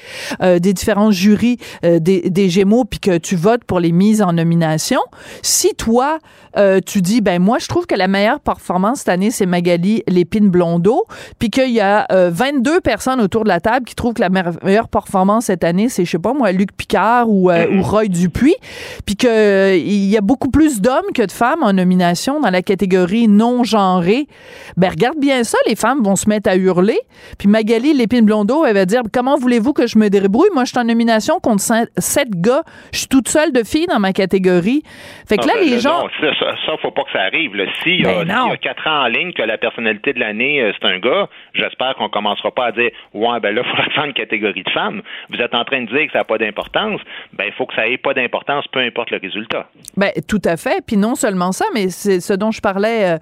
euh, 0.42 0.58
des 0.58 0.72
différents 0.72 1.10
jurys 1.10 1.58
euh, 1.84 1.98
des, 1.98 2.48
Gémeaux, 2.48 2.84
puis 2.84 3.00
que 3.00 3.18
tu 3.18 3.34
votes 3.34 3.64
pour 3.64 3.80
les 3.80 3.92
mises 3.92 4.22
en 4.22 4.32
nomination, 4.32 5.00
si 5.42 5.74
toi, 5.74 6.18
euh, 6.56 6.80
tu 6.84 7.02
dis, 7.02 7.20
ben 7.20 7.42
moi, 7.42 7.58
je 7.58 7.66
trouve 7.66 7.86
que 7.86 7.94
la 7.94 8.08
meilleure 8.08 8.40
performance 8.40 8.98
cette 8.98 9.08
année, 9.08 9.30
c'est 9.30 9.46
Magali 9.46 10.02
Lépine 10.06 10.48
Blondeau, 10.48 11.04
puis 11.38 11.50
qu'il 11.50 11.70
y 11.70 11.80
a 11.80 12.06
22 12.10 12.80
personnes 12.80 13.20
autour 13.20 13.44
de 13.44 13.48
la 13.48 13.60
table 13.60 13.84
qui 13.84 13.94
trouvent 13.94 14.14
que 14.14 14.20
la 14.20 14.28
meilleure 14.28 14.88
performance 14.88 15.46
cette 15.46 15.64
année, 15.64 15.88
c'est, 15.88 16.04
je 16.04 16.10
sais 16.12 16.18
pas 16.18 16.34
moi, 16.34 16.52
Luc 16.52 16.72
Picard 16.76 17.28
ou, 17.28 17.50
Roy 17.80 18.06
Dupuis, 18.08 18.56
puis 19.04 19.16
qu'il 19.16 19.28
il 19.28 20.06
y 20.06 20.16
a 20.16 20.20
beaucoup 20.20 20.50
plus 20.50 20.80
d'hommes 20.80 21.12
que 21.14 21.22
de 21.22 21.32
femmes 21.32 21.62
en 21.62 21.72
nomination 21.72 22.40
dans 22.40 22.50
la 22.50 22.62
catégorie 22.62 23.28
non 23.28 23.64
genrée, 23.64 24.28
ben 24.76 24.90
regarde 24.90 25.18
bien 25.18 25.35
ça, 25.44 25.58
les 25.66 25.76
femmes 25.76 26.02
vont 26.02 26.16
se 26.16 26.28
mettre 26.28 26.50
à 26.50 26.56
hurler. 26.56 26.98
Puis 27.38 27.48
Magali 27.48 27.92
Lépine-Blondeau, 27.94 28.64
elle 28.64 28.74
va 28.74 28.84
dire 28.84 29.02
Comment 29.12 29.36
voulez-vous 29.36 29.72
que 29.72 29.86
je 29.86 29.98
me 29.98 30.08
débrouille? 30.08 30.48
Moi, 30.54 30.64
je 30.64 30.70
suis 30.70 30.78
en 30.78 30.84
nomination 30.84 31.38
contre 31.40 31.62
sept 31.62 32.30
gars. 32.30 32.62
Je 32.92 32.98
suis 32.98 33.08
toute 33.08 33.28
seule 33.28 33.52
de 33.52 33.62
filles 33.64 33.86
dans 33.86 34.00
ma 34.00 34.12
catégorie. 34.12 34.82
Fait 35.28 35.36
que 35.36 35.46
là, 35.46 35.54
les 35.60 35.78
gens. 35.80 36.04
Non, 36.04 36.08
ça, 36.20 36.54
ça, 36.66 36.72
faut 36.82 36.90
pas 36.90 37.04
que 37.04 37.12
ça 37.12 37.22
arrive. 37.22 37.52
S'il 37.82 38.00
y, 38.00 38.02
ben 38.02 38.30
a 38.30 38.56
quatre 38.56 38.86
ans 38.86 39.04
en 39.04 39.06
ligne 39.06 39.32
que 39.32 39.42
la 39.42 39.58
personnalité 39.58 40.12
de 40.12 40.20
l'année, 40.20 40.60
euh, 40.62 40.72
c'est 40.78 40.86
un 40.86 40.98
gars, 40.98 41.28
j'espère 41.54 41.94
qu'on 41.96 42.08
commencera 42.08 42.50
pas 42.50 42.66
à 42.66 42.72
dire 42.72 42.90
Ouais, 43.14 43.40
ben 43.40 43.54
là, 43.54 43.62
il 43.64 43.70
faudra 43.70 43.90
faire 43.90 44.04
une 44.04 44.12
catégorie 44.12 44.62
de 44.62 44.70
femmes. 44.70 45.02
Vous 45.30 45.38
êtes 45.38 45.54
en 45.54 45.64
train 45.64 45.82
de 45.82 45.88
dire 45.88 46.06
que 46.06 46.12
ça 46.12 46.18
n'a 46.18 46.24
pas 46.24 46.38
d'importance. 46.38 47.00
Ben, 47.32 47.44
il 47.46 47.52
faut 47.52 47.66
que 47.66 47.74
ça 47.74 47.86
ait 47.86 47.98
pas 47.98 48.14
d'importance, 48.14 48.66
peu 48.68 48.80
importe 48.80 49.10
le 49.10 49.18
résultat. 49.18 49.68
Ben, 49.96 50.10
tout 50.28 50.42
à 50.44 50.56
fait. 50.56 50.82
Puis 50.86 50.96
non 50.96 51.14
seulement 51.14 51.52
ça, 51.52 51.66
mais 51.74 51.88
c'est 51.88 52.20
ce 52.20 52.32
dont 52.32 52.50
je 52.50 52.60
parlais 52.60 53.14
euh, 53.14 53.18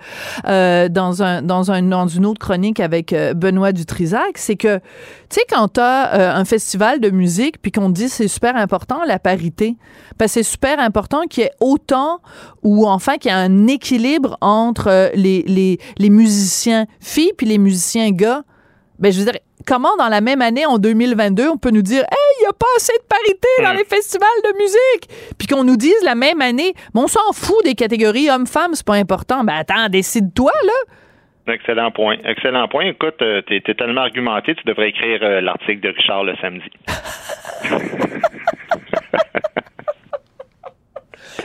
euh, 0.46 0.88
dans 0.88 1.22
un 1.22 1.42
dans 1.42 1.70
un 1.70 1.92
une 2.06 2.26
autre 2.26 2.38
chronique 2.38 2.80
avec 2.80 3.12
euh, 3.12 3.34
Benoît 3.34 3.72
Dutrisac, 3.72 4.36
c'est 4.36 4.56
que, 4.56 4.78
tu 4.78 4.82
sais, 5.30 5.42
quand 5.48 5.74
tu 5.74 5.80
as 5.80 6.14
euh, 6.14 6.34
un 6.34 6.44
festival 6.44 7.00
de 7.00 7.10
musique, 7.10 7.60
puis 7.60 7.72
qu'on 7.72 7.90
dit 7.90 8.08
c'est 8.08 8.28
super 8.28 8.56
important 8.56 9.00
la 9.06 9.18
parité, 9.18 9.76
parce 10.18 10.32
que 10.32 10.40
c'est 10.40 10.50
super 10.50 10.78
important 10.80 11.22
qu'il 11.28 11.44
y 11.44 11.46
ait 11.46 11.52
autant, 11.60 12.20
ou 12.62 12.86
enfin 12.86 13.16
qu'il 13.16 13.30
y 13.30 13.34
ait 13.34 13.36
un 13.36 13.66
équilibre 13.66 14.36
entre 14.40 14.88
euh, 14.88 15.08
les, 15.14 15.42
les, 15.42 15.78
les 15.98 16.10
musiciens 16.10 16.86
filles 17.00 17.32
puis 17.36 17.46
les 17.46 17.58
musiciens 17.58 18.10
gars. 18.10 18.42
Ben, 18.98 19.12
je 19.12 19.18
veux 19.18 19.24
dire, 19.24 19.40
comment 19.66 19.96
dans 19.98 20.08
la 20.08 20.20
même 20.20 20.42
année, 20.42 20.66
en 20.66 20.78
2022, 20.78 21.48
on 21.48 21.56
peut 21.56 21.70
nous 21.70 21.82
dire 21.82 22.00
Hey, 22.02 22.34
il 22.38 22.42
n'y 22.42 22.48
a 22.48 22.52
pas 22.52 22.66
assez 22.76 22.92
de 22.92 23.04
parité 23.08 23.48
dans 23.62 23.72
les 23.72 23.84
festivals 23.84 24.28
de 24.44 24.56
musique? 24.58 25.34
Puis 25.38 25.46
qu'on 25.48 25.64
nous 25.64 25.76
dise 25.76 25.94
la 26.04 26.14
même 26.14 26.40
année, 26.40 26.74
on 26.94 27.06
s'en 27.06 27.32
fout 27.32 27.56
des 27.64 27.74
catégories 27.74 28.30
hommes-femmes, 28.30 28.74
c'est 28.74 28.86
pas 28.86 28.94
important. 28.94 29.44
Ben 29.44 29.54
attends, 29.54 29.88
décide-toi, 29.88 30.52
là. 30.64 30.94
Excellent 31.46 31.90
point. 31.90 32.16
Excellent 32.24 32.68
point. 32.68 32.86
Écoute, 32.86 33.20
euh, 33.20 33.42
tu 33.46 33.56
es, 33.56 33.74
tellement 33.74 34.02
argumenté, 34.02 34.54
tu 34.54 34.64
devrais 34.64 34.88
écrire 34.88 35.18
euh, 35.22 35.42
l'article 35.42 35.80
de 35.80 35.88
Richard 35.90 36.24
le 36.24 36.34
samedi. 36.36 36.70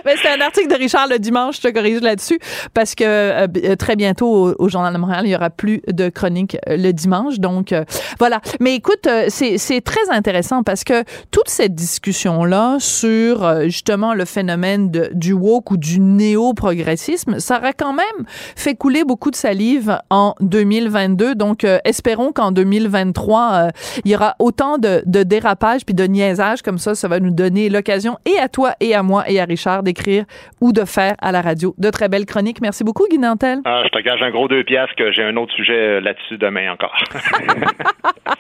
c'est 0.03 0.29
un 0.29 0.41
article 0.41 0.69
de 0.69 0.75
Richard 0.75 1.07
le 1.07 1.19
dimanche, 1.19 1.57
je 1.57 1.61
te 1.61 1.73
corrige 1.73 2.01
là-dessus, 2.01 2.39
parce 2.73 2.95
que 2.95 3.03
euh, 3.03 3.75
très 3.75 3.95
bientôt 3.95 4.55
au, 4.57 4.69
Journal 4.69 4.93
de 4.93 4.99
Montréal, 4.99 5.23
il 5.25 5.31
y 5.31 5.35
aura 5.35 5.49
plus 5.49 5.81
de 5.87 6.09
chroniques 6.09 6.57
euh, 6.67 6.77
le 6.77 6.91
dimanche. 6.91 7.39
Donc 7.39 7.71
euh, 7.71 7.83
voilà. 8.19 8.41
Mais 8.59 8.75
écoute, 8.75 9.07
c'est 9.29 9.81
très 9.83 10.09
intéressant 10.11 10.63
parce 10.63 10.83
que 10.83 11.03
toute 11.31 11.49
cette 11.49 11.73
discussion-là 11.73 12.77
sur 12.79 13.63
justement 13.63 14.13
le 14.13 14.25
phénomène 14.25 14.89
du 14.89 15.33
woke 15.33 15.71
ou 15.71 15.77
du 15.77 15.99
néo-progressisme, 15.99 17.39
ça 17.39 17.57
aurait 17.57 17.73
quand 17.73 17.93
même 17.93 18.25
fait 18.55 18.75
couler 18.75 19.03
beaucoup 19.03 19.31
de 19.31 19.35
salive 19.35 19.97
en 20.09 20.35
2022. 20.41 21.35
Donc 21.35 21.65
espérons 21.83 22.31
qu'en 22.31 22.51
2023, 22.51 23.69
il 24.03 24.11
y 24.11 24.15
aura 24.15 24.35
autant 24.39 24.77
de, 24.77 25.01
de 25.05 25.23
dérapages 25.23 25.85
puis 25.85 25.95
de 25.95 26.03
niaisages 26.03 26.61
comme 26.61 26.77
ça. 26.77 26.95
Ça 26.95 27.07
va 27.07 27.19
nous 27.19 27.31
donner 27.31 27.69
l'occasion 27.69 28.17
et 28.25 28.37
à 28.37 28.49
toi 28.49 28.73
et 28.79 28.93
à 28.93 29.03
moi 29.03 29.29
et 29.29 29.39
à 29.39 29.45
Richard 29.45 29.78
d'écrire 29.84 30.25
ou 30.61 30.71
de 30.71 30.86
faire 30.86 31.15
à 31.19 31.32
la 31.32 31.41
radio. 31.41 31.73
De 31.77 31.89
très 31.89 32.09
belles 32.09 32.25
chroniques. 32.25 32.61
Merci 32.61 32.84
beaucoup, 32.84 33.05
Guy 33.09 33.17
Nantel. 33.17 33.59
Ah, 33.65 33.82
je 33.84 33.89
te 33.89 34.03
gage 34.03 34.21
un 34.21 34.32
gros 34.32 34.47
deux 34.47 34.63
piastres 34.63 34.95
que 34.95 35.11
j'ai 35.11 35.23
un 35.23 35.36
autre 35.38 35.53
sujet 35.53 35.73
euh, 35.73 36.01
là-dessus 36.01 36.38
demain 36.38 36.71
encore. 36.71 36.95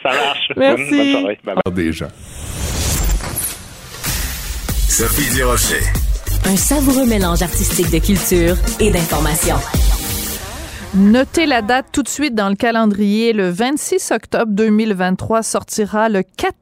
Ça 0.03 0.09
marche. 0.09 0.51
Merci. 0.57 0.97
Bonne, 0.97 1.11
soirée. 1.11 1.39
Bye 1.43 1.55
bye. 1.65 1.73
Déjà. 1.73 2.07
Sophie 4.87 5.35
Durocher. 5.35 5.83
Un 6.45 6.55
savoureux 6.55 7.05
mélange 7.05 7.41
artistique 7.41 7.91
de 7.91 7.99
culture 8.03 8.55
et 8.79 8.91
d'information. 8.91 9.55
Notez 10.95 11.45
la 11.45 11.61
date 11.61 11.87
tout 11.93 12.01
de 12.01 12.07
suite 12.07 12.33
dans 12.33 12.49
le 12.49 12.55
calendrier. 12.55 13.31
Le 13.31 13.49
26 13.49 14.11
octobre 14.11 14.51
2023 14.51 15.43
sortira 15.43 16.09
le 16.09 16.23
4 16.23 16.55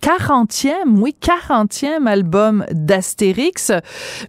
40e, 0.00 0.96
oui, 0.96 1.14
40e 1.20 2.06
album 2.06 2.64
d'Astérix. 2.72 3.72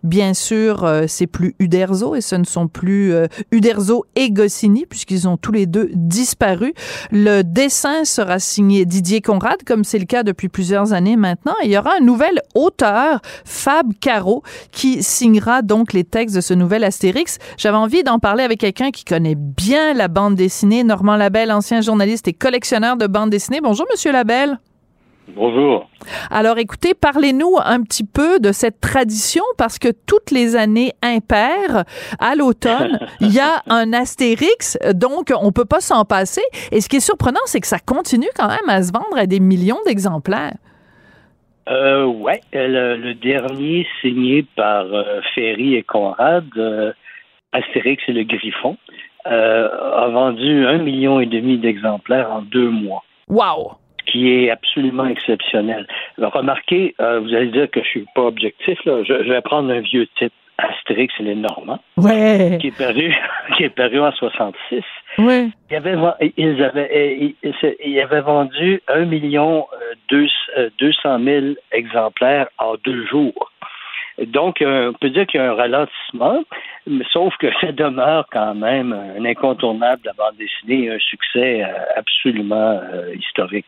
Bien 0.03 0.33
sûr, 0.33 0.83
euh, 0.83 1.05
c'est 1.07 1.27
plus 1.27 1.55
Uderzo 1.59 2.15
et 2.15 2.21
ce 2.21 2.35
ne 2.35 2.43
sont 2.43 2.67
plus 2.67 3.13
euh, 3.13 3.27
Uderzo 3.51 4.05
et 4.15 4.31
Goscinny 4.31 4.85
puisqu'ils 4.85 5.27
ont 5.27 5.37
tous 5.37 5.51
les 5.51 5.65
deux 5.65 5.89
disparu. 5.93 6.73
Le 7.11 7.41
dessin 7.41 8.05
sera 8.05 8.39
signé 8.39 8.85
Didier 8.85 9.21
Conrad 9.21 9.63
comme 9.65 9.83
c'est 9.83 9.99
le 9.99 10.05
cas 10.05 10.23
depuis 10.23 10.49
plusieurs 10.49 10.93
années 10.93 11.15
maintenant. 11.15 11.55
il 11.63 11.71
y 11.71 11.77
aura 11.77 11.95
un 11.97 12.03
nouvel 12.03 12.41
auteur, 12.55 13.21
Fab 13.45 13.93
Caro, 13.99 14.43
qui 14.71 15.01
signera 15.01 15.61
donc 15.61 15.93
les 15.93 16.03
textes 16.03 16.35
de 16.35 16.41
ce 16.41 16.53
nouvel 16.53 16.83
Astérix. 16.83 17.37
J'avais 17.57 17.77
envie 17.77 18.03
d'en 18.03 18.19
parler 18.19 18.43
avec 18.43 18.59
quelqu'un 18.59 18.91
qui 18.91 19.05
connaît 19.05 19.35
bien 19.35 19.93
la 19.93 20.07
bande 20.07 20.35
dessinée, 20.35 20.83
Normand 20.83 21.15
Labelle, 21.15 21.51
ancien 21.51 21.81
journaliste 21.81 22.27
et 22.27 22.33
collectionneur 22.33 22.97
de 22.97 23.07
bande 23.07 23.29
dessinée. 23.29 23.61
Bonjour, 23.61 23.85
Monsieur 23.91 24.11
Labelle. 24.11 24.59
Bonjour. 25.29 25.89
Alors 26.29 26.57
écoutez, 26.57 26.93
parlez-nous 26.93 27.55
un 27.63 27.81
petit 27.81 28.05
peu 28.05 28.39
de 28.39 28.51
cette 28.51 28.81
tradition 28.81 29.43
parce 29.57 29.79
que 29.79 29.87
toutes 30.05 30.31
les 30.31 30.55
années 30.55 30.91
impaires, 31.01 31.85
à 32.19 32.35
l'automne, 32.35 32.99
il 33.21 33.33
y 33.33 33.39
a 33.39 33.61
un 33.69 33.93
Astérix, 33.93 34.77
donc 34.93 35.31
on 35.35 35.51
peut 35.51 35.65
pas 35.65 35.79
s'en 35.79 36.03
passer. 36.03 36.43
Et 36.71 36.81
ce 36.81 36.89
qui 36.89 36.97
est 36.97 37.05
surprenant, 37.05 37.39
c'est 37.45 37.61
que 37.61 37.67
ça 37.67 37.79
continue 37.79 38.27
quand 38.35 38.49
même 38.49 38.67
à 38.67 38.83
se 38.83 38.91
vendre 38.91 39.17
à 39.17 39.25
des 39.25 39.39
millions 39.39 39.79
d'exemplaires. 39.85 40.55
Euh, 41.69 42.05
ouais, 42.05 42.41
le, 42.51 42.97
le 42.97 43.13
dernier 43.13 43.87
signé 44.01 44.45
par 44.55 44.85
euh, 44.93 45.21
Ferry 45.33 45.75
et 45.75 45.83
Conrad, 45.83 46.45
euh, 46.57 46.91
Astérix 47.53 48.03
et 48.09 48.11
le 48.11 48.23
Griffon, 48.23 48.77
euh, 49.27 49.69
a 49.69 50.09
vendu 50.09 50.65
un 50.65 50.79
million 50.79 51.21
et 51.21 51.25
demi 51.25 51.57
d'exemplaires 51.57 52.29
en 52.31 52.41
deux 52.41 52.69
mois. 52.69 53.03
Wow! 53.29 53.77
Qui 54.05 54.31
est 54.31 54.49
absolument 54.49 55.05
exceptionnel. 55.05 55.87
Alors, 56.17 56.33
remarquez, 56.33 56.95
euh, 57.01 57.19
vous 57.19 57.33
allez 57.33 57.47
dire 57.47 57.69
que 57.71 57.81
je 57.81 57.87
suis 57.87 58.05
pas 58.15 58.23
objectif, 58.23 58.77
là. 58.85 59.03
Je, 59.03 59.23
je 59.23 59.29
vais 59.29 59.41
prendre 59.41 59.71
un 59.71 59.79
vieux 59.81 60.07
titre, 60.17 60.35
Astérix 60.57 61.11
et 61.19 61.23
les 61.23 61.35
Normands, 61.35 61.79
Ouais. 61.97 62.57
qui 62.61 62.67
est 62.67 62.77
paru, 62.77 63.13
qui 63.57 63.63
est 63.63 63.69
paru 63.75 63.99
en 63.99 64.11
66. 64.11 64.81
Ouais. 65.17 65.47
Ils 65.71 65.75
avaient, 65.75 65.95
ils 66.37 66.63
avaient, 66.63 67.33
ils, 67.83 67.99
avaient 67.99 68.21
vendu 68.21 68.79
1 68.87 69.05
million 69.05 69.65
euh, 69.73 69.93
deux- 70.09 70.27
euh, 70.57 70.69
200 70.79 71.19
000 71.23 71.45
exemplaires 71.71 72.47
en 72.59 72.75
deux 72.83 73.05
jours. 73.07 73.51
Donc, 74.27 74.61
euh, 74.61 74.91
on 74.91 74.93
peut 74.93 75.09
dire 75.09 75.25
qu'il 75.25 75.39
y 75.39 75.43
a 75.43 75.51
un 75.51 75.55
ralentissement, 75.55 76.43
sauf 77.11 77.33
que 77.37 77.47
ça 77.61 77.71
demeure 77.71 78.27
quand 78.31 78.53
même 78.53 78.93
un 78.93 79.25
incontournable 79.25 80.01
de 80.03 80.07
la 80.07 80.13
bande 80.13 80.35
dessinée, 80.37 80.91
un 80.91 80.99
succès 80.99 81.63
euh, 81.63 81.67
absolument 81.97 82.79
euh, 82.93 83.13
historique. 83.15 83.65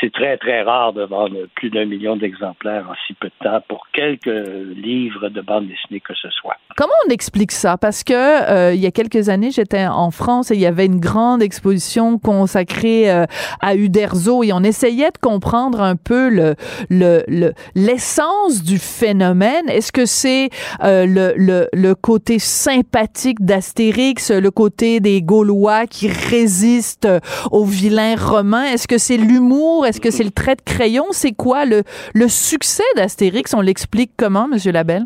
C'est, 0.00 0.12
très, 0.12 0.36
très 0.36 0.62
rare 0.62 0.92
de 0.92 1.02
vendre 1.04 1.36
plus 1.54 1.70
d'un 1.70 1.84
million 1.86 2.16
d'exemplaires 2.16 2.84
en 2.90 2.94
si 3.06 3.14
peu 3.14 3.28
de 3.28 3.44
temps 3.44 3.60
pour 3.68 3.86
quelques 3.92 4.26
livres 4.26 5.28
de 5.28 5.40
bande 5.40 5.66
dessinée 5.68 6.00
que 6.00 6.14
ce 6.14 6.28
soit. 6.30 6.56
Comment 6.76 6.92
on 7.06 7.10
explique 7.10 7.52
ça? 7.52 7.76
Parce 7.78 8.04
que 8.04 8.72
il 8.74 8.80
y 8.80 8.86
a 8.86 8.90
quelques 8.90 9.28
années, 9.28 9.50
j'étais 9.50 9.86
en 9.86 10.10
France 10.10 10.50
et 10.50 10.54
il 10.54 10.60
y 10.60 10.66
avait 10.66 10.86
une 10.86 11.00
grande 11.00 11.42
exposition 11.42 12.18
consacrée 12.18 13.10
à 13.10 13.74
Uderzo 13.74 14.42
et 14.44 14.52
on 14.52 14.62
essayait 14.62 15.10
de 15.10 15.18
comprendre 15.18 15.80
un 15.80 15.96
peu 15.96 16.28
le 16.30 16.54
le- 16.90 17.22
le- 17.28 17.52
l'essence 17.74 18.62
du 18.64 18.78
phénomène. 18.78 19.37
Est-ce 19.68 19.92
que 19.92 20.06
c'est 20.06 20.50
euh, 20.82 21.06
le, 21.06 21.34
le, 21.36 21.68
le 21.72 21.94
côté 21.94 22.38
sympathique 22.38 23.40
d'Astérix, 23.40 24.30
le 24.30 24.50
côté 24.50 25.00
des 25.00 25.22
Gaulois 25.22 25.86
qui 25.86 26.08
résistent 26.08 27.06
euh, 27.06 27.20
aux 27.50 27.64
vilains 27.64 28.16
romains? 28.16 28.64
Est-ce 28.64 28.88
que 28.88 28.98
c'est 28.98 29.16
l'humour? 29.16 29.86
Est-ce 29.86 30.00
que 30.00 30.10
c'est 30.10 30.24
le 30.24 30.30
trait 30.30 30.56
de 30.56 30.62
crayon? 30.62 31.06
C'est 31.10 31.32
quoi 31.32 31.64
le, 31.64 31.82
le 32.14 32.28
succès 32.28 32.84
d'Astérix? 32.96 33.54
On 33.54 33.60
l'explique 33.60 34.10
comment, 34.16 34.48
Monsieur 34.48 34.72
Labelle? 34.72 35.04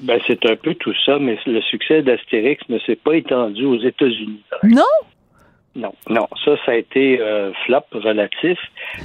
Ben, 0.00 0.20
c'est 0.28 0.46
un 0.46 0.54
peu 0.54 0.74
tout 0.74 0.94
ça, 1.04 1.18
mais 1.18 1.36
le 1.44 1.60
succès 1.62 2.02
d'Astérix 2.02 2.62
ne 2.68 2.78
s'est 2.80 2.94
pas 2.94 3.16
étendu 3.16 3.64
aux 3.64 3.80
États-Unis. 3.80 4.44
Non? 4.62 4.82
Non, 5.74 5.92
non, 6.10 6.28
ça, 6.44 6.56
ça 6.66 6.72
a 6.72 6.74
été 6.74 7.18
euh, 7.20 7.50
flop 7.64 7.84
relatif. 7.94 8.58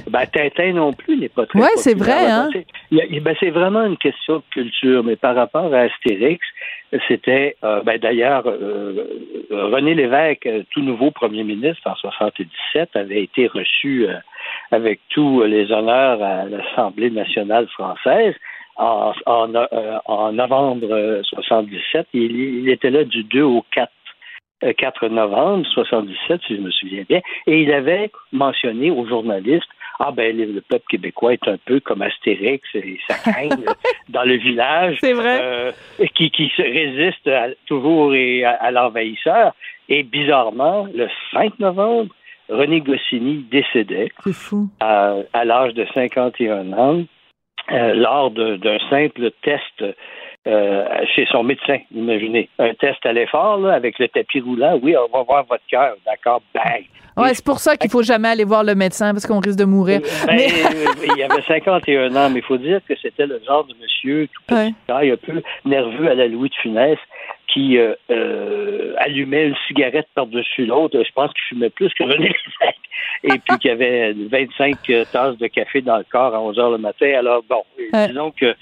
Ben, 0.06 0.26
Tintin 0.26 0.74
non 0.74 0.92
plus 0.92 1.16
n'est 1.16 1.30
pas 1.30 1.46
très 1.46 1.58
Ouais, 1.58 1.68
c'est 1.76 1.96
vrai, 1.96 2.26
hein? 2.26 2.50
Ben, 2.90 3.36
c'est 3.40 3.50
vraiment 3.50 3.84
une 3.84 3.96
question 3.96 4.36
de 4.36 4.42
culture, 4.50 5.02
mais 5.02 5.16
par 5.16 5.34
rapport 5.34 5.72
à 5.72 5.78
Astérix, 5.78 6.44
c'était, 7.06 7.56
euh, 7.64 7.80
ben, 7.82 7.98
d'ailleurs, 7.98 8.44
euh, 8.46 9.06
René 9.50 9.94
Lévesque, 9.94 10.46
euh, 10.46 10.62
tout 10.70 10.80
nouveau 10.82 11.10
premier 11.10 11.42
ministre 11.42 11.82
en 11.86 11.94
77, 11.94 12.90
avait 12.94 13.22
été 13.22 13.46
reçu 13.46 14.06
euh, 14.06 14.14
avec 14.70 15.00
tous 15.08 15.42
les 15.44 15.72
honneurs 15.72 16.22
à 16.22 16.44
l'Assemblée 16.44 17.10
nationale 17.10 17.66
française. 17.68 18.34
En, 18.76 19.12
en, 19.26 19.54
euh, 19.54 19.98
en 20.04 20.32
novembre 20.32 20.86
euh, 20.92 21.22
77, 21.24 22.06
il, 22.12 22.30
il 22.62 22.68
était 22.68 22.90
là 22.90 23.02
du 23.04 23.24
2 23.24 23.42
au 23.42 23.64
4 23.72 23.88
euh, 23.88 23.97
4 24.76 25.08
novembre 25.08 25.66
77, 25.72 26.40
si 26.46 26.56
je 26.56 26.60
me 26.60 26.70
souviens 26.70 27.04
bien, 27.08 27.20
et 27.46 27.62
il 27.62 27.72
avait 27.72 28.10
mentionné 28.32 28.90
aux 28.90 29.06
journalistes 29.06 29.68
ah 30.00 30.12
ben 30.12 30.36
le, 30.36 30.44
le 30.44 30.60
peuple 30.60 30.84
québécois 30.88 31.32
est 31.32 31.48
un 31.48 31.56
peu 31.64 31.80
comme 31.80 32.02
Astérix 32.02 32.62
et 32.74 33.00
sa 33.08 33.14
crainte 33.32 33.58
dans 34.08 34.22
le 34.22 34.34
village, 34.36 34.96
C'est 35.00 35.12
vrai. 35.12 35.38
euh, 35.42 35.72
qui, 36.14 36.30
qui 36.30 36.52
se 36.56 36.62
résiste 36.62 37.26
à- 37.26 37.48
toujours 37.66 38.14
et 38.14 38.44
à, 38.44 38.50
à 38.52 38.70
l'envahisseur. 38.70 39.54
Et 39.88 40.04
bizarrement, 40.04 40.86
le 40.94 41.08
5 41.32 41.58
novembre, 41.58 42.14
René 42.48 42.80
Goscinny 42.80 43.44
décédait 43.50 44.10
fou. 44.32 44.68
à, 44.78 45.16
à 45.32 45.44
l'âge 45.44 45.74
de 45.74 45.84
51 45.92 46.72
ans 46.74 47.02
euh, 47.72 47.94
lors 47.94 48.30
de- 48.30 48.54
d'un 48.56 48.78
simple 48.90 49.32
test 49.42 49.84
euh, 50.48 50.84
chez 51.14 51.26
son 51.30 51.42
médecin, 51.42 51.78
imaginez. 51.94 52.48
Un 52.58 52.74
test 52.74 53.04
à 53.04 53.12
l'effort, 53.12 53.58
là, 53.58 53.74
avec 53.74 53.98
le 53.98 54.08
tapis 54.08 54.40
roulant. 54.40 54.78
Oui, 54.82 54.94
on 54.96 55.16
va 55.16 55.22
voir 55.24 55.44
votre 55.44 55.64
cœur. 55.70 55.94
D'accord, 56.06 56.40
bang. 56.54 56.84
Ouais, 57.16 57.34
c'est 57.34 57.44
pour 57.44 57.58
ça 57.58 57.76
qu'il 57.76 57.90
faut 57.90 58.02
jamais 58.02 58.28
aller 58.28 58.44
voir 58.44 58.62
le 58.62 58.74
médecin 58.76 59.12
parce 59.12 59.26
qu'on 59.26 59.40
risque 59.40 59.58
de 59.58 59.64
mourir. 59.64 60.00
Ben, 60.26 60.36
Mais- 60.36 60.46
euh, 60.46 61.14
il 61.16 61.22
avait 61.22 61.42
51 61.42 62.14
ans, 62.14 62.30
mais 62.30 62.38
il 62.38 62.44
faut 62.44 62.56
dire 62.58 62.80
que 62.88 62.94
c'était 63.02 63.26
le 63.26 63.40
genre 63.44 63.64
de 63.64 63.74
monsieur 63.82 64.28
tout 64.28 64.42
petit 64.46 64.74
Ouais. 64.88 65.10
un 65.12 65.16
peu 65.16 65.42
nerveux 65.64 66.08
à 66.08 66.14
la 66.14 66.28
Louis 66.28 66.48
de 66.48 66.54
Funès, 66.54 66.96
qui 67.52 67.76
euh, 67.76 67.94
euh, 68.10 68.94
allumait 68.98 69.48
une 69.48 69.56
cigarette 69.66 70.06
par-dessus 70.14 70.64
l'autre. 70.66 71.02
Je 71.04 71.12
pense 71.12 71.32
qu'il 71.32 71.42
fumait 71.48 71.70
plus 71.70 71.92
que 71.94 72.04
René 72.04 72.28
Lévesque. 72.28 72.76
Et 73.24 73.38
puis 73.48 73.58
qu'il 73.58 73.70
avait 73.72 74.12
25 74.12 74.76
tasses 75.12 75.38
de 75.38 75.46
café 75.48 75.80
dans 75.80 75.96
le 75.96 76.04
corps 76.10 76.34
à 76.34 76.40
11 76.40 76.58
heures 76.58 76.70
le 76.70 76.78
matin. 76.78 77.10
Alors, 77.18 77.42
bon, 77.48 77.62
Ouais. 77.92 78.06
disons 78.08 78.30
que 78.30 78.54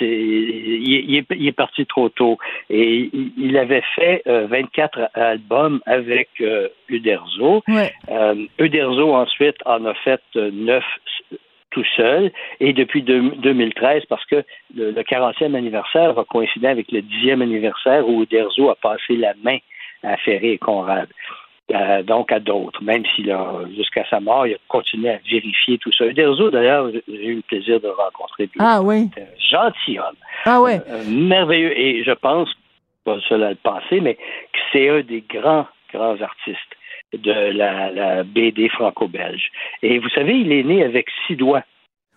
il, 0.00 1.16
est, 1.16 1.26
il 1.30 1.46
est 1.48 1.52
parti 1.52 1.86
trop 1.86 2.08
tôt. 2.08 2.38
Et 2.70 3.10
il, 3.36 3.56
avait 3.58 3.82
fait 3.94 4.22
euh, 4.26 4.46
24 4.48 5.10
albums 5.14 5.80
avec 5.86 6.28
euh, 6.40 6.68
Uderzo. 6.88 7.62
Ouais. 7.68 7.92
Euh, 8.10 8.46
Uderzo, 8.58 9.12
ensuite, 9.14 9.56
en 9.66 9.84
a 9.84 9.94
fait 9.94 10.20
euh, 10.36 10.50
neuf 10.52 10.84
s- 11.32 11.38
tout 11.70 11.84
seul. 11.96 12.30
Et 12.60 12.72
depuis 12.72 13.02
deux- 13.02 13.32
2013, 13.38 14.04
parce 14.08 14.24
que 14.26 14.44
le, 14.76 14.90
le 14.92 15.02
40e 15.02 15.54
anniversaire 15.54 16.12
va 16.12 16.24
coïncider 16.24 16.68
avec 16.68 16.90
le 16.92 17.00
10e 17.00 17.42
anniversaire 17.42 18.08
où 18.08 18.22
Uderzo 18.22 18.70
a 18.70 18.76
passé 18.76 19.16
la 19.16 19.34
main 19.42 19.58
à 20.02 20.16
Ferré 20.18 20.52
et 20.52 20.58
Conrad. 20.58 21.08
Euh, 21.72 22.02
donc 22.02 22.30
à 22.30 22.40
d'autres, 22.40 22.82
même 22.82 23.04
s'il 23.14 23.30
a, 23.30 23.62
jusqu'à 23.74 24.04
sa 24.10 24.20
mort, 24.20 24.46
il 24.46 24.54
a 24.54 24.58
continué 24.68 25.10
à 25.10 25.18
vérifier 25.30 25.78
tout 25.78 25.90
ça. 25.92 26.04
Uderzo, 26.04 26.50
d'ailleurs, 26.50 26.90
j'ai 27.08 27.26
eu 27.26 27.36
le 27.36 27.42
plaisir 27.42 27.80
de 27.80 27.86
le 27.86 27.94
rencontrer. 27.94 28.50
Ah 28.58 28.82
oui. 28.82 29.08
C'est 29.14 29.22
un 29.22 29.70
gentilhomme. 29.70 30.16
Ah 30.44 30.60
ouais. 30.60 30.80
Euh, 30.88 31.04
merveilleux. 31.08 31.78
Et 31.78 32.04
je 32.04 32.12
pense, 32.12 32.50
pas 33.04 33.16
à 33.30 33.36
le 33.36 33.54
penser, 33.54 34.00
mais 34.00 34.14
que 34.14 34.58
c'est 34.72 34.90
un 34.90 35.00
des 35.00 35.22
grands, 35.22 35.66
grands 35.92 36.20
artistes 36.20 36.76
de 37.14 37.32
la, 37.32 37.90
la 37.90 38.24
BD 38.24 38.68
franco-belge. 38.68 39.50
Et 39.82 39.98
vous 39.98 40.08
savez, 40.10 40.34
il 40.34 40.52
est 40.52 40.64
né 40.64 40.84
avec 40.84 41.06
six 41.26 41.36
doigts. 41.36 41.62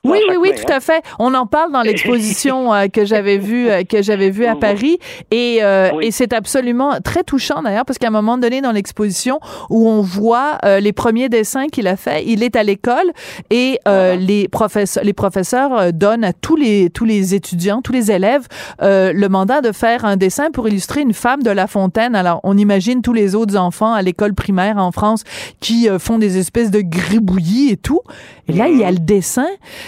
Oui, 0.04 0.20
oui, 0.30 0.36
oui, 0.40 0.52
tout 0.56 0.72
à 0.72 0.80
fait. 0.80 1.04
On 1.20 1.34
en 1.34 1.46
parle 1.48 1.72
dans 1.74 1.82
l'exposition 1.82 2.74
euh, 2.74 2.88
que 2.88 3.04
j'avais 3.04 3.38
vue 3.38 3.70
euh, 3.70 3.84
que 3.84 4.02
j'avais 4.02 4.30
vue 4.30 4.46
à 4.46 4.56
Paris 4.56 5.00
et 5.32 5.60
euh, 5.62 5.90
Oui. 5.94 6.06
et 6.08 6.12
c'est 6.12 6.32
absolument 6.34 7.02
très 7.04 7.24
touchant 7.24 7.62
d'ailleurs 7.62 7.84
parce 7.84 7.98
qu'à 8.00 8.08
un 8.08 8.12
moment 8.12 8.38
donné 8.38 8.62
dans 8.62 8.72
l'exposition 8.72 9.40
où 9.70 9.90
on 9.90 10.02
voit 10.02 10.60
euh, 10.64 10.80
les 10.80 10.94
premiers 10.94 11.28
dessins 11.30 11.68
qu'il 11.68 11.88
a 11.88 11.98
fait, 11.98 12.24
il 12.26 12.42
est 12.44 12.56
à 12.56 12.64
l'école 12.64 13.12
et 13.50 13.80
euh, 13.88 14.16
les 14.16 14.48
professeurs 14.48 15.04
les 15.04 15.14
professeurs 15.14 15.92
donnent 15.92 16.24
à 16.24 16.32
tous 16.32 16.56
les 16.56 16.90
tous 16.90 17.06
les 17.06 17.36
étudiants, 17.36 17.82
tous 17.82 17.92
les 17.92 18.10
élèves 18.12 18.48
euh, 18.82 19.12
le 19.14 19.28
mandat 19.30 19.60
de 19.62 19.72
faire 19.74 20.06
un 20.06 20.16
dessin 20.16 20.52
pour 20.52 20.70
illustrer 20.70 21.02
une 21.02 21.14
femme 21.14 21.44
de 21.44 21.52
La 21.52 21.68
Fontaine. 21.68 22.16
Alors 22.16 22.40
on 22.44 22.58
imagine 22.58 23.02
tous 23.02 23.14
les 23.14 23.36
autres 23.36 23.58
enfants 23.58 23.94
à 23.94 24.02
l'école 24.02 24.34
primaire 24.34 24.78
en 24.78 24.92
France 24.94 25.24
qui 25.60 25.90
font 26.00 26.18
des 26.18 26.38
espèces 26.38 26.72
de 26.72 26.80
gribouillis 26.82 27.72
et 27.72 27.78
tout. 27.78 28.02
Et 28.48 28.54
là, 28.54 28.70
il 28.70 28.78
y 28.78 28.86
a 28.86 28.92
le 28.92 29.00
dessin 29.00 29.48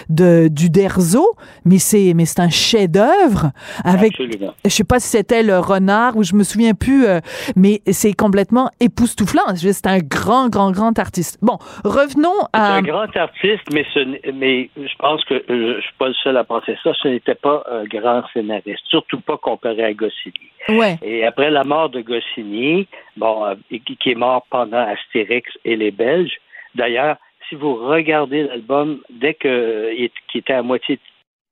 de 0.10 0.48
du 0.50 0.70
Derzo, 0.70 1.26
mais 1.66 1.78
c'est 1.78 2.14
mais 2.16 2.26
c'est 2.26 2.42
un 2.42 2.50
chef-d'œuvre 2.50 3.52
avec 3.84 4.12
Absolument. 4.12 4.54
je 4.66 4.70
sais 4.70 4.84
pas 4.84 5.00
si 5.00 5.10
c'était 5.10 5.44
le 5.44 5.60
renard 5.60 6.16
ou 6.18 6.24
je 6.24 6.36
me 6.36 6.44
souviens 6.44 6.74
plus 6.74 7.06
euh, 7.06 7.20
mais 7.56 7.82
c'est 7.92 8.14
complètement 8.14 8.70
époustouflant, 8.80 9.56
C'est 9.56 9.88
un 9.88 10.00
grand 10.00 10.50
grand 10.50 10.72
grand 10.72 10.98
artiste. 11.00 11.38
Bon, 11.42 11.58
revenons 11.84 12.40
C'est 12.54 12.60
à 12.60 12.74
un 12.76 12.82
grand 12.82 13.16
artiste, 13.16 13.64
mais, 13.74 13.86
ce 13.94 14.00
mais 14.32 14.70
je 14.78 14.96
pense 14.98 15.24
que 15.26 15.36
euh, 15.36 15.76
je 15.78 15.82
suis 15.82 15.96
pas 15.98 16.08
le 16.08 16.14
seul 16.16 16.38
à 16.38 16.44
penser 16.44 16.78
ça. 16.84 16.94
Ce 17.02 17.08
n'était 17.08 17.36
pas 17.36 17.64
un 17.72 17.84
grand 17.86 18.24
scénariste, 18.34 18.84
surtout 18.88 19.20
pas 19.22 19.38
comparé 19.38 19.84
à 19.84 19.94
Goscinny. 19.94 20.34
ouais. 20.70 20.98
Et 21.02 21.26
après 21.26 21.50
la 21.50 21.64
mort 21.64 21.90
de 21.90 22.02
Goscinny, 22.02 22.88
bon, 23.18 23.46
euh, 23.46 23.56
qui 24.00 24.12
est 24.12 24.16
mort 24.16 24.46
pendant 24.50 24.80
Astérix 24.80 25.50
et 25.66 25.76
les 25.76 25.92
Belges. 25.92 26.38
D'ailleurs, 26.76 27.18
si 27.50 27.56
vous 27.56 27.76
regardez 27.76 28.44
l'album, 28.44 29.00
dès 29.10 29.34
que 29.34 29.92
qu'il 30.32 30.42
était 30.42 30.54
à 30.54 30.62
moitié 30.62 31.00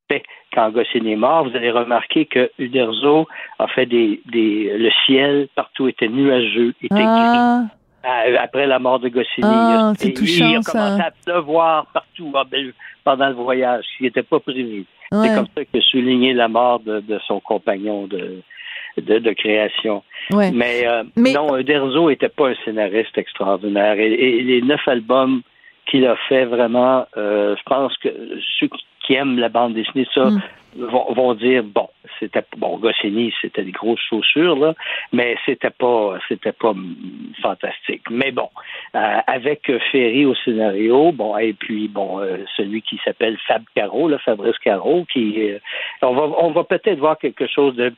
fait 0.10 0.24
quand 0.54 0.70
Goscinny 0.72 1.14
est 1.14 1.18
mort, 1.18 1.50
vous 1.50 1.56
allez 1.56 1.72
remarquer 1.72 2.26
que 2.26 2.50
Uderzo 2.60 3.28
a 3.60 3.68
fait 3.68 3.86
des, 3.86 4.22
des 4.32 4.78
le 4.78 4.90
ciel 5.06 5.48
partout 5.56 5.88
était 5.90 6.08
nuageux, 6.08 6.74
était 6.82 6.96
gris. 6.96 7.68
Ah, 8.10 8.24
après 8.40 8.68
la 8.68 8.80
mort 8.80 9.00
de 9.00 9.10
Goscinny. 9.10 9.42
Ah, 9.44 9.92
il, 9.94 10.00
c'est 10.00 10.14
touchant, 10.14 10.50
il 10.50 10.56
a 10.58 10.62
commencé 10.62 11.02
ça. 11.02 11.08
à 11.08 11.12
pleuvoir 11.26 11.88
partout 11.88 12.32
ah, 12.36 12.44
ben, 12.50 12.72
pendant 13.04 13.28
le 13.28 13.34
voyage, 13.34 13.84
ce 13.92 13.98
qui 13.98 14.04
n'était 14.04 14.24
pas 14.24 14.40
prévu. 14.40 14.86
Ouais. 15.12 15.28
C'est 15.28 15.36
comme 15.36 15.48
ça 15.56 15.66
qu'il 15.66 15.80
a 15.80 15.84
souligné 15.84 16.34
la 16.34 16.48
mort 16.48 16.80
de, 16.80 17.02
de 17.02 17.20
son 17.28 17.42
compagnon 17.42 18.08
de, 18.08 18.42
de, 18.98 19.20
de 19.20 19.32
création. 19.34 20.04
Ouais. 20.32 20.52
Mais, 20.52 20.88
euh, 20.88 21.04
Mais- 21.18 21.34
non, 21.34 21.58
Uderzo 21.58 22.10
n'était 22.10 22.30
pas 22.30 22.50
un 22.50 22.56
scénariste 22.64 23.18
extraordinaire. 23.18 24.00
Et, 24.00 24.14
et 24.14 24.42
les 24.44 24.62
neuf 24.62 24.88
albums 24.88 25.42
qu'il 25.90 26.06
a 26.06 26.16
fait, 26.28 26.46
vraiment, 26.46 27.08
euh, 27.18 27.56
je 27.56 27.64
pense 27.64 27.96
que 27.98 28.10
ceux 28.60 28.70
qui 29.06 29.14
aiment 29.14 29.40
la 29.40 29.50
bande 29.50 29.74
dessinée, 29.74 30.08
ça, 30.14 30.30
Mm. 30.30 30.86
vont, 30.86 31.14
vont 31.14 31.34
dire 31.34 31.64
bon, 31.64 31.90
c'était 32.20 32.44
bon, 32.58 32.78
Goscinny, 32.78 33.34
c'était 33.42 33.64
des 33.64 33.72
grosses 33.72 34.00
chaussures 34.10 34.56
là, 34.58 34.74
mais 35.12 35.36
c'était 35.46 35.70
pas, 35.70 36.18
c'était 36.28 36.52
pas 36.52 36.74
fantastique. 37.42 38.04
Mais 38.10 38.32
bon, 38.32 38.50
euh, 38.96 39.18
avec 39.28 39.72
Ferry 39.92 40.26
au 40.26 40.36
scénario, 40.36 41.12
bon, 41.12 41.38
et 41.38 41.54
puis 41.54 41.88
bon, 41.88 42.20
euh, 42.20 42.38
celui 42.56 42.82
qui 42.82 43.00
s'appelle 43.04 43.38
Fab 43.48 43.64
Caro, 43.76 44.08
là, 44.08 44.18
Fabrice 44.20 44.58
Caro, 44.60 45.06
qui, 45.12 45.52
euh, 45.52 45.60
on 46.02 46.14
va, 46.14 46.24
on 46.40 46.52
va 46.52 46.64
peut-être 46.64 47.00
voir 47.00 47.18
quelque 47.18 47.48
chose 47.48 47.76
de 47.76 47.94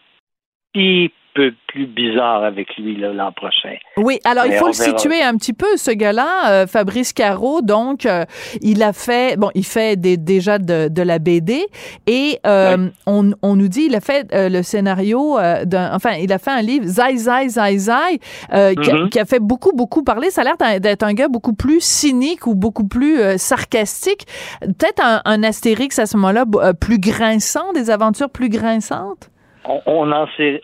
petit 0.74 1.12
peu 1.36 1.52
plus 1.68 1.86
bizarre 1.86 2.44
avec 2.44 2.76
lui 2.78 2.96
l'an 2.98 3.32
prochain. 3.32 3.76
Oui, 3.98 4.20
alors 4.26 4.46
il 4.48 4.54
faut 4.54 4.68
le 4.68 4.74
verra. 4.74 4.98
situer 4.98 5.22
un 5.22 5.36
petit 5.38 5.54
peu, 5.54 5.78
ce 5.78 5.92
gars-là, 5.92 6.50
euh, 6.50 6.68
Fabrice 6.68 7.14
Caro. 7.14 7.62
Donc, 7.62 8.06
euh, 8.08 8.26
il 8.62 8.82
a 8.82 8.94
fait, 8.94 9.38
bon, 9.38 9.50
il 9.54 9.64
fait 9.64 9.96
des- 9.96 10.18
déjà 10.18 10.58
de, 10.58 10.88
de 10.90 11.02
la 11.04 11.20
BD 11.20 11.66
et 12.08 12.40
euh, 12.48 12.90
on, 13.06 13.32
on 13.44 13.56
nous 13.56 13.68
dit, 13.68 13.84
il 13.86 13.96
a 13.96 14.02
fait 14.02 14.26
euh, 14.34 14.50
le 14.50 14.64
scénario 14.64 15.38
d'un, 15.66 15.94
enfin, 15.94 16.14
il 16.20 16.34
a 16.34 16.40
fait 16.40 16.52
un 16.52 16.62
livre, 16.64 16.86
Zai 16.88 17.16
Zai 17.18 17.48
Zai 17.50 17.78
Zai, 17.78 18.18
qui, 18.50 18.56
a, 18.56 18.74
Mhm. 18.96 19.10
qui 19.10 19.20
a 19.20 19.26
fait 19.26 19.40
beaucoup, 19.40 19.72
beaucoup 19.74 20.04
parler. 20.04 20.32
Ça 20.32 20.42
a 20.42 20.44
l'air 20.46 20.80
d'être 20.82 21.04
un 21.04 21.14
gars 21.14 21.28
beaucoup 21.30 21.54
plus 21.54 21.80
cynique 21.82 22.48
ou 22.48 22.56
beaucoup 22.56 22.88
plus 22.88 23.20
sarcastique. 23.38 24.26
Peut-être 24.62 25.02
un, 25.06 25.22
un 25.26 25.44
Astérix 25.44 26.00
à 26.00 26.08
ce 26.08 26.18
moment-là 26.18 26.46
plus 26.82 27.00
grinçant, 27.00 27.72
des 27.74 27.92
aventures 27.92 28.32
plus 28.32 28.50
grinçantes? 28.50 29.30
On- 29.66 30.06
n'en 30.06 30.28
sait, 30.38 30.62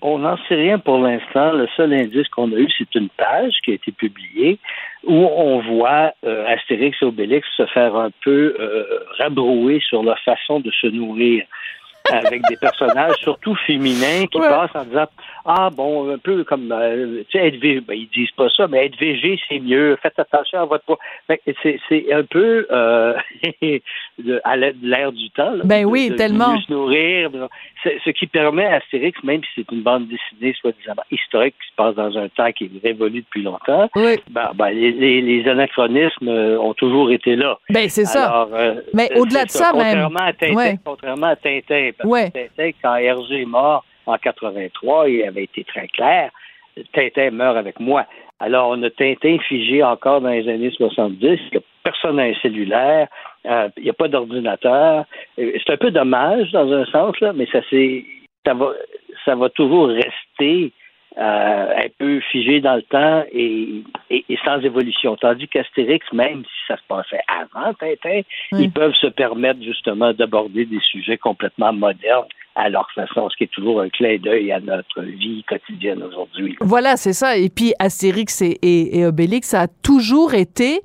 sait 0.47 0.55
rien 0.55 0.79
pour 0.79 0.99
l'instant. 0.99 1.51
Le 1.51 1.67
seul 1.75 1.93
indice 1.93 2.27
qu'on 2.29 2.51
a 2.53 2.55
eu, 2.55 2.67
c'est 2.77 2.95
une 2.95 3.09
page 3.09 3.53
qui 3.63 3.71
a 3.71 3.73
été 3.75 3.91
publiée 3.91 4.57
où 5.03 5.13
on 5.13 5.59
voit 5.59 6.13
euh, 6.25 6.45
Astérix 6.47 6.97
et 7.01 7.05
Obélix 7.05 7.47
se 7.57 7.65
faire 7.67 7.95
un 7.95 8.09
peu 8.23 8.55
euh, 8.59 8.85
rabrouer 9.19 9.79
sur 9.81 10.01
leur 10.01 10.17
façon 10.19 10.59
de 10.59 10.71
se 10.71 10.87
nourrir 10.87 11.43
avec 12.11 12.41
des 12.49 12.57
personnages 12.57 13.15
surtout 13.17 13.55
féminins 13.67 14.25
qui 14.31 14.39
Ouais. 14.39 14.49
passent 14.49 14.75
en 14.75 14.83
disant 14.85 15.05
ah 15.45 15.69
bon 15.71 16.11
un 16.13 16.17
peu 16.17 16.43
comme 16.43 16.71
euh, 16.71 17.23
tu 17.29 17.37
sais 17.37 17.47
être 17.47 17.57
végé 17.59 17.81
ben, 17.81 17.93
ils 17.95 18.09
disent 18.09 18.31
pas 18.31 18.49
ça 18.49 18.67
mais 18.67 18.85
être 18.87 18.97
végé 18.99 19.39
c'est 19.47 19.59
mieux 19.59 19.97
faites 20.01 20.17
attention 20.19 20.59
à 20.61 20.65
votre 20.65 20.83
poids 20.85 20.99
Fait 21.27 21.37
que 21.37 21.51
c'est 21.63 21.79
c'est 21.89 22.11
un 22.13 22.23
peu 22.23 22.67
euh, 22.71 23.13
de- 24.19 24.41
à 24.43 24.55
l'ère 24.57 25.11
du 25.11 25.29
temps 25.31 25.51
là, 25.51 25.63
Ben 25.63 25.81
de- 25.83 25.85
oui, 25.87 26.09
de- 26.09 26.15
tellement. 26.15 26.59
se 26.61 26.71
nourrir 26.71 27.29
ce 27.83 28.09
qui 28.09 28.27
permet 28.27 28.65
à 28.65 28.75
Astérix 28.77 29.21
même 29.23 29.41
si 29.43 29.49
c'est 29.61 29.71
une 29.71 29.81
bande 29.83 30.07
dessinée 30.07 30.55
soi-disant 30.59 30.93
historique 31.11 31.55
qui 31.61 31.69
se 31.69 31.75
passe 31.75 31.95
dans 31.95 32.17
un 32.17 32.27
temps 32.29 32.51
qui 32.51 32.65
est 32.65 32.87
révolu 32.87 33.21
depuis 33.21 33.43
longtemps 33.43 33.89
Oui. 33.95 34.15
ben, 34.29 34.51
ben, 34.55 34.69
les, 34.69 34.91
les, 34.91 35.21
les 35.21 35.47
anachronismes 35.49 36.27
euh, 36.27 36.57
ont 36.59 36.73
toujours 36.73 37.11
été 37.11 37.35
là 37.35 37.57
Ben, 37.69 37.87
c'est 37.89 38.05
ça. 38.05 38.47
euh, 38.53 38.81
Mais 38.93 39.09
au-delà 39.17 39.45
de 39.45 39.49
ça, 39.51 39.71
même. 39.73 39.83
Contrairement 39.83 40.19
à 40.19 40.33
Tintin, 40.33 40.55
Ouais. 40.55 40.75
contrairement 40.83 41.27
à 41.27 41.35
Tintin, 41.35 41.91
parce 41.97 42.09
Ouais. 42.09 42.31
que 42.31 42.39
Tintin, 42.55 42.71
quand 42.81 42.95
Hergé 42.95 43.41
est 43.41 43.45
mort 43.45 43.83
en 44.05 44.17
83, 44.17 45.09
il 45.09 45.23
avait 45.23 45.43
été 45.43 45.63
très 45.63 45.87
clair, 45.87 46.31
Tintin 46.93 47.31
meurt 47.31 47.57
avec 47.57 47.79
moi. 47.79 48.05
Alors, 48.39 48.69
on 48.69 48.83
a 48.83 48.89
Tintin 48.89 49.37
figé 49.47 49.81
encore 49.83 50.21
dans 50.21 50.29
les 50.29 50.47
années 50.49 50.71
70. 50.71 51.17
Il 51.23 51.49
n'y 51.53 51.57
a 51.57 51.61
personne 51.83 52.15
n'a 52.17 52.23
un 52.23 52.33
cellulaire. 52.41 53.07
euh, 53.45 53.69
il 53.77 53.83
n'y 53.83 53.89
a 53.89 53.93
pas 53.93 54.07
d'ordinateur. 54.07 55.05
Euh, 55.39 55.51
C'est 55.65 55.73
un 55.73 55.77
peu 55.77 55.91
dommage 55.91 56.51
dans 56.51 56.71
un 56.73 56.83
sens, 56.85 57.19
là, 57.21 57.31
mais 57.33 57.45
ça, 57.51 57.59
c'est, 57.69 58.03
ça, 58.45 58.53
va, 58.55 58.73
ça 59.23 59.35
va 59.35 59.49
toujours 59.49 59.87
rester 59.89 60.71
euh, 61.17 61.73
un 61.77 61.87
peu 61.97 62.19
figé 62.31 62.59
dans 62.59 62.75
le 62.75 62.81
temps 62.81 63.23
et, 63.31 63.83
et- 64.09 64.25
et 64.27 64.37
sans 64.43 64.59
évolution. 64.59 65.15
Tandis 65.15 65.47
qu'Astérix, 65.47 66.05
même 66.11 66.43
si 66.43 66.59
ça 66.67 66.75
se 66.77 66.83
passait 66.87 67.21
avant 67.27 67.73
Tintin, 67.73 68.21
Oui. 68.51 68.63
ils 68.63 68.71
peuvent 68.71 68.93
se 68.95 69.07
permettre 69.07 69.61
justement 69.63 70.11
d'aborder 70.13 70.65
des 70.65 70.79
sujets 70.81 71.17
complètement 71.17 71.71
modernes 71.73 72.25
à 72.55 72.69
leur 72.69 72.87
façon, 72.95 73.27
ce 73.29 73.35
qui 73.37 73.43
est 73.45 73.51
toujours 73.53 73.81
un 73.81 73.89
clin 73.89 74.17
d'œil 74.17 74.51
à 74.51 74.59
notre 74.59 75.01
vie 75.01 75.43
quotidienne 75.47 76.01
aujourd'hui. 76.03 76.55
Voilà, 76.61 76.95
c'est 76.97 77.13
ça. 77.13 77.37
Et 77.37 77.49
puis 77.49 77.73
Astérix 77.79 78.41
et, 78.41 78.57
et, 78.61 78.99
et 78.99 79.05
Obélix, 79.05 79.49
ça 79.49 79.61
a 79.63 79.67
toujours 79.67 80.33
été 80.33 80.81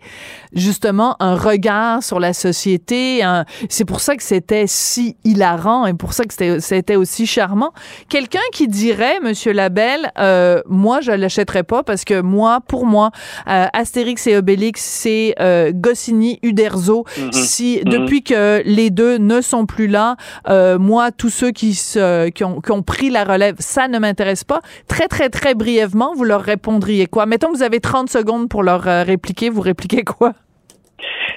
justement 0.52 1.16
un 1.20 1.36
regard 1.36 2.02
sur 2.02 2.18
la 2.20 2.32
société. 2.32 3.22
un- 3.22 3.44
C'est 3.68 3.84
pour 3.84 4.00
ça 4.00 4.16
que 4.16 4.22
c'était 4.22 4.64
si 4.66 5.16
hilarant 5.24 5.86
et 5.86 5.94
pour 5.94 6.12
ça 6.12 6.24
que 6.24 6.58
c'était 6.60 6.96
aussi 6.96 7.26
charmant. 7.26 7.72
Quelqu'un 8.08 8.40
qui 8.52 8.66
dirait, 8.68 9.20
Monsieur 9.20 9.52
Labelle, 9.52 10.10
euh, 10.18 10.60
moi 10.66 11.00
je 11.00 11.12
l'achèterais 11.12 11.62
pas 11.62 11.82
parce 11.82 12.04
que 12.04 12.20
moi, 12.20 12.60
pour 12.66 12.86
moi, 12.86 13.10
euh, 13.48 13.66
Astérix 13.72 14.26
et 14.26 14.36
Obélix, 14.36 14.80
c'est 14.82 15.34
euh, 15.40 15.72
Goscinny, 15.74 16.38
Uderzo. 16.42 17.04
Mhm. 17.18 17.32
Si 17.32 17.80
Mhm. 17.84 17.90
depuis 17.92 18.22
que 18.22 18.62
les 18.64 18.90
deux 18.90 19.18
ne 19.18 19.40
sont 19.40 19.66
plus 19.66 19.86
là, 19.86 20.16
euh, 20.48 20.78
moi, 20.78 21.10
tous 21.12 21.30
ceux 21.30 21.50
qui, 21.52 21.59
qui, 21.60 22.44
ont, 22.44 22.82
pris 22.82 23.10
la 23.10 23.24
relève, 23.24 23.56
ça 23.58 23.88
ne 23.88 23.98
m'intéresse 23.98 24.44
pas. 24.44 24.60
Très, 24.88 25.08
très, 25.08 25.28
très 25.28 25.54
brièvement, 25.54 26.14
vous 26.14 26.24
leur 26.24 26.40
répondriez 26.42 27.06
quoi? 27.06 27.26
Mettons 27.26 27.48
que 27.52 27.56
vous 27.56 27.62
avez 27.62 27.80
30 27.80 28.08
secondes 28.08 28.48
pour 28.48 28.62
leur 28.62 28.86
euh, 28.88 29.02
répliquer, 29.02 29.50
vous 29.50 29.60
répliquez 29.60 30.02
quoi? 30.04 30.32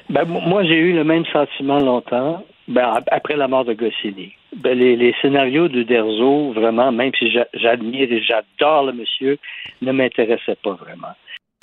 Ben, 0.10 0.26
moi, 0.26 0.64
j'ai 0.64 0.76
eu 0.78 0.94
le 0.94 1.04
même 1.04 1.26
sentiment 1.32 1.80
longtemps, 1.80 2.44
ben, 2.68 2.84
ap- 2.96 3.08
après 3.12 3.36
la 3.36 3.48
mort 3.48 3.66
de 3.66 3.74
Goscinny. 3.74 4.34
Ben, 4.58 4.78
les, 4.78 4.96
les 4.96 5.14
scénarios 5.22 5.68
de 5.68 5.84
Derzo, 5.84 6.52
vraiment, 6.54 6.92
même 6.92 7.12
si 7.18 7.32
j'a- 7.32 7.48
j'admire 7.54 8.12
et 8.12 8.22
j'adore 8.22 8.84
le 8.86 8.94
monsieur, 8.94 9.38
ne 9.82 9.92
m'intéressaient 9.92 10.58
pas 10.64 10.74
vraiment. 10.74 11.14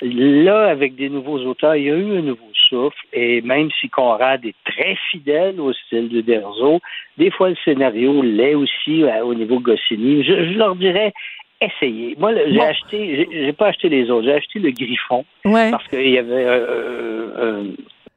Là, 0.01 0.67
avec 0.69 0.95
des 0.95 1.09
nouveaux 1.09 1.39
auteurs, 1.45 1.75
il 1.75 1.83
y 1.83 1.89
a 1.91 1.95
eu 1.95 2.17
un 2.17 2.21
nouveau 2.21 2.49
souffle, 2.69 2.97
et 3.13 3.41
même 3.41 3.69
si 3.79 3.87
Conrad 3.89 4.43
est 4.45 4.55
très 4.65 4.95
fidèle 5.11 5.59
au 5.59 5.73
style 5.73 6.09
de 6.09 6.21
Derzo, 6.21 6.79
des 7.17 7.29
fois 7.31 7.49
le 7.49 7.55
scénario 7.63 8.21
l'est 8.23 8.55
aussi 8.55 9.03
euh, 9.03 9.23
au 9.23 9.33
niveau 9.35 9.59
Goscinny. 9.59 10.23
Je, 10.23 10.51
je 10.53 10.57
leur 10.57 10.75
dirais, 10.75 11.13
essayez. 11.59 12.15
Moi, 12.17 12.31
j'ai 12.47 12.57
Bon. 12.57 12.63
acheté, 12.63 13.27
j'ai 13.31 13.53
pas 13.53 13.67
acheté 13.67 13.89
les 13.89 14.09
autres, 14.09 14.25
j'ai 14.25 14.33
acheté 14.33 14.59
le 14.59 14.71
Griffon 14.71 15.23
Ouais. 15.45 15.69
parce 15.69 15.87
qu'il 15.87 16.09
y 16.09 16.17
avait 16.17 16.45
euh, 16.45 17.27
euh, 17.37 17.63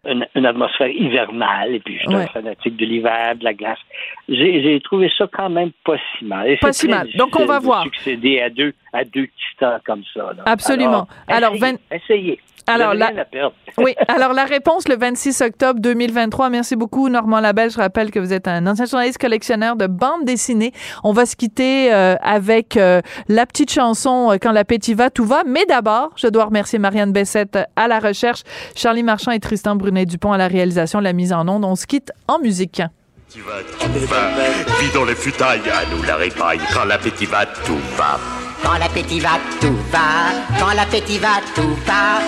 une, 0.07 0.27
une 0.35 0.47
atmosphère 0.47 0.89
hivernale 0.89 1.75
et 1.75 1.81
puis 1.81 1.95
je 1.97 2.01
suis 2.01 2.09
Ouais. 2.17 2.23
un 2.23 2.27
fanatique 2.29 2.77
de 2.77 2.87
l'hiver, 2.87 3.35
de 3.37 3.45
la 3.45 3.53
glace. 3.55 3.79
J'ai 4.29 4.81
trouvé 4.85 5.11
ça 5.19 5.29
quand 5.31 5.51
même 5.51 5.73
pas 5.85 5.97
si 6.19 6.25
mal. 6.25 6.49
Et 6.49 6.57
Pas 6.57 6.73
si 6.73 6.89
mal. 6.89 7.09
Donc, 7.17 7.39
on 7.39 7.45
va 7.45 7.59
voir. 7.59 7.83
Succéder 7.83 8.41
à 8.41 8.49
deux 8.49 8.73
à 8.95 9.05
deux 9.05 9.27
titans 9.51 9.81
comme 9.85 10.03
ça. 10.15 10.33
là. 10.37 10.43
Absolument. 10.47 11.07
Alors, 11.29 11.51
Alors, 11.51 11.55
essayez. 11.57 11.73
vingt- 11.73 11.79
essayez. 11.91 12.41
Vous 12.67 12.73
Alors, 12.73 12.95
la- 12.95 13.09
rien 13.09 13.19
à 13.19 13.25
perdre. 13.27 13.55
Oui, 13.77 13.95
alors 14.09 14.33
la 14.33 14.45
réponse 14.45 14.89
le 14.89 14.97
26 14.97 15.43
octobre 15.43 15.81
2023. 15.81 16.49
Merci 16.49 16.77
beaucoup, 16.77 17.11
Normand 17.11 17.41
Labelle. 17.41 17.71
Je 17.71 17.77
rappelle 17.77 18.11
que 18.11 18.19
vous 18.19 18.33
êtes 18.33 18.49
un 18.49 18.67
ancien 18.67 18.87
journaliste 18.87 19.19
collectionneur 19.19 19.77
de 19.77 19.87
bandes 19.87 20.25
dessinées. 20.25 20.73
On 21.03 21.13
va 21.13 21.27
se 21.27 21.37
quitter 21.37 21.93
euh, 21.93 22.15
avec 22.23 22.79
euh, 22.79 23.03
la 23.29 23.45
petite 23.45 23.71
chanson 23.71 24.31
euh, 24.33 24.37
Quand 24.41 24.53
l'appétit 24.53 24.95
va, 24.95 25.11
tout 25.11 25.27
va. 25.27 25.43
Mais 25.45 25.67
d'abord, 25.69 26.13
je 26.17 26.29
dois 26.29 26.47
remercier 26.47 26.79
Marianne 26.79 27.13
Bessette 27.13 27.57
euh, 27.57 27.65
à 27.77 27.87
la 27.87 27.99
recherche, 27.99 28.45
Charlie 28.75 29.03
Marchand 29.03 29.33
et 29.33 29.41
Tristan 29.41 29.77
Brunet-Dupont 29.77 30.33
à 30.33 30.39
la 30.39 30.49
réalisation, 30.49 31.01
la 31.01 31.13
mise 31.13 31.35
en 31.35 31.47
onde. 31.49 31.67
On 31.67 31.75
se 31.77 31.87
quitte 31.87 32.13
en 32.29 32.39
musique. 32.39 32.81
Tu 33.31 33.41
vas, 33.41 33.61
tout 33.79 34.07
va, 34.07 34.31
vis 34.81 34.93
dans 34.95 35.05
les 35.05 35.15
futailles, 35.17 35.61
à 35.69 35.95
nous 35.95 36.03
la 36.05 36.17
répaille, 36.17 36.61
quand 36.73 36.85
l'appétit 36.87 37.27
va, 37.27 37.45
tout 37.45 37.77
va. 37.97 38.19
Quand 38.65 38.79
l'appétit 38.79 39.21
va, 39.21 39.39
tout 39.61 39.77
va. 39.93 40.33
Quand 40.59 40.73
l'appétit 40.75 41.19
va, 41.19 41.41
tout 41.55 41.77
va. 41.87 42.21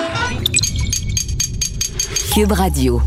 Cube 2.35 2.53
Radio. 2.53 3.01